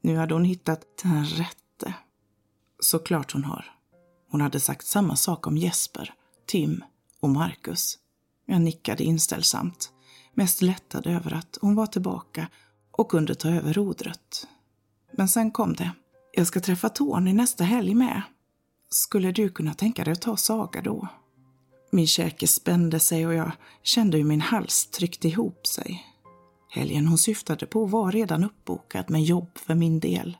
Nu 0.00 0.16
hade 0.16 0.34
hon 0.34 0.44
hittat 0.44 0.82
den 1.02 1.24
rätte. 1.24 1.94
Såklart 2.80 3.32
hon 3.32 3.44
har. 3.44 3.64
Hon 4.30 4.40
hade 4.40 4.60
sagt 4.60 4.86
samma 4.86 5.16
sak 5.16 5.46
om 5.46 5.56
Jesper, 5.56 6.14
Tim 6.46 6.84
och 7.20 7.30
Marcus. 7.30 7.98
Jag 8.46 8.60
nickade 8.60 9.04
inställsamt, 9.04 9.92
mest 10.34 10.62
lättad 10.62 11.06
över 11.06 11.34
att 11.34 11.58
hon 11.60 11.74
var 11.74 11.86
tillbaka 11.86 12.48
och 12.90 13.10
kunde 13.10 13.34
ta 13.34 13.48
över 13.48 13.72
rodret. 13.72 14.46
Men 15.12 15.28
sen 15.28 15.50
kom 15.50 15.74
det. 15.74 15.90
Jag 16.32 16.46
ska 16.46 16.60
träffa 16.60 16.88
Tony 16.88 17.32
nästa 17.32 17.64
helg 17.64 17.94
med. 17.94 18.22
Skulle 18.90 19.32
du 19.32 19.48
kunna 19.48 19.74
tänka 19.74 20.04
dig 20.04 20.12
att 20.12 20.22
ta 20.22 20.36
Saga 20.36 20.82
då? 20.82 21.08
Min 21.94 22.06
käke 22.06 22.48
spände 22.48 23.00
sig 23.00 23.26
och 23.26 23.34
jag 23.34 23.52
kände 23.82 24.16
hur 24.16 24.24
min 24.24 24.40
hals 24.40 24.86
tryckte 24.86 25.28
ihop 25.28 25.66
sig. 25.66 26.06
Helgen 26.70 27.06
hon 27.06 27.18
syftade 27.18 27.66
på 27.66 27.86
var 27.86 28.12
redan 28.12 28.44
uppbokad 28.44 29.10
med 29.10 29.22
jobb 29.24 29.58
för 29.58 29.74
min 29.74 30.00
del. 30.00 30.36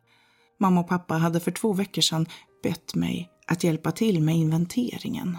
Mamma 0.61 0.80
och 0.80 0.88
pappa 0.88 1.14
hade 1.14 1.40
för 1.40 1.50
två 1.50 1.72
veckor 1.72 2.02
sedan 2.02 2.26
bett 2.62 2.94
mig 2.94 3.30
att 3.46 3.64
hjälpa 3.64 3.92
till 3.92 4.22
med 4.22 4.36
inventeringen. 4.36 5.38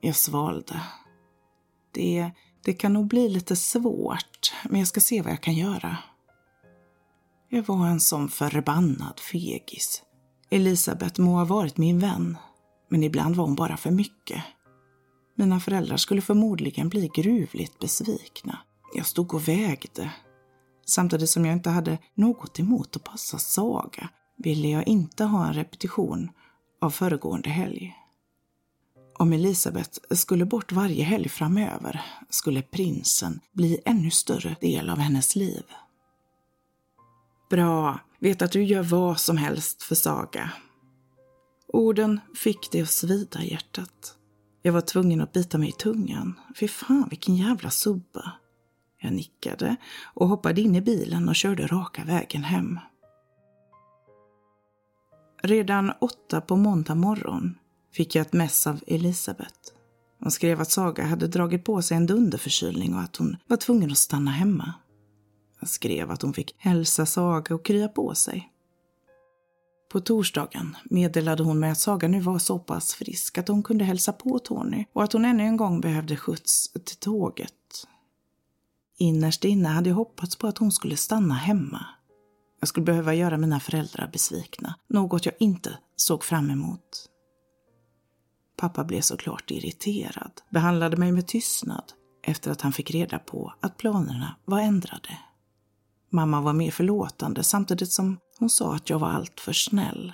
Jag 0.00 0.16
svalde. 0.16 0.80
Det, 1.94 2.30
det 2.64 2.72
kan 2.72 2.92
nog 2.92 3.06
bli 3.06 3.28
lite 3.28 3.56
svårt, 3.56 4.52
men 4.68 4.78
jag 4.78 4.88
ska 4.88 5.00
se 5.00 5.22
vad 5.22 5.32
jag 5.32 5.42
kan 5.42 5.54
göra. 5.54 5.96
Jag 7.48 7.66
var 7.66 7.86
en 7.86 8.00
sån 8.00 8.28
förbannad 8.28 9.20
fegis. 9.20 10.02
Elisabeth 10.50 11.20
må 11.20 11.36
ha 11.36 11.44
varit 11.44 11.76
min 11.76 11.98
vän, 11.98 12.36
men 12.88 13.02
ibland 13.02 13.36
var 13.36 13.44
hon 13.44 13.54
bara 13.54 13.76
för 13.76 13.90
mycket. 13.90 14.42
Mina 15.38 15.60
föräldrar 15.60 15.96
skulle 15.96 16.20
förmodligen 16.20 16.88
bli 16.88 17.10
gruvligt 17.14 17.78
besvikna. 17.78 18.58
Jag 18.94 19.06
stod 19.06 19.34
och 19.34 19.48
vägde. 19.48 20.12
Samtidigt 20.86 21.30
som 21.30 21.44
jag 21.44 21.52
inte 21.52 21.70
hade 21.70 21.98
något 22.14 22.58
emot 22.58 22.96
att 22.96 23.04
passa 23.04 23.38
Saga 23.38 24.08
ville 24.36 24.68
jag 24.68 24.88
inte 24.88 25.24
ha 25.24 25.46
en 25.46 25.54
repetition 25.54 26.30
av 26.80 26.90
föregående 26.90 27.50
helg. 27.50 27.96
Om 29.18 29.32
Elisabeth 29.32 29.98
skulle 30.10 30.44
bort 30.44 30.72
varje 30.72 31.04
helg 31.04 31.28
framöver 31.28 32.02
skulle 32.30 32.62
prinsen 32.62 33.40
bli 33.52 33.80
ännu 33.84 34.10
större 34.10 34.56
del 34.60 34.90
av 34.90 34.98
hennes 34.98 35.36
liv. 35.36 35.64
Bra, 37.50 38.00
vet 38.18 38.42
att 38.42 38.52
du 38.52 38.64
gör 38.64 38.82
vad 38.82 39.20
som 39.20 39.36
helst 39.36 39.82
för 39.82 39.94
Saga. 39.94 40.50
Orden 41.68 42.20
fick 42.34 42.70
det 42.72 42.82
att 42.82 42.90
svida 42.90 43.42
i 43.42 43.50
hjärtat. 43.50 44.17
Jag 44.68 44.72
var 44.72 44.80
tvungen 44.80 45.20
att 45.20 45.32
bita 45.32 45.58
mig 45.58 45.68
i 45.68 45.72
tungan. 45.72 46.40
Fy 46.60 46.68
fan 46.68 47.06
vilken 47.10 47.36
jävla 47.36 47.70
subba. 47.70 48.32
Jag 48.98 49.12
nickade 49.12 49.76
och 50.14 50.28
hoppade 50.28 50.60
in 50.60 50.76
i 50.76 50.80
bilen 50.80 51.28
och 51.28 51.34
körde 51.34 51.66
raka 51.66 52.04
vägen 52.04 52.44
hem. 52.44 52.78
Redan 55.42 55.92
åtta 56.00 56.40
på 56.40 56.56
måndag 56.56 56.94
morgon 56.94 57.58
fick 57.92 58.14
jag 58.14 58.26
ett 58.26 58.32
mess 58.32 58.66
av 58.66 58.80
Elisabeth. 58.86 59.58
Hon 60.20 60.30
skrev 60.30 60.60
att 60.60 60.70
Saga 60.70 61.04
hade 61.04 61.26
dragit 61.26 61.64
på 61.64 61.82
sig 61.82 61.96
en 61.96 62.06
dunderförkylning 62.06 62.94
och 62.94 63.00
att 63.00 63.16
hon 63.16 63.36
var 63.46 63.56
tvungen 63.56 63.90
att 63.90 63.98
stanna 63.98 64.30
hemma. 64.30 64.74
Jag 65.60 65.68
skrev 65.68 66.10
att 66.10 66.22
hon 66.22 66.32
fick 66.32 66.54
hälsa 66.58 67.06
Saga 67.06 67.54
och 67.54 67.64
krya 67.64 67.88
på 67.88 68.14
sig. 68.14 68.52
På 69.88 70.00
torsdagen 70.00 70.76
meddelade 70.84 71.42
hon 71.42 71.58
mig 71.58 71.70
att 71.70 71.78
Saga 71.78 72.08
nu 72.08 72.20
var 72.20 72.38
så 72.38 72.58
pass 72.58 72.94
frisk 72.94 73.38
att 73.38 73.48
hon 73.48 73.62
kunde 73.62 73.84
hälsa 73.84 74.12
på 74.12 74.38
Tony 74.38 74.84
och 74.92 75.02
att 75.02 75.12
hon 75.12 75.24
ännu 75.24 75.42
en 75.42 75.56
gång 75.56 75.80
behövde 75.80 76.16
skjuts 76.16 76.72
till 76.72 76.96
tåget. 76.96 77.52
Innerst 78.98 79.44
inne 79.44 79.68
hade 79.68 79.88
jag 79.88 79.96
hoppats 79.96 80.36
på 80.36 80.46
att 80.46 80.58
hon 80.58 80.72
skulle 80.72 80.96
stanna 80.96 81.34
hemma. 81.34 81.86
Jag 82.60 82.68
skulle 82.68 82.84
behöva 82.84 83.14
göra 83.14 83.38
mina 83.38 83.60
föräldrar 83.60 84.10
besvikna, 84.12 84.74
något 84.88 85.26
jag 85.26 85.34
inte 85.38 85.78
såg 85.96 86.24
fram 86.24 86.50
emot. 86.50 87.08
Pappa 88.56 88.84
blev 88.84 89.00
såklart 89.00 89.50
irriterad, 89.50 90.32
behandlade 90.50 90.96
mig 90.96 91.12
med 91.12 91.26
tystnad 91.26 91.92
efter 92.22 92.50
att 92.50 92.60
han 92.60 92.72
fick 92.72 92.90
reda 92.90 93.18
på 93.18 93.54
att 93.60 93.76
planerna 93.76 94.36
var 94.44 94.60
ändrade. 94.60 95.18
Mamma 96.10 96.40
var 96.40 96.52
mer 96.52 96.70
förlåtande 96.70 97.42
samtidigt 97.42 97.92
som 97.92 98.18
hon 98.38 98.50
sa 98.50 98.74
att 98.74 98.90
jag 98.90 98.98
var 98.98 99.08
alltför 99.08 99.52
snäll. 99.52 100.12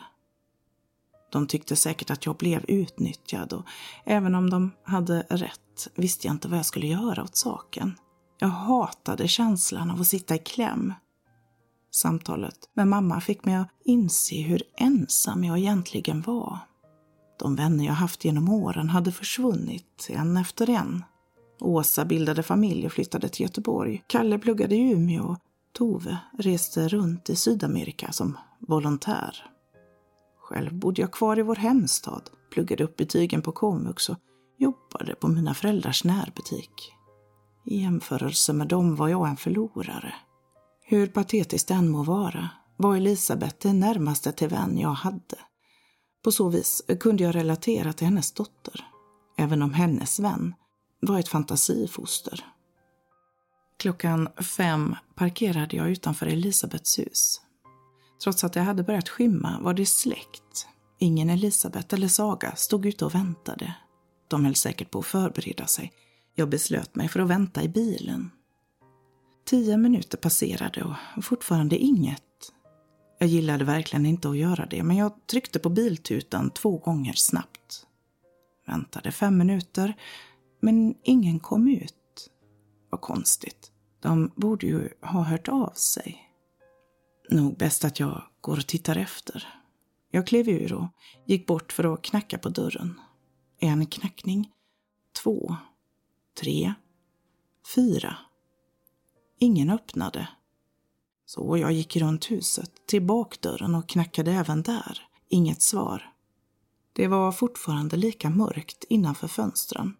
De 1.32 1.46
tyckte 1.46 1.76
säkert 1.76 2.10
att 2.10 2.26
jag 2.26 2.36
blev 2.36 2.64
utnyttjad 2.68 3.52
och 3.52 3.64
även 4.04 4.34
om 4.34 4.50
de 4.50 4.70
hade 4.84 5.20
rätt 5.20 5.88
visste 5.94 6.26
jag 6.26 6.34
inte 6.34 6.48
vad 6.48 6.58
jag 6.58 6.66
skulle 6.66 6.86
göra 6.86 7.22
åt 7.22 7.36
saken. 7.36 7.94
Jag 8.38 8.48
hatade 8.48 9.28
känslan 9.28 9.90
av 9.90 10.00
att 10.00 10.06
sitta 10.06 10.34
i 10.34 10.38
kläm. 10.38 10.94
Samtalet 11.90 12.56
med 12.74 12.88
mamma 12.88 13.20
fick 13.20 13.44
mig 13.44 13.54
att 13.54 13.68
inse 13.84 14.42
hur 14.42 14.62
ensam 14.76 15.44
jag 15.44 15.58
egentligen 15.58 16.22
var. 16.22 16.58
De 17.38 17.56
vänner 17.56 17.84
jag 17.84 17.92
haft 17.92 18.24
genom 18.24 18.48
åren 18.48 18.88
hade 18.88 19.12
försvunnit 19.12 20.08
en 20.10 20.36
efter 20.36 20.70
en. 20.70 21.04
Åsa 21.60 22.04
bildade 22.04 22.42
familj 22.42 22.86
och 22.86 22.92
flyttade 22.92 23.28
till 23.28 23.42
Göteborg. 23.42 24.04
Kalle 24.06 24.38
pluggade 24.38 24.74
i 24.74 24.90
Umeå. 24.90 25.36
Tove 25.74 26.18
reste 26.38 26.88
runt 26.88 27.30
i 27.30 27.36
Sydamerika 27.36 28.12
som 28.12 28.38
volontär. 28.58 29.50
Själv 30.38 30.74
bodde 30.74 31.00
jag 31.00 31.12
kvar 31.12 31.38
i 31.38 31.42
vår 31.42 31.56
hemstad, 31.56 32.22
pluggade 32.50 32.84
upp 32.84 32.96
betygen 32.96 33.42
på 33.42 33.52
komvux 33.52 34.08
och 34.08 34.18
jobbade 34.58 35.14
på 35.14 35.28
mina 35.28 35.54
föräldrars 35.54 36.04
närbutik. 36.04 36.92
I 37.66 37.80
jämförelse 37.80 38.52
med 38.52 38.68
dem 38.68 38.96
var 38.96 39.08
jag 39.08 39.28
en 39.28 39.36
förlorare. 39.36 40.14
Hur 40.82 41.06
patetiskt 41.06 41.68
det 41.68 41.74
än 41.74 41.88
må 41.88 42.02
vara 42.02 42.50
var 42.76 42.96
Elisabeth 42.96 43.56
det 43.58 43.72
närmaste 43.72 44.32
till 44.32 44.48
vän 44.48 44.78
jag 44.78 44.94
hade. 44.94 45.38
På 46.24 46.32
så 46.32 46.48
vis 46.48 46.82
kunde 47.00 47.24
jag 47.24 47.34
relatera 47.34 47.92
till 47.92 48.06
hennes 48.06 48.32
dotter, 48.32 48.84
även 49.38 49.62
om 49.62 49.74
hennes 49.74 50.20
vän 50.20 50.54
var 51.00 51.18
ett 51.18 51.28
fantasifoster. 51.28 52.53
Klockan 53.78 54.28
fem 54.56 54.96
parkerade 55.14 55.76
jag 55.76 55.90
utanför 55.90 56.26
Elisabeths 56.26 56.98
hus. 56.98 57.40
Trots 58.24 58.44
att 58.44 58.52
det 58.52 58.60
hade 58.60 58.82
börjat 58.82 59.08
skymma 59.08 59.58
var 59.60 59.74
det 59.74 59.86
släckt. 59.86 60.66
Ingen 60.98 61.30
Elisabeth 61.30 61.94
eller 61.94 62.08
Saga 62.08 62.56
stod 62.56 62.86
ute 62.86 63.04
och 63.04 63.14
väntade. 63.14 63.74
De 64.28 64.44
höll 64.44 64.54
säkert 64.54 64.90
på 64.90 64.98
att 64.98 65.06
förbereda 65.06 65.66
sig. 65.66 65.92
Jag 66.34 66.48
beslöt 66.48 66.94
mig 66.94 67.08
för 67.08 67.20
att 67.20 67.28
vänta 67.28 67.62
i 67.62 67.68
bilen. 67.68 68.30
Tio 69.46 69.76
minuter 69.76 70.18
passerade 70.18 70.84
och 71.16 71.24
fortfarande 71.24 71.78
inget. 71.78 72.22
Jag 73.18 73.28
gillade 73.28 73.64
verkligen 73.64 74.06
inte 74.06 74.28
att 74.28 74.36
göra 74.36 74.66
det, 74.66 74.82
men 74.82 74.96
jag 74.96 75.26
tryckte 75.26 75.58
på 75.58 75.68
biltutan 75.68 76.50
två 76.50 76.78
gånger 76.78 77.12
snabbt. 77.12 77.86
Väntade 78.66 79.12
fem 79.12 79.38
minuter, 79.38 79.96
men 80.60 80.94
ingen 81.02 81.40
kom 81.40 81.68
ut. 81.68 81.94
Konstigt. 83.04 83.72
De 84.00 84.32
borde 84.36 84.66
ju 84.66 84.88
ha 85.00 85.22
hört 85.22 85.48
av 85.48 85.70
sig. 85.70 86.30
Nog 87.30 87.56
bäst 87.56 87.84
att 87.84 88.00
jag 88.00 88.22
går 88.40 88.56
och 88.56 88.66
tittar 88.66 88.96
efter. 88.96 89.48
Jag 90.10 90.26
klev 90.26 90.48
ur 90.48 90.72
och 90.72 90.86
gick 91.26 91.46
bort 91.46 91.72
för 91.72 91.94
att 91.94 92.02
knacka 92.02 92.38
på 92.38 92.48
dörren. 92.48 93.00
En 93.58 93.86
knackning. 93.86 94.50
Två. 95.22 95.56
Tre. 96.40 96.74
Fyra. 97.74 98.16
Ingen 99.38 99.70
öppnade. 99.70 100.28
Så 101.26 101.56
jag 101.56 101.72
gick 101.72 101.96
runt 101.96 102.30
huset, 102.30 102.86
till 102.86 103.02
bakdörren 103.02 103.74
och 103.74 103.88
knackade 103.88 104.32
även 104.32 104.62
där. 104.62 105.08
Inget 105.28 105.62
svar. 105.62 106.12
Det 106.92 107.08
var 107.08 107.32
fortfarande 107.32 107.96
lika 107.96 108.30
mörkt 108.30 108.84
innanför 108.88 109.28
fönstren. 109.28 109.96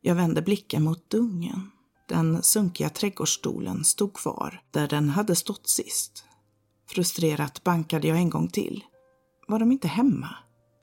Jag 0.00 0.14
vände 0.14 0.42
blicken 0.42 0.82
mot 0.82 1.10
dungen. 1.10 1.70
Den 2.10 2.42
sunkiga 2.42 2.88
trädgårdsstolen 2.88 3.84
stod 3.84 4.14
kvar 4.14 4.62
där 4.70 4.88
den 4.88 5.08
hade 5.08 5.36
stått 5.36 5.68
sist. 5.68 6.24
Frustrerat 6.88 7.64
bankade 7.64 8.08
jag 8.08 8.16
en 8.16 8.30
gång 8.30 8.48
till. 8.48 8.84
Var 9.48 9.58
de 9.58 9.72
inte 9.72 9.88
hemma? 9.88 10.28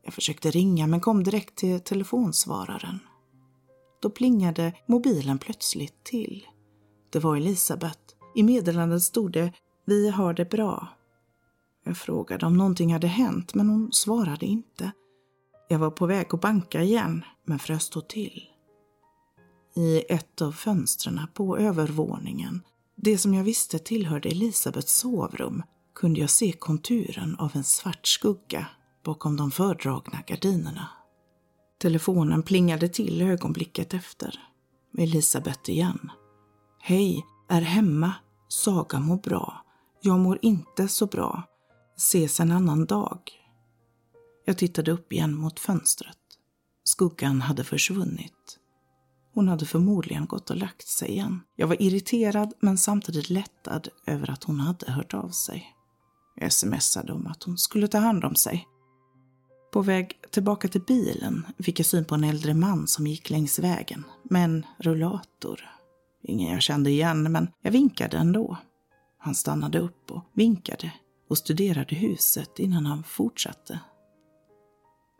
Jag 0.03 0.13
försökte 0.13 0.51
ringa 0.51 0.87
men 0.87 0.99
kom 0.99 1.23
direkt 1.23 1.55
till 1.55 1.79
telefonsvararen. 1.79 2.99
Då 4.01 4.09
plingade 4.09 4.73
mobilen 4.85 5.39
plötsligt 5.39 6.03
till. 6.03 6.47
Det 7.09 7.19
var 7.19 7.37
Elisabeth. 7.37 7.99
I 8.35 8.43
meddelandet 8.43 9.03
stod 9.03 9.31
det 9.31 9.53
“Vi 9.85 10.09
har 10.09 10.33
det 10.33 10.49
bra”. 10.49 10.87
Jag 11.85 11.97
frågade 11.97 12.45
om 12.45 12.57
någonting 12.57 12.93
hade 12.93 13.07
hänt 13.07 13.53
men 13.53 13.69
hon 13.69 13.93
svarade 13.93 14.45
inte. 14.45 14.91
Jag 15.67 15.79
var 15.79 15.91
på 15.91 16.05
väg 16.05 16.27
att 16.29 16.41
banka 16.41 16.83
igen 16.83 17.23
men 17.45 17.59
frös 17.59 17.89
då 17.89 18.01
till. 18.01 18.41
I 19.77 20.03
ett 20.09 20.41
av 20.41 20.51
fönstren 20.51 21.21
på 21.33 21.57
övervåningen, 21.57 22.61
det 22.95 23.17
som 23.17 23.33
jag 23.33 23.43
visste 23.43 23.79
tillhörde 23.79 24.29
Elisabeths 24.29 24.93
sovrum, 24.93 25.63
kunde 25.95 26.19
jag 26.19 26.29
se 26.29 26.51
konturen 26.51 27.35
av 27.35 27.51
en 27.53 27.63
svart 27.63 28.07
skugga 28.07 28.67
bakom 29.03 29.37
de 29.37 29.51
fördragna 29.51 30.23
gardinerna. 30.27 30.89
Telefonen 31.81 32.43
plingade 32.43 32.89
till 32.89 33.21
ögonblicket 33.21 33.93
efter. 33.93 34.39
Elisabeth 34.97 35.69
igen. 35.69 36.11
Hej, 36.79 37.25
är 37.49 37.61
hemma. 37.61 38.13
Saga 38.47 38.99
mår 38.99 39.17
bra. 39.17 39.65
Jag 40.01 40.19
mår 40.19 40.39
inte 40.41 40.87
så 40.87 41.05
bra. 41.05 41.43
Ses 41.97 42.39
en 42.39 42.51
annan 42.51 42.85
dag. 42.85 43.19
Jag 44.45 44.57
tittade 44.57 44.91
upp 44.91 45.13
igen 45.13 45.35
mot 45.35 45.59
fönstret. 45.59 46.17
Skuggan 46.83 47.41
hade 47.41 47.63
försvunnit. 47.63 48.59
Hon 49.37 49.47
hade 49.47 49.65
förmodligen 49.65 50.25
gått 50.25 50.49
och 50.49 50.55
lagt 50.55 50.87
sig 50.87 51.09
igen. 51.09 51.41
Jag 51.55 51.67
var 51.67 51.81
irriterad 51.81 52.53
men 52.59 52.77
samtidigt 52.77 53.29
lättad 53.29 53.87
över 54.07 54.29
att 54.29 54.43
hon 54.43 54.59
hade 54.59 54.91
hört 54.91 55.13
av 55.13 55.29
sig. 55.29 55.65
Jag 56.35 56.51
smsade 56.51 57.13
om 57.13 57.27
att 57.27 57.43
hon 57.43 57.57
skulle 57.57 57.87
ta 57.87 57.97
hand 57.97 58.25
om 58.25 58.35
sig. 58.35 58.67
På 59.73 59.81
väg 59.81 60.19
tillbaka 60.31 60.67
till 60.67 60.81
bilen 60.81 61.45
fick 61.59 61.79
jag 61.79 61.85
syn 61.85 62.05
på 62.05 62.15
en 62.15 62.23
äldre 62.23 62.53
man 62.53 62.87
som 62.87 63.07
gick 63.07 63.29
längs 63.29 63.59
vägen 63.59 64.03
med 64.23 64.43
en 64.43 64.65
rullator. 64.77 65.69
Ingen 66.23 66.53
jag 66.53 66.61
kände 66.61 66.89
igen, 66.89 67.31
men 67.31 67.47
jag 67.61 67.71
vinkade 67.71 68.17
ändå. 68.17 68.57
Han 69.19 69.35
stannade 69.35 69.79
upp 69.79 70.11
och 70.11 70.23
vinkade 70.33 70.93
och 71.29 71.37
studerade 71.37 71.95
huset 71.95 72.59
innan 72.59 72.85
han 72.85 73.03
fortsatte. 73.03 73.79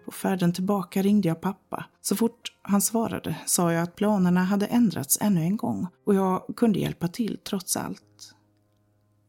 På 0.08 0.12
färden 0.12 0.54
tillbaka 0.54 1.02
ringde 1.02 1.28
jag 1.28 1.42
pappa. 1.42 1.86
Så 2.02 2.16
fort 2.16 2.58
han 2.62 2.82
svarade 2.82 3.36
sa 3.46 3.74
jag 3.74 3.84
att 3.84 3.96
planerna 3.96 4.44
hade 4.44 4.66
ändrats 4.66 5.18
ännu 5.22 5.42
en 5.42 5.58
gång 5.58 5.88
och 6.06 6.16
jag 6.16 6.44
kunde 6.56 6.80
hjälpa 6.80 7.08
till 7.08 7.40
trots 7.44 7.78
allt. 7.78 8.36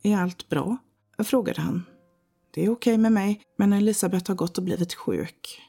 Är 0.03 0.17
allt 0.17 0.49
bra? 0.49 0.77
frågade 1.19 1.61
han. 1.61 1.85
Det 2.55 2.65
är 2.65 2.71
okej 2.71 2.99
med 2.99 3.13
mig, 3.13 3.43
men 3.57 3.73
Elisabeth 3.73 4.31
har 4.31 4.35
gått 4.35 4.59
och 4.59 4.65
blivit 4.65 4.95
sjuk. 4.95 5.61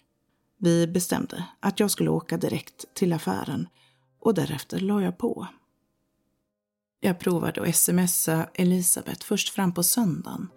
Vi 0.60 0.88
bestämde 0.88 1.46
att 1.60 1.80
jag 1.80 1.92
skulle 1.92 2.10
åka 2.10 2.38
direkt 2.38 2.86
till 2.94 3.14
affären 3.14 3.68
och 4.22 4.34
därefter 4.34 4.80
la 4.80 5.02
jag 5.02 5.18
på. 5.18 5.48
Jag 7.00 7.20
provade 7.20 7.62
att 7.62 7.76
smsa 7.76 8.50
Elisabeth 8.54 9.26
först 9.26 9.50
fram 9.50 9.74
på 9.74 9.84
söndagen, 9.84 10.48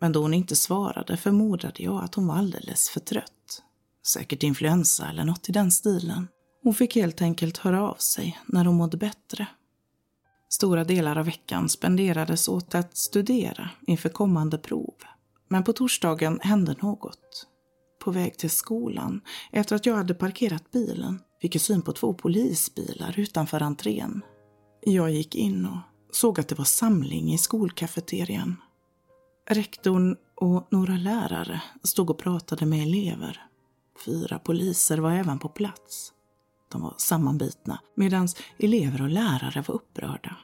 men 0.00 0.12
då 0.12 0.22
hon 0.22 0.34
inte 0.34 0.56
svarade 0.56 1.16
förmodade 1.16 1.82
jag 1.82 2.04
att 2.04 2.14
hon 2.14 2.26
var 2.26 2.36
alldeles 2.36 2.88
för 2.88 3.00
trött. 3.00 3.62
Säkert 4.06 4.42
influensa 4.42 5.08
eller 5.08 5.24
något 5.24 5.48
i 5.48 5.52
den 5.52 5.70
stilen. 5.70 6.28
Hon 6.62 6.74
fick 6.74 6.94
helt 6.96 7.22
enkelt 7.22 7.58
höra 7.58 7.90
av 7.90 7.94
sig 7.94 8.38
när 8.46 8.64
hon 8.64 8.76
mådde 8.76 8.96
bättre. 8.96 9.46
Stora 10.48 10.84
delar 10.84 11.18
av 11.18 11.24
veckan 11.24 11.68
spenderades 11.68 12.48
åt 12.48 12.74
att 12.74 12.96
studera 12.96 13.70
inför 13.86 14.08
kommande 14.08 14.58
prov. 14.58 14.94
Men 15.48 15.64
på 15.64 15.72
torsdagen 15.72 16.40
hände 16.42 16.76
något. 16.80 17.46
På 18.04 18.10
väg 18.10 18.38
till 18.38 18.50
skolan, 18.50 19.20
efter 19.52 19.76
att 19.76 19.86
jag 19.86 19.96
hade 19.96 20.14
parkerat 20.14 20.70
bilen, 20.70 21.20
fick 21.42 21.54
jag 21.54 21.62
syn 21.62 21.82
på 21.82 21.92
två 21.92 22.14
polisbilar 22.14 23.14
utanför 23.18 23.62
entrén. 23.62 24.22
Jag 24.80 25.10
gick 25.10 25.34
in 25.34 25.66
och 25.66 25.78
såg 26.16 26.40
att 26.40 26.48
det 26.48 26.54
var 26.54 26.64
samling 26.64 27.32
i 27.32 27.38
skolkafeterian. 27.38 28.56
Rektorn 29.50 30.16
och 30.34 30.68
några 30.70 30.96
lärare 30.96 31.62
stod 31.82 32.10
och 32.10 32.18
pratade 32.18 32.66
med 32.66 32.82
elever. 32.82 33.51
Fyra 34.04 34.38
poliser 34.38 34.98
var 34.98 35.12
även 35.12 35.38
på 35.38 35.48
plats. 35.48 36.12
De 36.72 36.82
var 36.82 36.94
sammanbitna 36.98 37.80
medan 37.94 38.28
elever 38.58 39.02
och 39.02 39.08
lärare 39.08 39.64
var 39.68 39.74
upprörda. 39.74 40.36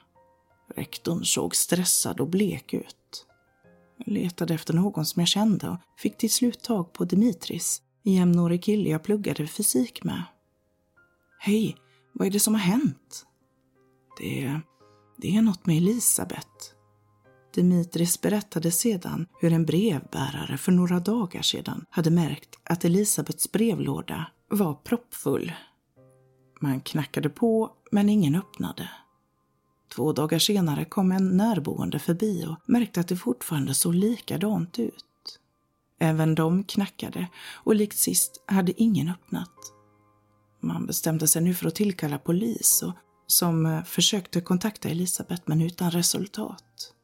Rektorn 0.77 1.25
såg 1.25 1.57
stressad 1.57 2.21
och 2.21 2.29
blek 2.29 2.75
ut. 2.75 3.27
Jag 3.97 4.09
letade 4.13 4.55
efter 4.55 4.75
någon 4.75 5.07
som 5.07 5.21
jag 5.21 5.29
kände 5.29 5.69
och 5.69 5.79
fick 5.97 6.19
till 6.19 6.33
slut 6.33 6.63
tag 6.63 6.93
på 6.93 7.05
Dimitris, 7.05 7.83
en 8.05 8.13
jämnårig 8.13 8.63
kille 8.63 8.91
jag 8.91 9.03
pluggade 9.03 9.47
fysik 9.47 10.05
med. 10.05 10.23
Hej, 11.39 11.77
vad 12.13 12.27
är 12.27 12.31
det 12.31 12.41
som 12.41 12.55
har 12.55 12.61
hänt? 12.61 13.27
Det, 14.19 14.61
det 15.17 15.37
är 15.37 15.43
något 15.43 15.67
med 15.67 15.77
Elisabeth. 15.77 16.78
Dimitris 17.59 18.21
berättade 18.21 18.71
sedan 18.71 19.27
hur 19.41 19.53
en 19.53 19.67
brevbärare 19.67 20.57
för 20.57 20.73
några 20.73 21.01
dagar 21.01 21.43
sedan 21.43 21.85
hade 21.91 22.11
märkt 22.11 22.59
att 22.63 22.85
Elisabeths 22.85 23.53
brevlåda 23.53 24.27
var 24.49 24.75
proppfull. 24.75 25.53
Man 26.61 26.81
knackade 26.81 27.29
på, 27.31 27.73
men 27.91 28.09
ingen 28.09 28.35
öppnade. 28.35 28.91
Två 29.95 30.13
dagar 30.13 30.39
senare 30.39 30.85
kom 30.85 31.13
en 31.13 31.37
närboende 31.37 31.99
förbi 31.99 32.47
och 32.47 32.57
märkte 32.69 33.01
att 33.01 33.09
det 33.09 33.17
fortfarande 33.17 33.75
såg 33.75 33.95
likadant 33.95 34.79
ut. 34.79 35.41
Även 36.01 36.35
de 36.35 36.65
knackade 36.65 37.27
och 37.55 37.75
likt 37.75 37.99
sist 37.99 38.45
hade 38.47 38.83
ingen 38.83 39.09
öppnat. 39.09 39.73
Man 40.61 40.87
bestämde 40.87 41.29
sig 41.29 41.43
nu 41.43 41.55
för 41.55 41.67
att 41.69 41.75
tillkalla 41.75 42.19
polis 42.19 42.83
och 42.83 42.93
som 43.27 43.83
försökte 43.87 44.41
kontakta 44.41 44.89
Elisabeth 44.89 45.43
men 45.47 45.63
utan 45.63 45.91
resultat. 45.91 46.95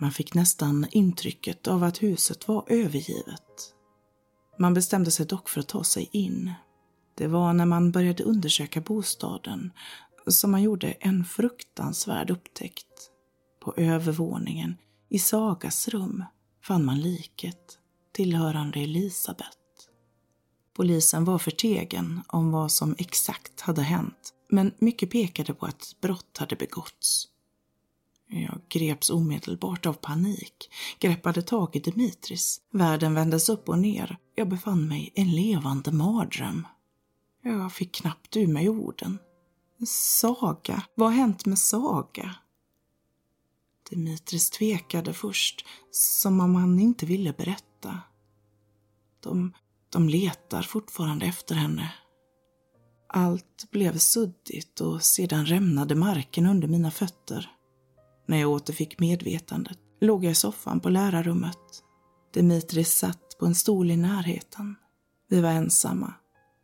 Man 0.00 0.12
fick 0.12 0.34
nästan 0.34 0.86
intrycket 0.90 1.68
av 1.68 1.84
att 1.84 2.02
huset 2.02 2.48
var 2.48 2.64
övergivet. 2.66 3.74
Man 4.58 4.74
bestämde 4.74 5.10
sig 5.10 5.26
dock 5.26 5.48
för 5.48 5.60
att 5.60 5.68
ta 5.68 5.84
sig 5.84 6.08
in. 6.12 6.52
Det 7.14 7.26
var 7.26 7.52
när 7.52 7.66
man 7.66 7.92
började 7.92 8.22
undersöka 8.22 8.80
bostaden 8.80 9.72
som 10.26 10.50
man 10.50 10.62
gjorde 10.62 10.92
en 10.92 11.24
fruktansvärd 11.24 12.30
upptäckt. 12.30 12.86
På 13.60 13.74
övervåningen, 13.76 14.76
i 15.08 15.18
Sagas 15.18 15.88
rum, 15.88 16.24
fann 16.62 16.84
man 16.84 17.00
liket 17.00 17.78
tillhörande 18.12 18.80
Elisabet. 18.80 19.58
Polisen 20.76 21.24
var 21.24 21.38
förtegen 21.38 22.22
om 22.28 22.50
vad 22.52 22.72
som 22.72 22.94
exakt 22.98 23.60
hade 23.60 23.82
hänt, 23.82 24.34
men 24.50 24.74
mycket 24.78 25.10
pekade 25.10 25.54
på 25.54 25.66
att 25.66 25.96
brott 26.00 26.38
hade 26.38 26.56
begåtts. 26.56 27.28
Jag 28.28 28.60
greps 28.68 29.10
omedelbart 29.10 29.86
av 29.86 29.92
panik, 29.92 30.70
greppade 30.98 31.42
tag 31.42 31.76
i 31.76 31.78
Dimitris. 31.78 32.60
Världen 32.70 33.14
vändes 33.14 33.48
upp 33.48 33.68
och 33.68 33.78
ner. 33.78 34.16
Jag 34.34 34.48
befann 34.48 34.88
mig 34.88 35.12
i 35.14 35.20
en 35.20 35.30
levande 35.30 35.92
mardröm. 35.92 36.66
Jag 37.42 37.72
fick 37.72 37.94
knappt 37.94 38.36
ur 38.36 38.46
mig 38.46 38.68
orden. 38.68 39.18
Saga? 39.86 40.82
Vad 40.94 41.08
har 41.08 41.16
hänt 41.16 41.46
med 41.46 41.58
Saga? 41.58 42.34
Dimitris 43.90 44.50
tvekade 44.50 45.12
först, 45.12 45.64
som 45.90 46.40
om 46.40 46.54
han 46.54 46.78
inte 46.78 47.06
ville 47.06 47.32
berätta. 47.32 48.00
De, 49.20 49.52
de 49.90 50.08
letar 50.08 50.62
fortfarande 50.62 51.26
efter 51.26 51.54
henne. 51.54 51.94
Allt 53.08 53.70
blev 53.70 53.98
suddigt 53.98 54.80
och 54.80 55.02
sedan 55.02 55.46
rämnade 55.46 55.94
marken 55.94 56.46
under 56.46 56.68
mina 56.68 56.90
fötter. 56.90 57.50
När 58.28 58.38
jag 58.38 58.50
återfick 58.50 58.98
medvetandet 58.98 59.78
låg 60.00 60.24
jag 60.24 60.30
i 60.30 60.34
soffan 60.34 60.80
på 60.80 60.88
lärarrummet. 60.88 61.58
Dimitris 62.34 62.94
satt 62.94 63.38
på 63.38 63.46
en 63.46 63.54
stol 63.54 63.90
i 63.90 63.96
närheten. 63.96 64.74
Vi 65.28 65.40
var 65.40 65.50
ensamma. 65.50 66.14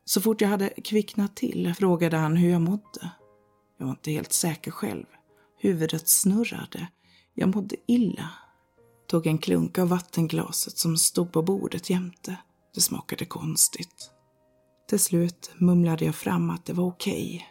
Så 0.05 0.21
fort 0.21 0.41
jag 0.41 0.49
hade 0.49 0.69
kvicknat 0.69 1.37
till 1.37 1.75
frågade 1.75 2.17
han 2.17 2.37
hur 2.37 2.51
jag 2.51 2.61
mådde. 2.61 3.11
Jag 3.79 3.87
var 3.87 3.93
inte 3.93 4.11
helt 4.11 4.33
säker 4.33 4.71
själv. 4.71 5.05
Huvudet 5.59 6.09
snurrade. 6.09 6.89
Jag 7.35 7.55
mådde 7.55 7.77
illa. 7.87 8.31
Tog 9.07 9.27
en 9.27 9.39
klunk 9.39 9.79
av 9.79 9.89
vattenglaset 9.89 10.79
som 10.79 10.97
stod 10.97 11.33
på 11.33 11.43
bordet 11.43 11.91
jämte. 11.91 12.37
Det 12.75 12.81
smakade 12.81 13.25
konstigt. 13.25 14.11
Till 14.89 15.01
slut 15.01 15.51
mumlade 15.59 16.05
jag 16.05 16.15
fram 16.15 16.51
att 16.51 16.67
det 16.67 16.73
var 16.73 16.85
okej. 16.85 17.47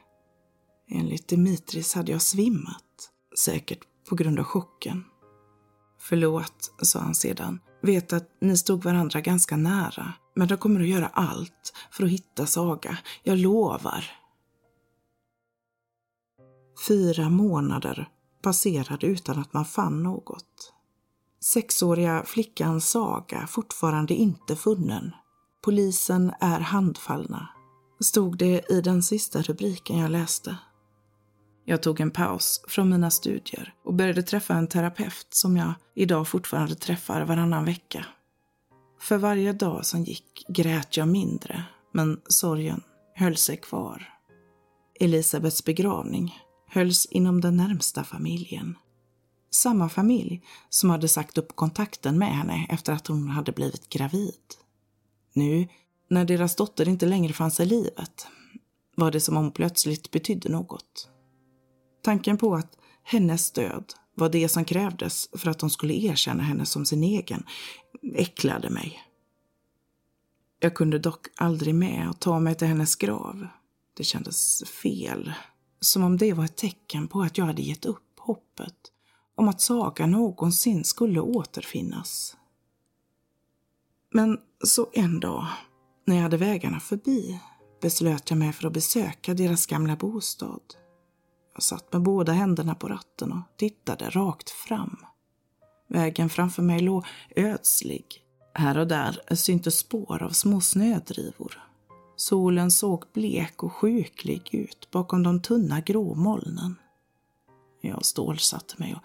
Enligt 0.92 1.28
Dimitris 1.28 1.94
hade 1.94 2.12
jag 2.12 2.22
svimmat. 2.22 3.10
Säkert 3.40 3.80
på 4.10 4.16
grund 4.16 4.40
av 4.40 4.46
chocken. 4.46 5.04
Förlåt, 6.00 6.74
sa 6.82 7.00
han 7.00 7.16
sedan. 7.16 7.60
Vet 7.82 8.14
att 8.14 8.30
ni 8.42 8.58
stod 8.58 8.84
varandra 8.84 9.22
ganska 9.22 9.58
nära, 9.58 10.14
men 10.36 10.48
de 10.48 10.58
kommer 10.58 10.82
att 10.82 10.88
göra 10.88 11.08
allt 11.08 11.74
för 11.92 12.04
att 12.04 12.10
hitta 12.10 12.46
Saga. 12.46 12.98
Jag 13.24 13.38
lovar. 13.38 14.06
Fyra 16.88 17.30
månader 17.30 18.10
passerade 18.42 19.08
utan 19.08 19.40
att 19.40 19.54
man 19.54 19.66
fann 19.66 20.04
något. 20.04 20.74
Sexåriga 21.40 22.24
flickan 22.26 22.82
Saga 22.82 23.48
fortfarande 23.48 24.14
inte 24.14 24.56
funnen. 24.56 25.12
Polisen 25.64 26.34
är 26.40 26.60
handfallna, 26.60 27.50
stod 28.00 28.38
det 28.38 28.72
i 28.72 28.82
den 28.82 29.04
sista 29.04 29.42
rubriken 29.42 29.98
jag 29.98 30.12
läste. 30.12 30.58
Jag 31.66 31.84
tog 31.84 32.00
en 32.00 32.12
paus 32.12 32.62
från 32.68 32.90
mina 32.90 33.12
studier 33.12 33.74
och 33.84 33.94
började 33.94 34.24
träffa 34.24 34.54
en 34.54 34.68
terapeut 34.68 35.28
som 35.30 35.58
jag 35.58 35.74
idag 35.96 36.28
fortfarande 36.28 36.76
träffar 36.76 37.26
varannan 37.26 37.66
vecka. 37.66 38.06
För 39.00 39.18
varje 39.18 39.54
dag 39.54 39.86
som 39.86 40.04
gick 40.04 40.46
grät 40.48 40.98
jag 40.98 41.08
mindre, 41.08 41.64
men 41.92 42.22
sorgen 42.28 42.82
höll 43.16 43.38
sig 43.38 43.58
kvar. 43.58 44.10
Elisabeths 45.00 45.66
begravning 45.66 46.36
hölls 46.68 47.06
inom 47.06 47.42
den 47.42 47.58
närmsta 47.58 48.04
familjen. 48.04 48.78
Samma 49.52 49.90
familj 49.90 50.42
som 50.70 50.90
hade 50.90 51.08
sagt 51.08 51.38
upp 51.38 51.56
kontakten 51.56 52.18
med 52.18 52.36
henne 52.36 52.68
efter 52.70 52.94
att 52.94 53.08
hon 53.08 53.28
hade 53.28 53.52
blivit 53.52 53.90
gravid. 53.90 54.42
Nu, 55.34 55.68
när 56.10 56.26
deras 56.26 56.56
dotter 56.56 56.90
inte 56.90 57.06
längre 57.06 57.34
fanns 57.34 57.60
i 57.60 57.66
livet, 57.66 58.28
var 58.96 59.12
det 59.12 59.20
som 59.20 59.38
om 59.38 59.52
plötsligt 59.52 60.12
betydde 60.12 60.50
något. 60.50 61.10
Tanken 62.04 62.38
på 62.38 62.56
att 62.56 62.78
hennes 63.04 63.52
död 63.52 63.94
var 64.16 64.30
det 64.30 64.50
som 64.50 64.66
krävdes 64.66 65.30
för 65.34 65.50
att 65.50 65.60
de 65.60 65.70
skulle 65.70 65.94
erkänna 65.94 66.44
henne 66.44 66.66
som 66.66 66.86
sin 66.86 67.04
egen 67.04 67.44
äcklade 68.16 68.70
mig. 68.70 69.04
Jag 70.60 70.76
kunde 70.76 71.00
dock 71.00 71.28
aldrig 71.36 71.76
med 71.76 72.10
att 72.10 72.22
ta 72.22 72.40
mig 72.40 72.56
till 72.56 72.68
hennes 72.68 72.96
grav. 72.96 73.48
Det 73.98 74.04
kändes 74.04 74.64
fel. 74.64 75.34
Som 75.80 76.04
om 76.04 76.18
det 76.18 76.34
var 76.34 76.46
ett 76.46 76.58
tecken 76.58 77.08
på 77.08 77.22
att 77.22 77.38
jag 77.38 77.46
hade 77.46 77.62
gett 77.62 77.86
upp 77.86 78.20
hoppet 78.20 78.76
om 79.36 79.48
att 79.50 79.62
Saga 79.62 80.06
någonsin 80.06 80.84
skulle 80.84 81.20
återfinnas. 81.20 82.38
Men 84.14 84.38
så 84.64 84.90
en 84.94 85.20
dag, 85.20 85.48
när 86.06 86.16
jag 86.16 86.24
hade 86.24 86.38
vägarna 86.38 86.80
förbi, 86.80 87.40
beslöt 87.82 88.30
jag 88.30 88.40
mig 88.40 88.54
för 88.54 88.68
att 88.68 88.74
besöka 88.74 89.34
deras 89.34 89.66
gamla 89.66 89.96
bostad. 89.96 90.83
Jag 91.54 91.64
satt 91.64 91.94
med 91.94 92.02
båda 92.02 92.32
händerna 92.32 92.76
på 92.76 92.88
ratten 92.88 93.32
och 93.32 93.58
tittade 93.58 94.10
rakt 94.10 94.50
fram. 94.50 94.98
Vägen 95.88 96.30
framför 96.30 96.62
mig 96.62 96.80
låg 96.80 97.06
ödslig. 97.36 98.06
Här 98.54 98.78
och 98.78 98.88
där 98.88 99.36
syntes 99.36 99.78
spår 99.78 100.24
av 100.24 100.30
små 100.30 100.62
snödrivor. 100.62 101.64
Solen 102.16 102.72
såg 102.72 103.06
blek 103.14 103.64
och 103.64 103.74
sjuklig 103.74 104.50
ut 104.52 104.88
bakom 104.92 105.24
de 105.24 105.42
tunna 105.42 105.82
grå 105.82 106.16
molnen. 106.16 106.76
Jag 107.82 108.06
stålsatte 108.06 108.76
mig 108.78 108.96
och 108.96 109.04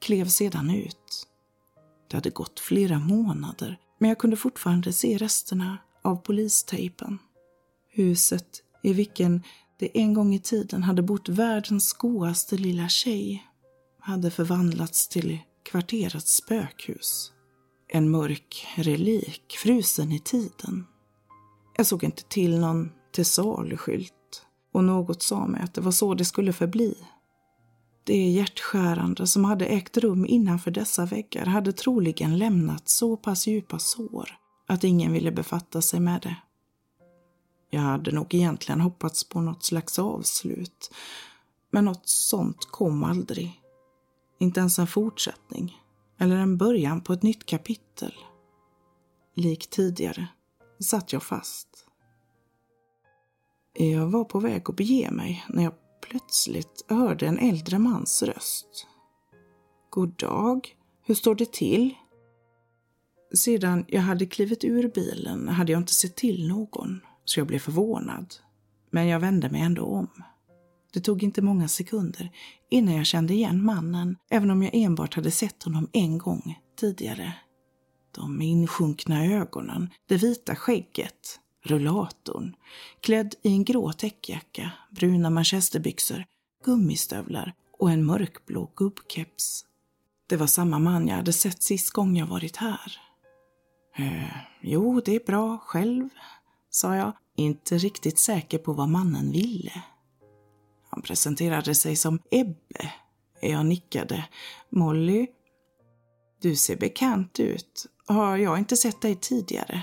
klev 0.00 0.26
sedan 0.26 0.70
ut. 0.70 1.26
Det 2.08 2.16
hade 2.16 2.30
gått 2.30 2.60
flera 2.60 2.98
månader, 2.98 3.78
men 3.98 4.08
jag 4.08 4.18
kunde 4.18 4.36
fortfarande 4.36 4.92
se 4.92 5.16
resterna 5.16 5.78
av 6.02 6.16
polistejpen. 6.16 7.18
Huset 7.90 8.62
i 8.82 8.92
vilken 8.92 9.42
det 9.78 9.98
en 9.98 10.14
gång 10.14 10.34
i 10.34 10.38
tiden 10.38 10.82
hade 10.82 11.02
bott 11.02 11.28
världens 11.28 11.92
godaste 11.92 12.56
lilla 12.56 12.88
tjej 12.88 13.44
hade 14.00 14.30
förvandlats 14.30 15.08
till 15.08 15.38
kvarterets 15.70 16.36
spökhus. 16.36 17.32
En 17.88 18.10
mörk 18.10 18.66
relik 18.76 19.56
frusen 19.62 20.12
i 20.12 20.20
tiden. 20.20 20.86
Jag 21.76 21.86
såg 21.86 22.04
inte 22.04 22.22
till 22.22 22.58
någon 22.58 22.90
till 23.12 23.26
saluskylt 23.26 24.46
och 24.72 24.84
något 24.84 25.22
sa 25.22 25.46
mig 25.46 25.62
att 25.62 25.74
det 25.74 25.80
var 25.80 25.92
så 25.92 26.14
det 26.14 26.24
skulle 26.24 26.52
förbli. 26.52 26.94
Det 28.04 28.28
hjärtskärande 28.28 29.26
som 29.26 29.44
hade 29.44 29.66
ägt 29.66 29.96
rum 29.96 30.26
innanför 30.26 30.70
dessa 30.70 31.06
väggar 31.06 31.46
hade 31.46 31.72
troligen 31.72 32.38
lämnat 32.38 32.88
så 32.88 33.16
pass 33.16 33.46
djupa 33.46 33.78
sår 33.78 34.30
att 34.68 34.84
ingen 34.84 35.12
ville 35.12 35.32
befatta 35.32 35.82
sig 35.82 36.00
med 36.00 36.20
det. 36.22 36.36
Jag 37.70 37.80
hade 37.80 38.12
nog 38.12 38.34
egentligen 38.34 38.80
hoppats 38.80 39.28
på 39.28 39.40
något 39.40 39.64
slags 39.64 39.98
avslut. 39.98 40.90
Men 41.70 41.84
något 41.84 42.08
sånt 42.08 42.64
kom 42.70 43.04
aldrig. 43.04 43.62
Inte 44.38 44.60
ens 44.60 44.78
en 44.78 44.86
fortsättning. 44.86 45.82
Eller 46.18 46.36
en 46.36 46.56
början 46.56 47.00
på 47.00 47.12
ett 47.12 47.22
nytt 47.22 47.46
kapitel. 47.46 48.14
Lik 49.34 49.70
tidigare 49.70 50.28
satt 50.80 51.12
jag 51.12 51.22
fast. 51.22 51.68
Jag 53.74 54.06
var 54.06 54.24
på 54.24 54.40
väg 54.40 54.62
att 54.70 54.76
bege 54.76 55.10
mig 55.10 55.44
när 55.48 55.62
jag 55.62 55.74
plötsligt 56.00 56.84
hörde 56.88 57.26
en 57.26 57.38
äldre 57.38 57.78
mans 57.78 58.22
röst. 58.22 58.86
God 59.90 60.16
dag, 60.16 60.76
hur 61.02 61.14
står 61.14 61.34
det 61.34 61.52
till? 61.52 61.94
Sedan 63.34 63.84
jag 63.88 64.02
hade 64.02 64.26
klivit 64.26 64.64
ur 64.64 64.88
bilen 64.88 65.48
hade 65.48 65.72
jag 65.72 65.80
inte 65.80 65.94
sett 65.94 66.16
till 66.16 66.48
någon 66.48 67.00
så 67.28 67.40
jag 67.40 67.46
blev 67.46 67.58
förvånad. 67.58 68.34
Men 68.90 69.06
jag 69.06 69.20
vände 69.20 69.50
mig 69.50 69.60
ändå 69.60 69.84
om. 69.84 70.08
Det 70.92 71.00
tog 71.00 71.22
inte 71.22 71.42
många 71.42 71.68
sekunder 71.68 72.30
innan 72.70 72.94
jag 72.94 73.06
kände 73.06 73.34
igen 73.34 73.64
mannen, 73.64 74.16
även 74.30 74.50
om 74.50 74.62
jag 74.62 74.74
enbart 74.74 75.14
hade 75.14 75.30
sett 75.30 75.62
honom 75.62 75.88
en 75.92 76.18
gång 76.18 76.58
tidigare. 76.80 77.32
De 78.14 78.42
insjunkna 78.42 79.26
ögonen, 79.26 79.90
det 80.06 80.16
vita 80.16 80.56
skägget, 80.56 81.40
rullatorn, 81.64 82.54
klädd 83.00 83.34
i 83.42 83.52
en 83.52 83.64
grå 83.64 83.92
täckjacka, 83.92 84.70
bruna 84.90 85.30
manchesterbyxor, 85.30 86.24
gummistövlar 86.64 87.54
och 87.78 87.90
en 87.90 88.06
mörkblå 88.06 88.72
gubbkeps. 88.76 89.64
Det 90.28 90.36
var 90.36 90.46
samma 90.46 90.78
man 90.78 91.08
jag 91.08 91.16
hade 91.16 91.32
sett 91.32 91.62
sist 91.62 91.90
gång 91.90 92.16
jag 92.16 92.26
varit 92.26 92.56
här. 92.56 93.00
Eh, 93.96 94.36
jo, 94.60 95.00
det 95.04 95.16
är 95.16 95.26
bra 95.26 95.58
själv, 95.58 96.08
sa 96.70 96.96
jag, 96.96 97.12
inte 97.36 97.78
riktigt 97.78 98.18
säker 98.18 98.58
på 98.58 98.72
vad 98.72 98.88
mannen 98.88 99.32
ville. 99.32 99.82
Han 100.90 101.02
presenterade 101.02 101.74
sig 101.74 101.96
som 101.96 102.18
Ebbe. 102.30 102.92
Jag 103.40 103.66
nickade. 103.66 104.28
Molly, 104.70 105.26
du 106.42 106.56
ser 106.56 106.76
bekant 106.76 107.40
ut. 107.40 107.86
Har 108.06 108.36
jag 108.36 108.58
inte 108.58 108.76
sett 108.76 109.00
dig 109.00 109.14
tidigare? 109.14 109.82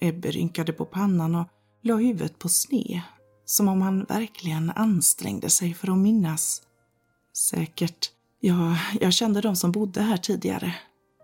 Ebbe 0.00 0.30
rynkade 0.30 0.72
på 0.72 0.84
pannan 0.84 1.34
och 1.34 1.48
la 1.82 1.96
huvudet 1.96 2.38
på 2.38 2.48
sne. 2.48 3.02
Som 3.44 3.68
om 3.68 3.82
han 3.82 4.04
verkligen 4.04 4.70
ansträngde 4.70 5.50
sig 5.50 5.74
för 5.74 5.90
att 5.90 5.98
minnas. 5.98 6.62
Säkert. 7.50 8.10
Ja, 8.40 8.78
jag 9.00 9.12
kände 9.12 9.40
de 9.40 9.56
som 9.56 9.72
bodde 9.72 10.02
här 10.02 10.16
tidigare, 10.16 10.74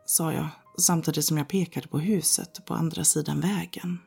sa 0.06 0.32
jag 0.32 0.48
samtidigt 0.78 1.24
som 1.24 1.38
jag 1.38 1.48
pekade 1.48 1.88
på 1.88 1.98
huset 1.98 2.66
på 2.66 2.74
andra 2.74 3.04
sidan 3.04 3.40
vägen. 3.40 3.98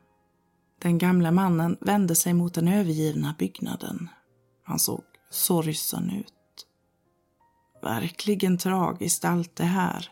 Den 0.82 0.98
gamla 0.98 1.32
mannen 1.32 1.78
vände 1.82 2.16
sig 2.16 2.34
mot 2.34 2.54
den 2.54 2.68
övergivna 2.68 3.36
byggnaden. 3.40 4.10
Han 4.64 4.80
såg 4.80 5.04
sorgsen 5.30 6.10
ut. 6.10 6.34
Verkligen 7.82 8.58
tragiskt 8.58 9.26
allt 9.26 9.56
det 9.56 9.64
här. 9.64 10.10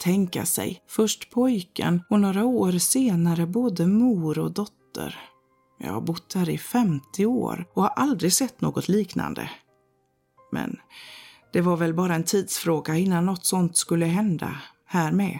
Tänka 0.00 0.46
sig, 0.46 0.82
först 0.88 1.30
pojken 1.30 2.02
och 2.10 2.20
några 2.20 2.44
år 2.44 2.72
senare 2.72 3.46
både 3.46 3.86
mor 3.86 4.38
och 4.38 4.52
dotter. 4.52 5.18
Jag 5.78 5.92
har 5.92 6.00
bott 6.00 6.34
här 6.34 6.48
i 6.48 6.58
50 6.58 7.26
år 7.26 7.68
och 7.74 7.82
har 7.82 7.90
aldrig 7.90 8.32
sett 8.32 8.60
något 8.60 8.88
liknande. 8.88 9.50
Men 10.52 10.76
det 11.52 11.60
var 11.60 11.76
väl 11.76 11.94
bara 11.94 12.14
en 12.14 12.24
tidsfråga 12.24 12.96
innan 12.96 13.26
något 13.26 13.44
sånt 13.44 13.76
skulle 13.76 14.06
hända 14.06 14.60
här 14.86 15.12
med. 15.12 15.38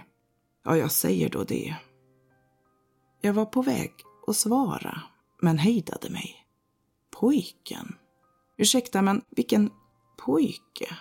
Ja, 0.65 0.77
jag 0.77 0.91
säger 0.91 1.29
då 1.29 1.45
det. 1.45 1.77
Jag 3.21 3.33
var 3.33 3.47
på 3.47 3.63
väg 3.63 3.93
att 4.31 4.37
svara, 4.37 5.03
men 5.41 5.59
hejdade 5.59 6.11
mig. 6.11 6.37
Pojken? 7.21 7.95
Ursäkta, 8.57 9.03
men 9.03 9.23
vilken 9.31 9.71
pojke 10.27 10.97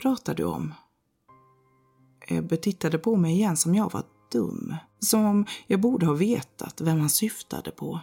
pratar 0.00 0.34
du 0.34 0.44
om? 0.44 0.74
Ebbe 2.28 2.56
tittade 2.56 2.98
på 2.98 3.16
mig 3.16 3.32
igen 3.32 3.56
som 3.56 3.74
jag 3.74 3.92
var 3.92 4.04
dum. 4.32 4.74
Som 4.98 5.24
om 5.24 5.46
jag 5.66 5.80
borde 5.80 6.06
ha 6.06 6.14
vetat 6.14 6.80
vem 6.80 7.00
han 7.00 7.10
syftade 7.10 7.70
på. 7.70 8.00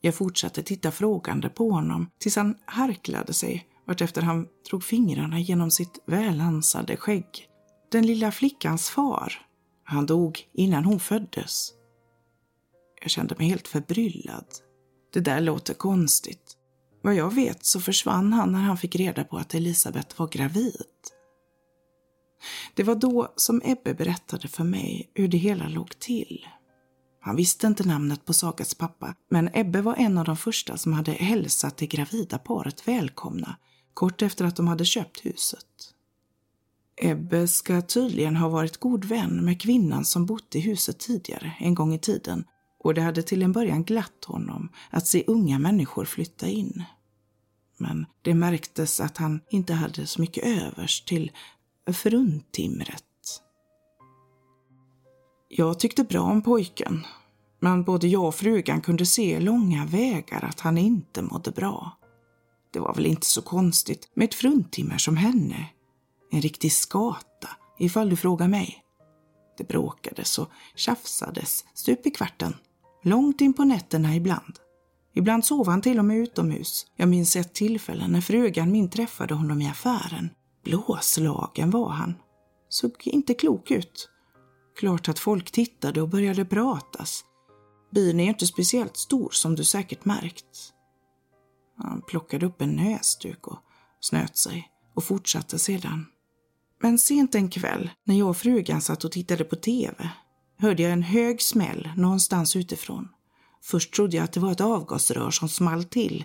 Jag 0.00 0.14
fortsatte 0.14 0.62
titta 0.62 0.90
frågande 0.90 1.48
på 1.48 1.70
honom 1.70 2.10
tills 2.18 2.36
han 2.36 2.54
harklade 2.64 3.32
sig 3.32 3.68
vartefter 3.88 4.22
han 4.22 4.48
drog 4.70 4.84
fingrarna 4.84 5.40
genom 5.40 5.70
sitt 5.70 6.02
välansade 6.06 6.96
skägg. 6.96 7.48
Den 7.88 8.06
lilla 8.06 8.32
flickans 8.32 8.90
far. 8.90 9.46
Han 9.84 10.06
dog 10.06 10.48
innan 10.52 10.84
hon 10.84 11.00
föddes. 11.00 11.72
Jag 13.00 13.10
kände 13.10 13.34
mig 13.38 13.48
helt 13.48 13.68
förbryllad. 13.68 14.46
Det 15.12 15.20
där 15.20 15.40
låter 15.40 15.74
konstigt. 15.74 16.56
Vad 17.02 17.14
jag 17.14 17.34
vet 17.34 17.64
så 17.64 17.80
försvann 17.80 18.32
han 18.32 18.52
när 18.52 18.60
han 18.60 18.76
fick 18.76 18.96
reda 18.96 19.24
på 19.24 19.36
att 19.36 19.54
Elisabeth 19.54 20.20
var 20.20 20.28
gravid. 20.28 20.86
Det 22.74 22.82
var 22.82 22.94
då 22.94 23.32
som 23.36 23.62
Ebbe 23.64 23.94
berättade 23.94 24.48
för 24.48 24.64
mig 24.64 25.10
hur 25.14 25.28
det 25.28 25.38
hela 25.38 25.68
låg 25.68 25.98
till. 25.98 26.46
Han 27.20 27.36
visste 27.36 27.66
inte 27.66 27.88
namnet 27.88 28.24
på 28.24 28.32
Sagas 28.32 28.74
pappa, 28.74 29.14
men 29.30 29.50
Ebbe 29.54 29.80
var 29.80 29.94
en 29.94 30.18
av 30.18 30.24
de 30.24 30.36
första 30.36 30.76
som 30.76 30.92
hade 30.92 31.12
hälsat 31.12 31.76
det 31.76 31.86
gravida 31.86 32.38
paret 32.38 32.88
välkomna 32.88 33.56
kort 33.94 34.22
efter 34.22 34.44
att 34.44 34.56
de 34.56 34.68
hade 34.68 34.84
köpt 34.84 35.26
huset. 35.26 35.66
Ebbe 36.96 37.48
ska 37.48 37.82
tydligen 37.82 38.36
ha 38.36 38.48
varit 38.48 38.76
god 38.76 39.04
vän 39.04 39.44
med 39.44 39.60
kvinnan 39.60 40.04
som 40.04 40.26
bott 40.26 40.54
i 40.54 40.60
huset 40.60 40.98
tidigare, 40.98 41.52
en 41.58 41.74
gång 41.74 41.94
i 41.94 41.98
tiden, 41.98 42.44
och 42.88 42.94
det 42.94 43.00
hade 43.00 43.22
till 43.22 43.42
en 43.42 43.52
början 43.52 43.84
glatt 43.84 44.24
honom 44.24 44.68
att 44.90 45.06
se 45.06 45.24
unga 45.26 45.58
människor 45.58 46.04
flytta 46.04 46.46
in. 46.46 46.84
Men 47.76 48.06
det 48.22 48.34
märktes 48.34 49.00
att 49.00 49.16
han 49.16 49.40
inte 49.50 49.74
hade 49.74 50.06
så 50.06 50.20
mycket 50.20 50.44
övers 50.44 51.00
till 51.00 51.32
fruntimret. 51.92 53.04
Jag 55.48 55.78
tyckte 55.78 56.04
bra 56.04 56.20
om 56.20 56.42
pojken, 56.42 57.06
men 57.60 57.84
både 57.84 58.08
jag 58.08 58.24
och 58.24 58.34
frugan 58.34 58.80
kunde 58.80 59.06
se 59.06 59.40
långa 59.40 59.86
vägar 59.86 60.44
att 60.44 60.60
han 60.60 60.78
inte 60.78 61.22
mådde 61.22 61.50
bra. 61.50 61.98
Det 62.72 62.80
var 62.80 62.94
väl 62.94 63.06
inte 63.06 63.26
så 63.26 63.42
konstigt 63.42 64.10
med 64.14 64.24
ett 64.24 64.34
fruntimmer 64.34 64.98
som 64.98 65.16
henne. 65.16 65.70
En 66.30 66.40
riktig 66.40 66.72
skata, 66.72 67.48
ifall 67.78 68.10
du 68.10 68.16
frågar 68.16 68.48
mig. 68.48 68.82
Det 69.58 69.68
bråkades 69.68 70.38
och 70.38 70.50
tjafsades 70.74 71.64
stup 71.74 72.06
i 72.06 72.10
kvarten, 72.10 72.54
långt 73.02 73.40
in 73.40 73.52
på 73.52 73.64
nätterna 73.64 74.16
ibland. 74.16 74.58
Ibland 75.14 75.44
sov 75.44 75.66
han 75.68 75.82
till 75.82 75.98
och 75.98 76.04
med 76.04 76.18
utomhus. 76.18 76.86
Jag 76.96 77.08
minns 77.08 77.36
ett 77.36 77.54
tillfälle 77.54 78.08
när 78.08 78.20
frugan 78.20 78.72
min 78.72 78.90
träffade 78.90 79.34
honom 79.34 79.62
i 79.62 79.68
affären. 79.68 80.30
Blåslagen 80.64 81.70
var 81.70 81.88
han. 81.88 82.14
Såg 82.68 82.92
inte 83.04 83.34
klok 83.34 83.70
ut. 83.70 84.10
Klart 84.78 85.08
att 85.08 85.18
folk 85.18 85.50
tittade 85.50 86.02
och 86.02 86.08
började 86.08 86.44
pratas. 86.44 87.24
Byn 87.90 88.20
är 88.20 88.24
ju 88.24 88.30
inte 88.30 88.46
speciellt 88.46 88.96
stor 88.96 89.30
som 89.30 89.54
du 89.54 89.64
säkert 89.64 90.04
märkt. 90.04 90.72
Han 91.78 92.02
plockade 92.02 92.46
upp 92.46 92.62
en 92.62 92.76
näsduk 92.76 93.46
och 93.46 93.58
snöt 94.00 94.36
sig 94.36 94.68
och 94.94 95.04
fortsatte 95.04 95.58
sedan. 95.58 96.06
Men 96.82 96.98
sent 96.98 97.34
en 97.34 97.50
kväll, 97.50 97.90
när 98.04 98.14
jag 98.14 98.28
och 98.28 98.36
frugan 98.36 98.80
satt 98.80 99.04
och 99.04 99.12
tittade 99.12 99.44
på 99.44 99.56
TV, 99.56 100.10
hörde 100.58 100.82
jag 100.82 100.92
en 100.92 101.02
hög 101.02 101.42
smäll 101.42 101.88
någonstans 101.96 102.56
utifrån. 102.56 103.08
Först 103.62 103.94
trodde 103.94 104.16
jag 104.16 104.24
att 104.24 104.32
det 104.32 104.40
var 104.40 104.52
ett 104.52 104.60
avgasrör 104.60 105.30
som 105.30 105.48
small 105.48 105.84
till. 105.84 106.24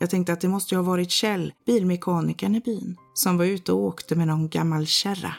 Jag 0.00 0.10
tänkte 0.10 0.32
att 0.32 0.40
det 0.40 0.48
måste 0.48 0.76
ha 0.76 0.82
varit 0.82 1.10
Kjell, 1.10 1.52
bilmekanikern 1.66 2.54
i 2.54 2.60
byn, 2.60 2.96
som 3.14 3.38
var 3.38 3.44
ute 3.44 3.72
och 3.72 3.84
åkte 3.84 4.16
med 4.16 4.26
någon 4.26 4.48
gammal 4.48 4.86
kärra. 4.86 5.34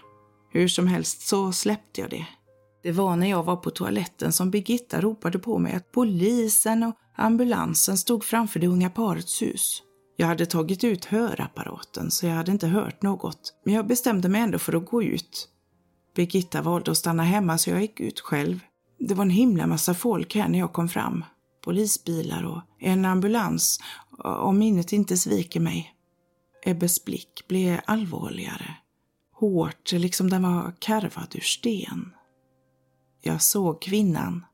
Hur 0.52 0.68
som 0.68 0.88
helst 0.88 1.28
så 1.28 1.52
släppte 1.52 2.02
jag 2.02 2.10
det. 2.10 2.26
Det 2.84 2.92
var 2.92 3.16
när 3.16 3.30
jag 3.30 3.44
var 3.44 3.56
på 3.56 3.70
toaletten 3.70 4.32
som 4.32 4.52
Birgitta 4.52 5.02
ropade 5.02 5.40
på 5.40 5.58
mig 5.58 5.74
att 5.74 5.92
polisen 5.92 6.84
och 6.84 6.96
ambulansen 7.16 7.98
stod 7.98 8.24
framför 8.24 8.60
det 8.60 8.68
unga 8.68 8.90
parets 8.90 9.42
hus. 9.42 9.82
Jag 10.18 10.28
hade 10.28 10.46
tagit 10.46 10.84
ut 10.84 11.06
hörapparaten 11.06 12.12
så 12.12 12.26
jag 12.26 12.34
hade 12.34 12.52
inte 12.52 12.68
hört 12.68 13.02
något, 13.02 13.54
men 13.66 13.74
jag 13.74 13.88
bestämde 13.88 14.30
mig 14.30 14.42
ändå 14.42 14.60
för 14.60 14.74
att 14.74 14.86
gå 14.86 15.04
ut. 15.04 15.50
Birgitta 16.16 16.61
valde 16.61 16.91
att 16.91 16.97
stanna 16.97 17.24
hemma 17.24 17.57
så 17.57 17.70
jag 17.70 17.82
gick 17.82 17.99
ut 17.99 18.20
själv. 18.20 18.59
Det 18.99 19.13
var 19.13 19.24
en 19.24 19.30
himla 19.30 19.68
massa 19.68 19.93
folk 19.93 20.36
här 20.36 20.47
när 20.47 20.59
jag 20.59 20.74
kom 20.74 20.89
fram. 20.89 21.24
Polisbilar 21.63 22.43
och 22.43 22.61
en 22.80 23.05
ambulans, 23.05 23.80
om 24.24 24.57
minnet 24.57 24.93
inte 24.93 25.18
sviker 25.18 25.59
mig. 25.59 25.95
Ebbes 26.63 27.05
blick 27.05 27.47
blev 27.47 27.80
allvarligare. 27.86 28.76
Hårt, 29.34 29.91
liksom 29.91 30.30
den 30.30 30.43
var 30.43 30.74
karvad 30.80 31.36
ur 31.36 31.39
sten. 31.39 32.11
Jag 33.22 33.41
såg 33.41 33.82
kvinnan. 33.82 34.45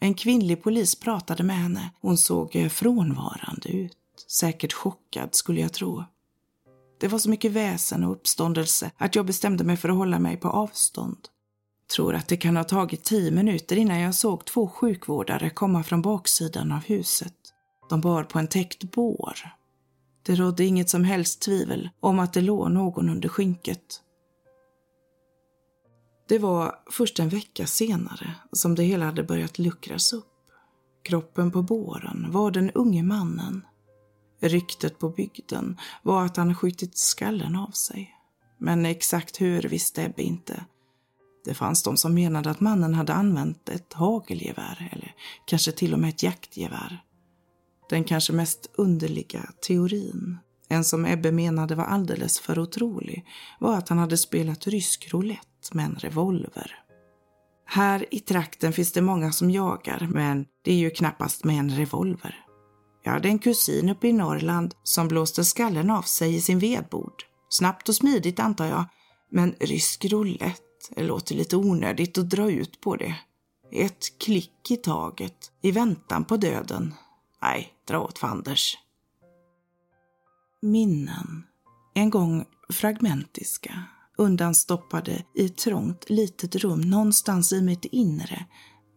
En 0.00 0.14
kvinnlig 0.14 0.62
polis 0.62 0.94
pratade 0.94 1.42
med 1.42 1.56
henne. 1.56 1.90
Hon 2.00 2.18
såg 2.18 2.56
eh, 2.56 2.68
frånvarande 2.68 3.68
ut. 3.68 3.96
Säkert 4.28 4.72
chockad, 4.72 5.34
skulle 5.34 5.60
jag 5.60 5.72
tro. 5.72 6.04
Det 7.00 7.08
var 7.08 7.18
så 7.18 7.30
mycket 7.30 7.52
väsen 7.52 8.04
och 8.04 8.12
uppståndelse 8.12 8.90
att 8.96 9.14
jag 9.14 9.26
bestämde 9.26 9.64
mig 9.64 9.76
för 9.76 9.88
att 9.88 9.96
hålla 9.96 10.18
mig 10.18 10.36
på 10.36 10.48
avstånd. 10.48 11.18
Tror 11.96 12.14
att 12.14 12.28
det 12.28 12.36
kan 12.36 12.56
ha 12.56 12.64
tagit 12.64 13.04
tio 13.04 13.30
minuter 13.30 13.76
innan 13.76 14.00
jag 14.00 14.14
såg 14.14 14.44
två 14.44 14.68
sjukvårdare 14.68 15.50
komma 15.50 15.82
från 15.82 16.02
baksidan 16.02 16.72
av 16.72 16.84
huset. 16.84 17.34
De 17.88 18.00
bar 18.00 18.24
på 18.24 18.38
en 18.38 18.48
täckt 18.48 18.84
bår. 18.84 19.38
Det 20.22 20.34
rådde 20.34 20.64
inget 20.64 20.90
som 20.90 21.04
helst 21.04 21.42
tvivel 21.42 21.90
om 22.00 22.18
att 22.18 22.32
det 22.32 22.40
låg 22.40 22.70
någon 22.70 23.08
under 23.08 23.28
skynket. 23.28 24.02
Det 26.28 26.38
var 26.38 26.74
först 26.90 27.18
en 27.18 27.28
vecka 27.28 27.66
senare 27.66 28.34
som 28.52 28.74
det 28.74 28.82
hela 28.82 29.04
hade 29.04 29.22
börjat 29.22 29.58
luckras 29.58 30.12
upp. 30.12 30.26
Kroppen 31.02 31.50
på 31.50 31.62
båren 31.62 32.26
var 32.30 32.50
den 32.50 32.70
unge 32.70 33.02
mannen. 33.02 33.62
Ryktet 34.40 34.98
på 34.98 35.08
bygden 35.08 35.76
var 36.02 36.24
att 36.24 36.36
han 36.36 36.54
skjutit 36.54 36.98
skallen 36.98 37.56
av 37.56 37.70
sig. 37.70 38.14
Men 38.58 38.86
exakt 38.86 39.40
hur 39.40 39.62
visste 39.62 40.04
Ebbe 40.04 40.22
inte. 40.22 40.64
Det 41.44 41.54
fanns 41.54 41.82
de 41.82 41.96
som 41.96 42.14
menade 42.14 42.50
att 42.50 42.60
mannen 42.60 42.94
hade 42.94 43.14
använt 43.14 43.68
ett 43.68 43.92
hagelgevär 43.92 44.90
eller 44.92 45.14
kanske 45.46 45.72
till 45.72 45.92
och 45.92 45.98
med 45.98 46.08
ett 46.08 46.22
jaktgevär. 46.22 47.02
Den 47.90 48.04
kanske 48.04 48.32
mest 48.32 48.70
underliga 48.74 49.42
teorin, 49.66 50.38
en 50.68 50.84
som 50.84 51.06
Ebbe 51.06 51.32
menade 51.32 51.74
var 51.74 51.84
alldeles 51.84 52.40
för 52.40 52.58
otrolig, 52.58 53.26
var 53.60 53.78
att 53.78 53.88
han 53.88 53.98
hade 53.98 54.16
spelat 54.16 54.66
rysk 54.66 55.12
roulette 55.12 55.46
med 55.72 55.84
en 55.84 55.94
revolver. 55.94 56.84
Här 57.66 58.14
i 58.14 58.20
trakten 58.20 58.72
finns 58.72 58.92
det 58.92 59.02
många 59.02 59.32
som 59.32 59.50
jagar, 59.50 60.08
men 60.10 60.46
det 60.64 60.72
är 60.72 60.76
ju 60.76 60.90
knappast 60.90 61.44
med 61.44 61.58
en 61.58 61.70
revolver. 61.70 62.46
Jag 63.02 63.12
hade 63.12 63.28
en 63.28 63.38
kusin 63.38 63.88
uppe 63.88 64.08
i 64.08 64.12
Norrland 64.12 64.74
som 64.82 65.08
blåste 65.08 65.44
skallen 65.44 65.90
av 65.90 66.02
sig 66.02 66.34
i 66.34 66.40
sin 66.40 66.58
vedbord. 66.58 67.24
Snabbt 67.48 67.88
och 67.88 67.94
smidigt 67.94 68.40
antar 68.40 68.66
jag, 68.66 68.84
men 69.30 69.54
rysk 69.60 70.04
roulette 70.04 70.70
det 70.90 71.02
låter 71.02 71.34
lite 71.34 71.56
onödigt 71.56 72.18
att 72.18 72.30
dra 72.30 72.50
ut 72.50 72.80
på 72.80 72.96
det. 72.96 73.14
Ett 73.72 74.18
klick 74.18 74.70
i 74.70 74.76
taget, 74.76 75.52
i 75.62 75.70
väntan 75.70 76.24
på 76.24 76.36
döden. 76.36 76.94
Nej, 77.42 77.72
dra 77.88 78.00
åt 78.00 78.18
fanders. 78.18 78.78
Minnen. 80.62 81.44
En 81.94 82.10
gång 82.10 82.44
fragmentiska, 82.72 83.84
undanstoppade 84.18 85.24
i 85.34 85.46
ett 85.46 85.56
trångt 85.56 86.10
litet 86.10 86.54
rum 86.54 86.80
någonstans 86.80 87.52
i 87.52 87.62
mitt 87.62 87.84
inre, 87.84 88.44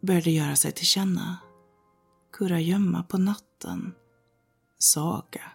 började 0.01 0.31
göra 0.31 0.55
sig 0.55 0.71
till 0.71 0.85
känna. 0.85 1.37
Kurra 2.33 2.59
gömma 2.59 3.03
på 3.03 3.17
natten. 3.17 3.95
Saga. 4.77 5.51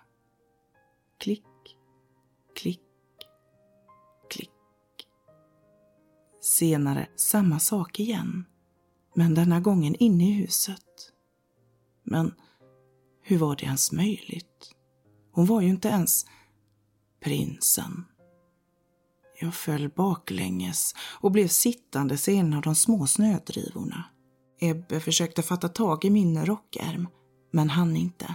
Klick, 1.19 1.45
klick, 2.55 2.81
klick. 4.31 4.51
Senare 6.41 7.09
samma 7.17 7.59
sak 7.59 8.01
igen, 8.01 8.45
men 9.15 9.35
denna 9.35 9.61
gången 9.61 9.95
inne 9.95 10.29
i 10.29 10.33
huset. 10.33 11.13
Men 12.03 12.35
hur 13.23 13.39
var 13.39 13.57
det 13.57 13.65
ens 13.65 13.93
möjligt? 13.93 14.75
Hon 15.33 15.47
var 15.47 15.61
ju 15.61 15.69
inte 15.69 15.89
ens 15.89 16.27
prinsen. 17.21 18.05
Jag 19.41 19.55
föll 19.55 19.89
baklänges 19.89 20.95
och 21.21 21.31
blev 21.31 21.49
sittandes 21.49 22.29
i 22.29 22.37
en 22.37 22.55
av 22.55 22.63
de 22.63 22.75
små 22.75 23.07
snödrivorna. 23.07 24.05
Ebbe 24.61 25.01
försökte 25.01 25.43
fatta 25.43 25.69
tag 25.69 26.05
i 26.05 26.11
min 26.11 26.47
rockärm, 26.47 27.09
men 27.53 27.71
han 27.71 27.97
inte. 27.97 28.35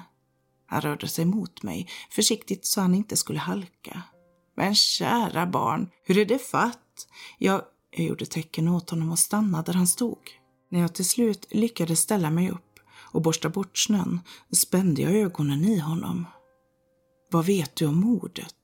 Han 0.65 0.82
rörde 0.82 1.07
sig 1.07 1.26
mot 1.26 1.63
mig, 1.63 1.89
försiktigt 2.11 2.65
så 2.65 2.82
han 2.82 2.95
inte 2.95 3.17
skulle 3.17 3.39
halka. 3.39 4.01
Men 4.55 4.76
kära 4.76 5.47
barn, 5.47 5.89
hur 6.03 6.17
är 6.17 6.26
det 6.26 6.39
fatt? 6.39 7.07
Jag, 7.38 7.61
jag 7.91 8.05
gjorde 8.05 8.26
tecken 8.26 8.67
åt 8.67 8.89
honom 8.89 9.11
att 9.11 9.19
stanna 9.19 9.61
där 9.61 9.74
han 9.74 9.88
stod. 9.88 10.19
När 10.71 10.80
jag 10.80 10.93
till 10.93 11.05
slut 11.05 11.47
lyckades 11.51 11.99
ställa 11.99 12.30
mig 12.30 12.49
upp 12.51 12.80
och 13.13 13.21
borsta 13.21 13.49
bort 13.49 13.78
snön 13.78 14.19
spände 14.51 15.01
jag 15.01 15.11
ögonen 15.13 15.65
i 15.65 15.80
honom. 15.80 16.26
Vad 17.32 17.45
vet 17.45 17.76
du 17.76 17.86
om 17.86 17.99
mordet? 17.99 18.55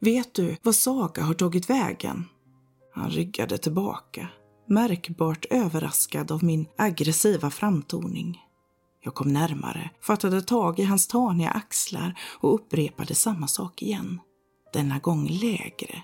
Vet 0.00 0.34
du 0.34 0.56
vad 0.62 0.74
Saga 0.74 1.22
har 1.22 1.34
tagit 1.34 1.70
vägen? 1.70 2.24
Han 2.94 3.10
ryggade 3.10 3.58
tillbaka, 3.58 4.28
märkbart 4.72 5.46
överraskad 5.50 6.32
av 6.32 6.44
min 6.44 6.66
aggressiva 6.76 7.50
framtoning. 7.50 8.40
Jag 9.00 9.14
kom 9.14 9.32
närmare, 9.32 9.90
fattade 10.00 10.42
tag 10.42 10.78
i 10.78 10.84
hans 10.84 11.06
taniga 11.06 11.50
axlar 11.50 12.20
och 12.40 12.54
upprepade 12.54 13.14
samma 13.14 13.46
sak 13.46 13.82
igen. 13.82 14.20
Denna 14.72 14.98
gång 14.98 15.28
lägre. 15.28 16.02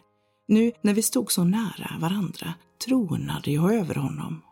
Nu 0.48 0.72
när 0.82 0.94
vi 0.94 1.02
stod 1.02 1.32
så 1.32 1.44
nära 1.44 1.98
varandra 2.00 2.54
tronade 2.86 3.50
jag 3.50 3.74
över 3.74 3.94
honom. 3.94 4.42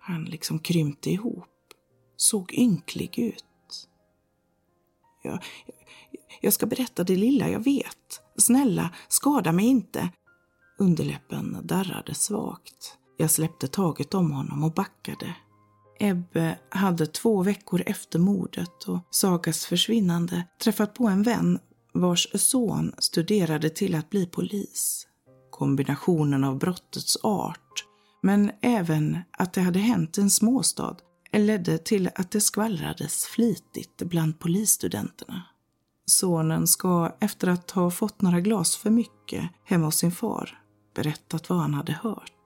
Han 0.00 0.24
liksom 0.24 0.58
krympte 0.58 1.10
ihop, 1.10 1.48
såg 2.16 2.52
ynklig 2.52 3.18
ut. 3.18 3.44
Jag, 5.22 5.44
jag 6.40 6.52
ska 6.52 6.66
berätta 6.66 7.04
det 7.04 7.16
lilla 7.16 7.48
jag 7.48 7.64
vet. 7.64 8.20
Snälla, 8.36 8.90
skada 9.08 9.52
mig 9.52 9.66
inte. 9.66 10.10
Underläppen 10.78 11.58
darrade 11.62 12.14
svagt. 12.14 12.98
Jag 13.20 13.30
släppte 13.30 13.68
taget 13.68 14.14
om 14.14 14.32
honom 14.32 14.64
och 14.64 14.72
backade. 14.72 15.34
Ebbe 16.00 16.58
hade 16.68 17.06
två 17.06 17.42
veckor 17.42 17.82
efter 17.86 18.18
mordet 18.18 18.84
och 18.84 18.98
Sagas 19.10 19.66
försvinnande 19.66 20.44
träffat 20.62 20.94
på 20.94 21.06
en 21.06 21.22
vän 21.22 21.58
vars 21.92 22.28
son 22.34 22.94
studerade 22.98 23.70
till 23.70 23.94
att 23.94 24.10
bli 24.10 24.26
polis. 24.26 25.06
Kombinationen 25.50 26.44
av 26.44 26.58
brottets 26.58 27.16
art, 27.22 27.84
men 28.22 28.50
även 28.62 29.18
att 29.30 29.52
det 29.52 29.60
hade 29.60 29.78
hänt 29.78 30.18
i 30.18 30.20
en 30.20 30.30
småstad, 30.30 30.96
ledde 31.32 31.78
till 31.78 32.10
att 32.14 32.30
det 32.30 32.40
skvallrades 32.40 33.24
flitigt 33.24 34.02
bland 34.02 34.38
polisstudenterna. 34.38 35.42
Sonen 36.06 36.66
ska, 36.66 37.16
efter 37.20 37.48
att 37.48 37.70
ha 37.70 37.90
fått 37.90 38.22
några 38.22 38.40
glas 38.40 38.76
för 38.76 38.90
mycket 38.90 39.50
hemma 39.64 39.84
hos 39.84 39.96
sin 39.96 40.12
far, 40.12 40.62
berättat 40.94 41.48
vad 41.48 41.58
han 41.58 41.74
hade 41.74 41.92
hört. 41.92 42.37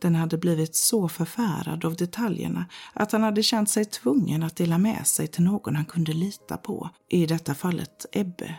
Den 0.00 0.14
hade 0.14 0.38
blivit 0.38 0.76
så 0.76 1.08
förfärad 1.08 1.84
av 1.84 1.96
detaljerna 1.96 2.66
att 2.92 3.12
han 3.12 3.22
hade 3.22 3.42
känt 3.42 3.70
sig 3.70 3.84
tvungen 3.84 4.42
att 4.42 4.56
dela 4.56 4.78
med 4.78 5.06
sig 5.06 5.26
till 5.26 5.44
någon 5.44 5.76
han 5.76 5.84
kunde 5.84 6.12
lita 6.12 6.56
på, 6.56 6.90
i 7.08 7.26
detta 7.26 7.54
fallet 7.54 8.06
Ebbe. 8.12 8.54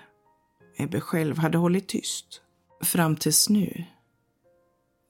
Ebbe 0.77 1.01
själv 1.01 1.37
hade 1.37 1.57
hållit 1.57 1.87
tyst. 1.87 2.41
Fram 2.83 3.15
tills 3.15 3.49
nu. 3.49 3.85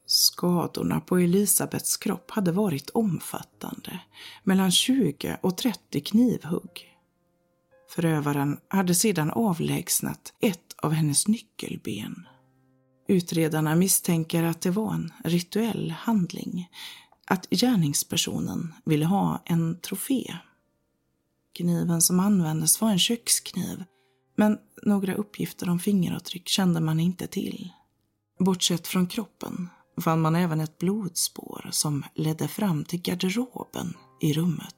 Skadorna 0.06 1.00
på 1.00 1.18
Elisabets 1.18 1.98
kropp 1.98 2.32
hade 2.32 2.52
varit 2.52 2.90
omfattande, 2.90 4.00
mellan 4.44 4.72
20 4.72 5.38
och 5.42 5.58
30 5.58 6.02
knivhugg. 6.02 6.98
Förövaren 7.90 8.60
hade 8.68 8.96
sedan 8.96 9.32
avlägsnat 9.32 10.34
ett 10.42 10.76
av 10.78 10.92
hennes 10.92 11.28
nyckelben. 11.28 12.28
Utredarna 13.12 13.76
misstänker 13.76 14.44
att 14.44 14.62
det 14.62 14.70
var 14.70 14.94
en 14.94 15.14
rituell 15.24 15.92
handling, 15.92 16.70
att 17.28 17.50
gärningspersonen 17.50 18.74
ville 18.86 19.06
ha 19.06 19.44
en 19.46 19.80
trofé. 19.80 20.36
Kniven 21.54 22.02
som 22.02 22.20
användes 22.20 22.82
var 22.82 22.90
en 22.90 23.00
kökskniv, 23.00 23.84
men 24.36 24.58
några 24.84 25.14
uppgifter 25.14 25.70
om 25.70 25.80
fingeravtryck 25.80 26.48
kände 26.48 26.80
man 26.80 27.00
inte 27.00 27.28
till. 27.28 27.72
Bortsett 28.40 28.88
från 28.88 29.08
kroppen 29.08 29.70
fann 30.02 30.22
man 30.22 30.36
även 30.36 30.60
ett 30.60 30.78
blodspår 30.78 31.70
som 31.72 32.04
ledde 32.16 32.48
fram 32.48 32.86
till 32.86 33.02
garderoben 33.02 33.94
i 34.22 34.34
rummet. 34.34 34.76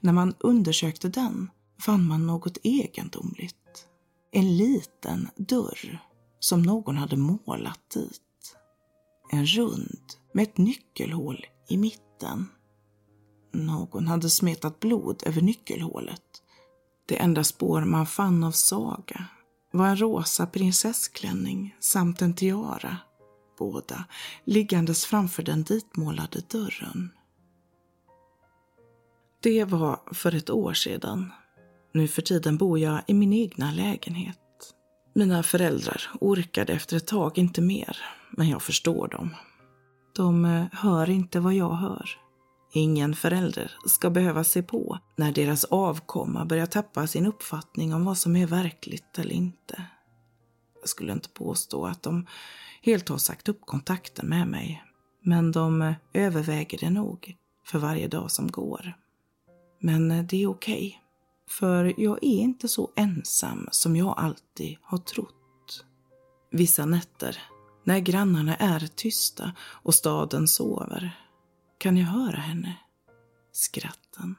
När 0.00 0.12
man 0.12 0.34
undersökte 0.38 1.08
den 1.08 1.50
fann 1.80 2.06
man 2.06 2.26
något 2.26 2.58
egendomligt. 2.62 3.86
En 4.32 4.56
liten 4.56 5.28
dörr 5.36 6.00
som 6.44 6.62
någon 6.62 6.96
hade 6.96 7.16
målat 7.16 7.90
dit. 7.94 8.56
En 9.30 9.46
rund 9.46 10.00
med 10.32 10.42
ett 10.42 10.58
nyckelhål 10.58 11.46
i 11.68 11.76
mitten. 11.76 12.46
Någon 13.52 14.06
hade 14.06 14.30
smetat 14.30 14.80
blod 14.80 15.22
över 15.26 15.40
nyckelhålet. 15.40 16.22
Det 17.06 17.16
enda 17.16 17.44
spår 17.44 17.84
man 17.84 18.06
fann 18.06 18.44
av 18.44 18.50
Saga 18.50 19.26
var 19.70 19.86
en 19.86 20.00
rosa 20.00 20.46
prinsessklänning 20.46 21.76
samt 21.80 22.22
en 22.22 22.34
tiara, 22.34 22.96
båda 23.58 24.04
liggandes 24.44 25.06
framför 25.06 25.42
den 25.42 25.62
ditmålade 25.62 26.40
dörren. 26.50 27.10
Det 29.40 29.64
var 29.64 30.00
för 30.12 30.34
ett 30.34 30.50
år 30.50 30.72
sedan. 30.72 31.32
Nu 31.92 32.08
för 32.08 32.22
tiden 32.22 32.58
bor 32.58 32.78
jag 32.78 33.02
i 33.06 33.14
min 33.14 33.32
egna 33.32 33.72
lägenhet. 33.72 34.38
Mina 35.16 35.42
föräldrar 35.42 36.02
orkade 36.20 36.72
efter 36.72 36.96
ett 36.96 37.06
tag 37.06 37.38
inte 37.38 37.60
mer, 37.60 37.96
men 38.30 38.48
jag 38.48 38.62
förstår 38.62 39.08
dem. 39.08 39.34
De 40.16 40.44
eh, 40.44 40.64
hör 40.72 41.10
inte 41.10 41.40
vad 41.40 41.54
jag 41.54 41.74
hör. 41.74 42.10
Ingen 42.72 43.14
förälder 43.14 43.76
ska 43.86 44.10
behöva 44.10 44.44
se 44.44 44.62
på 44.62 44.98
när 45.16 45.32
deras 45.32 45.64
avkomma 45.64 46.44
börjar 46.44 46.66
tappa 46.66 47.06
sin 47.06 47.26
uppfattning 47.26 47.94
om 47.94 48.04
vad 48.04 48.18
som 48.18 48.36
är 48.36 48.46
verkligt 48.46 49.18
eller 49.18 49.32
inte. 49.32 49.82
Jag 50.80 50.88
skulle 50.88 51.12
inte 51.12 51.28
påstå 51.28 51.86
att 51.86 52.02
de 52.02 52.26
helt 52.82 53.08
har 53.08 53.18
sagt 53.18 53.48
upp 53.48 53.60
kontakten 53.60 54.28
med 54.28 54.48
mig, 54.48 54.84
men 55.22 55.52
de 55.52 55.82
eh, 55.82 55.94
överväger 56.12 56.78
det 56.78 56.90
nog 56.90 57.36
för 57.66 57.78
varje 57.78 58.08
dag 58.08 58.30
som 58.30 58.50
går. 58.50 58.94
Men 59.80 60.10
eh, 60.10 60.24
det 60.24 60.42
är 60.42 60.46
okej. 60.46 60.88
Okay. 60.88 61.03
För 61.48 62.00
jag 62.00 62.18
är 62.22 62.38
inte 62.40 62.68
så 62.68 62.90
ensam 62.96 63.68
som 63.70 63.96
jag 63.96 64.14
alltid 64.18 64.76
har 64.82 64.98
trott. 64.98 65.84
Vissa 66.50 66.84
nätter, 66.86 67.42
när 67.84 67.98
grannarna 67.98 68.56
är 68.56 68.86
tysta 68.96 69.52
och 69.60 69.94
staden 69.94 70.48
sover, 70.48 71.18
kan 71.78 71.96
jag 71.96 72.06
höra 72.06 72.36
henne. 72.36 72.76
Skratten 73.52 74.34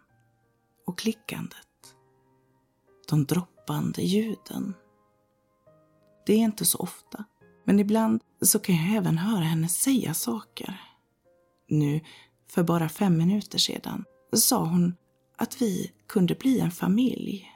och 0.85 0.97
klickandet. 0.97 1.95
De 3.09 3.25
droppande 3.25 4.01
ljuden. 4.01 4.73
Det 6.25 6.33
är 6.33 6.37
inte 6.37 6.65
så 6.65 6.77
ofta, 6.77 7.23
men 7.65 7.79
ibland 7.79 8.21
så 8.41 8.59
kan 8.59 8.75
jag 8.75 8.95
även 8.95 9.17
höra 9.17 9.43
henne 9.43 9.67
säga 9.67 10.13
saker. 10.13 10.81
Nu, 11.69 12.01
för 12.49 12.63
bara 12.63 12.89
fem 12.89 13.17
minuter 13.17 13.57
sedan, 13.57 14.05
sa 14.33 14.65
hon 14.65 14.95
att 15.37 15.61
vi 15.61 15.91
kunde 16.07 16.35
bli 16.35 16.59
en 16.59 16.71
familj. 16.71 17.51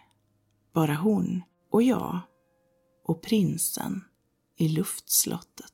Bara 0.73 0.95
hon 0.95 1.41
och 1.71 1.83
jag 1.83 2.19
och 3.05 3.21
prinsen 3.21 4.03
i 4.57 4.67
luftslottet. 4.67 5.73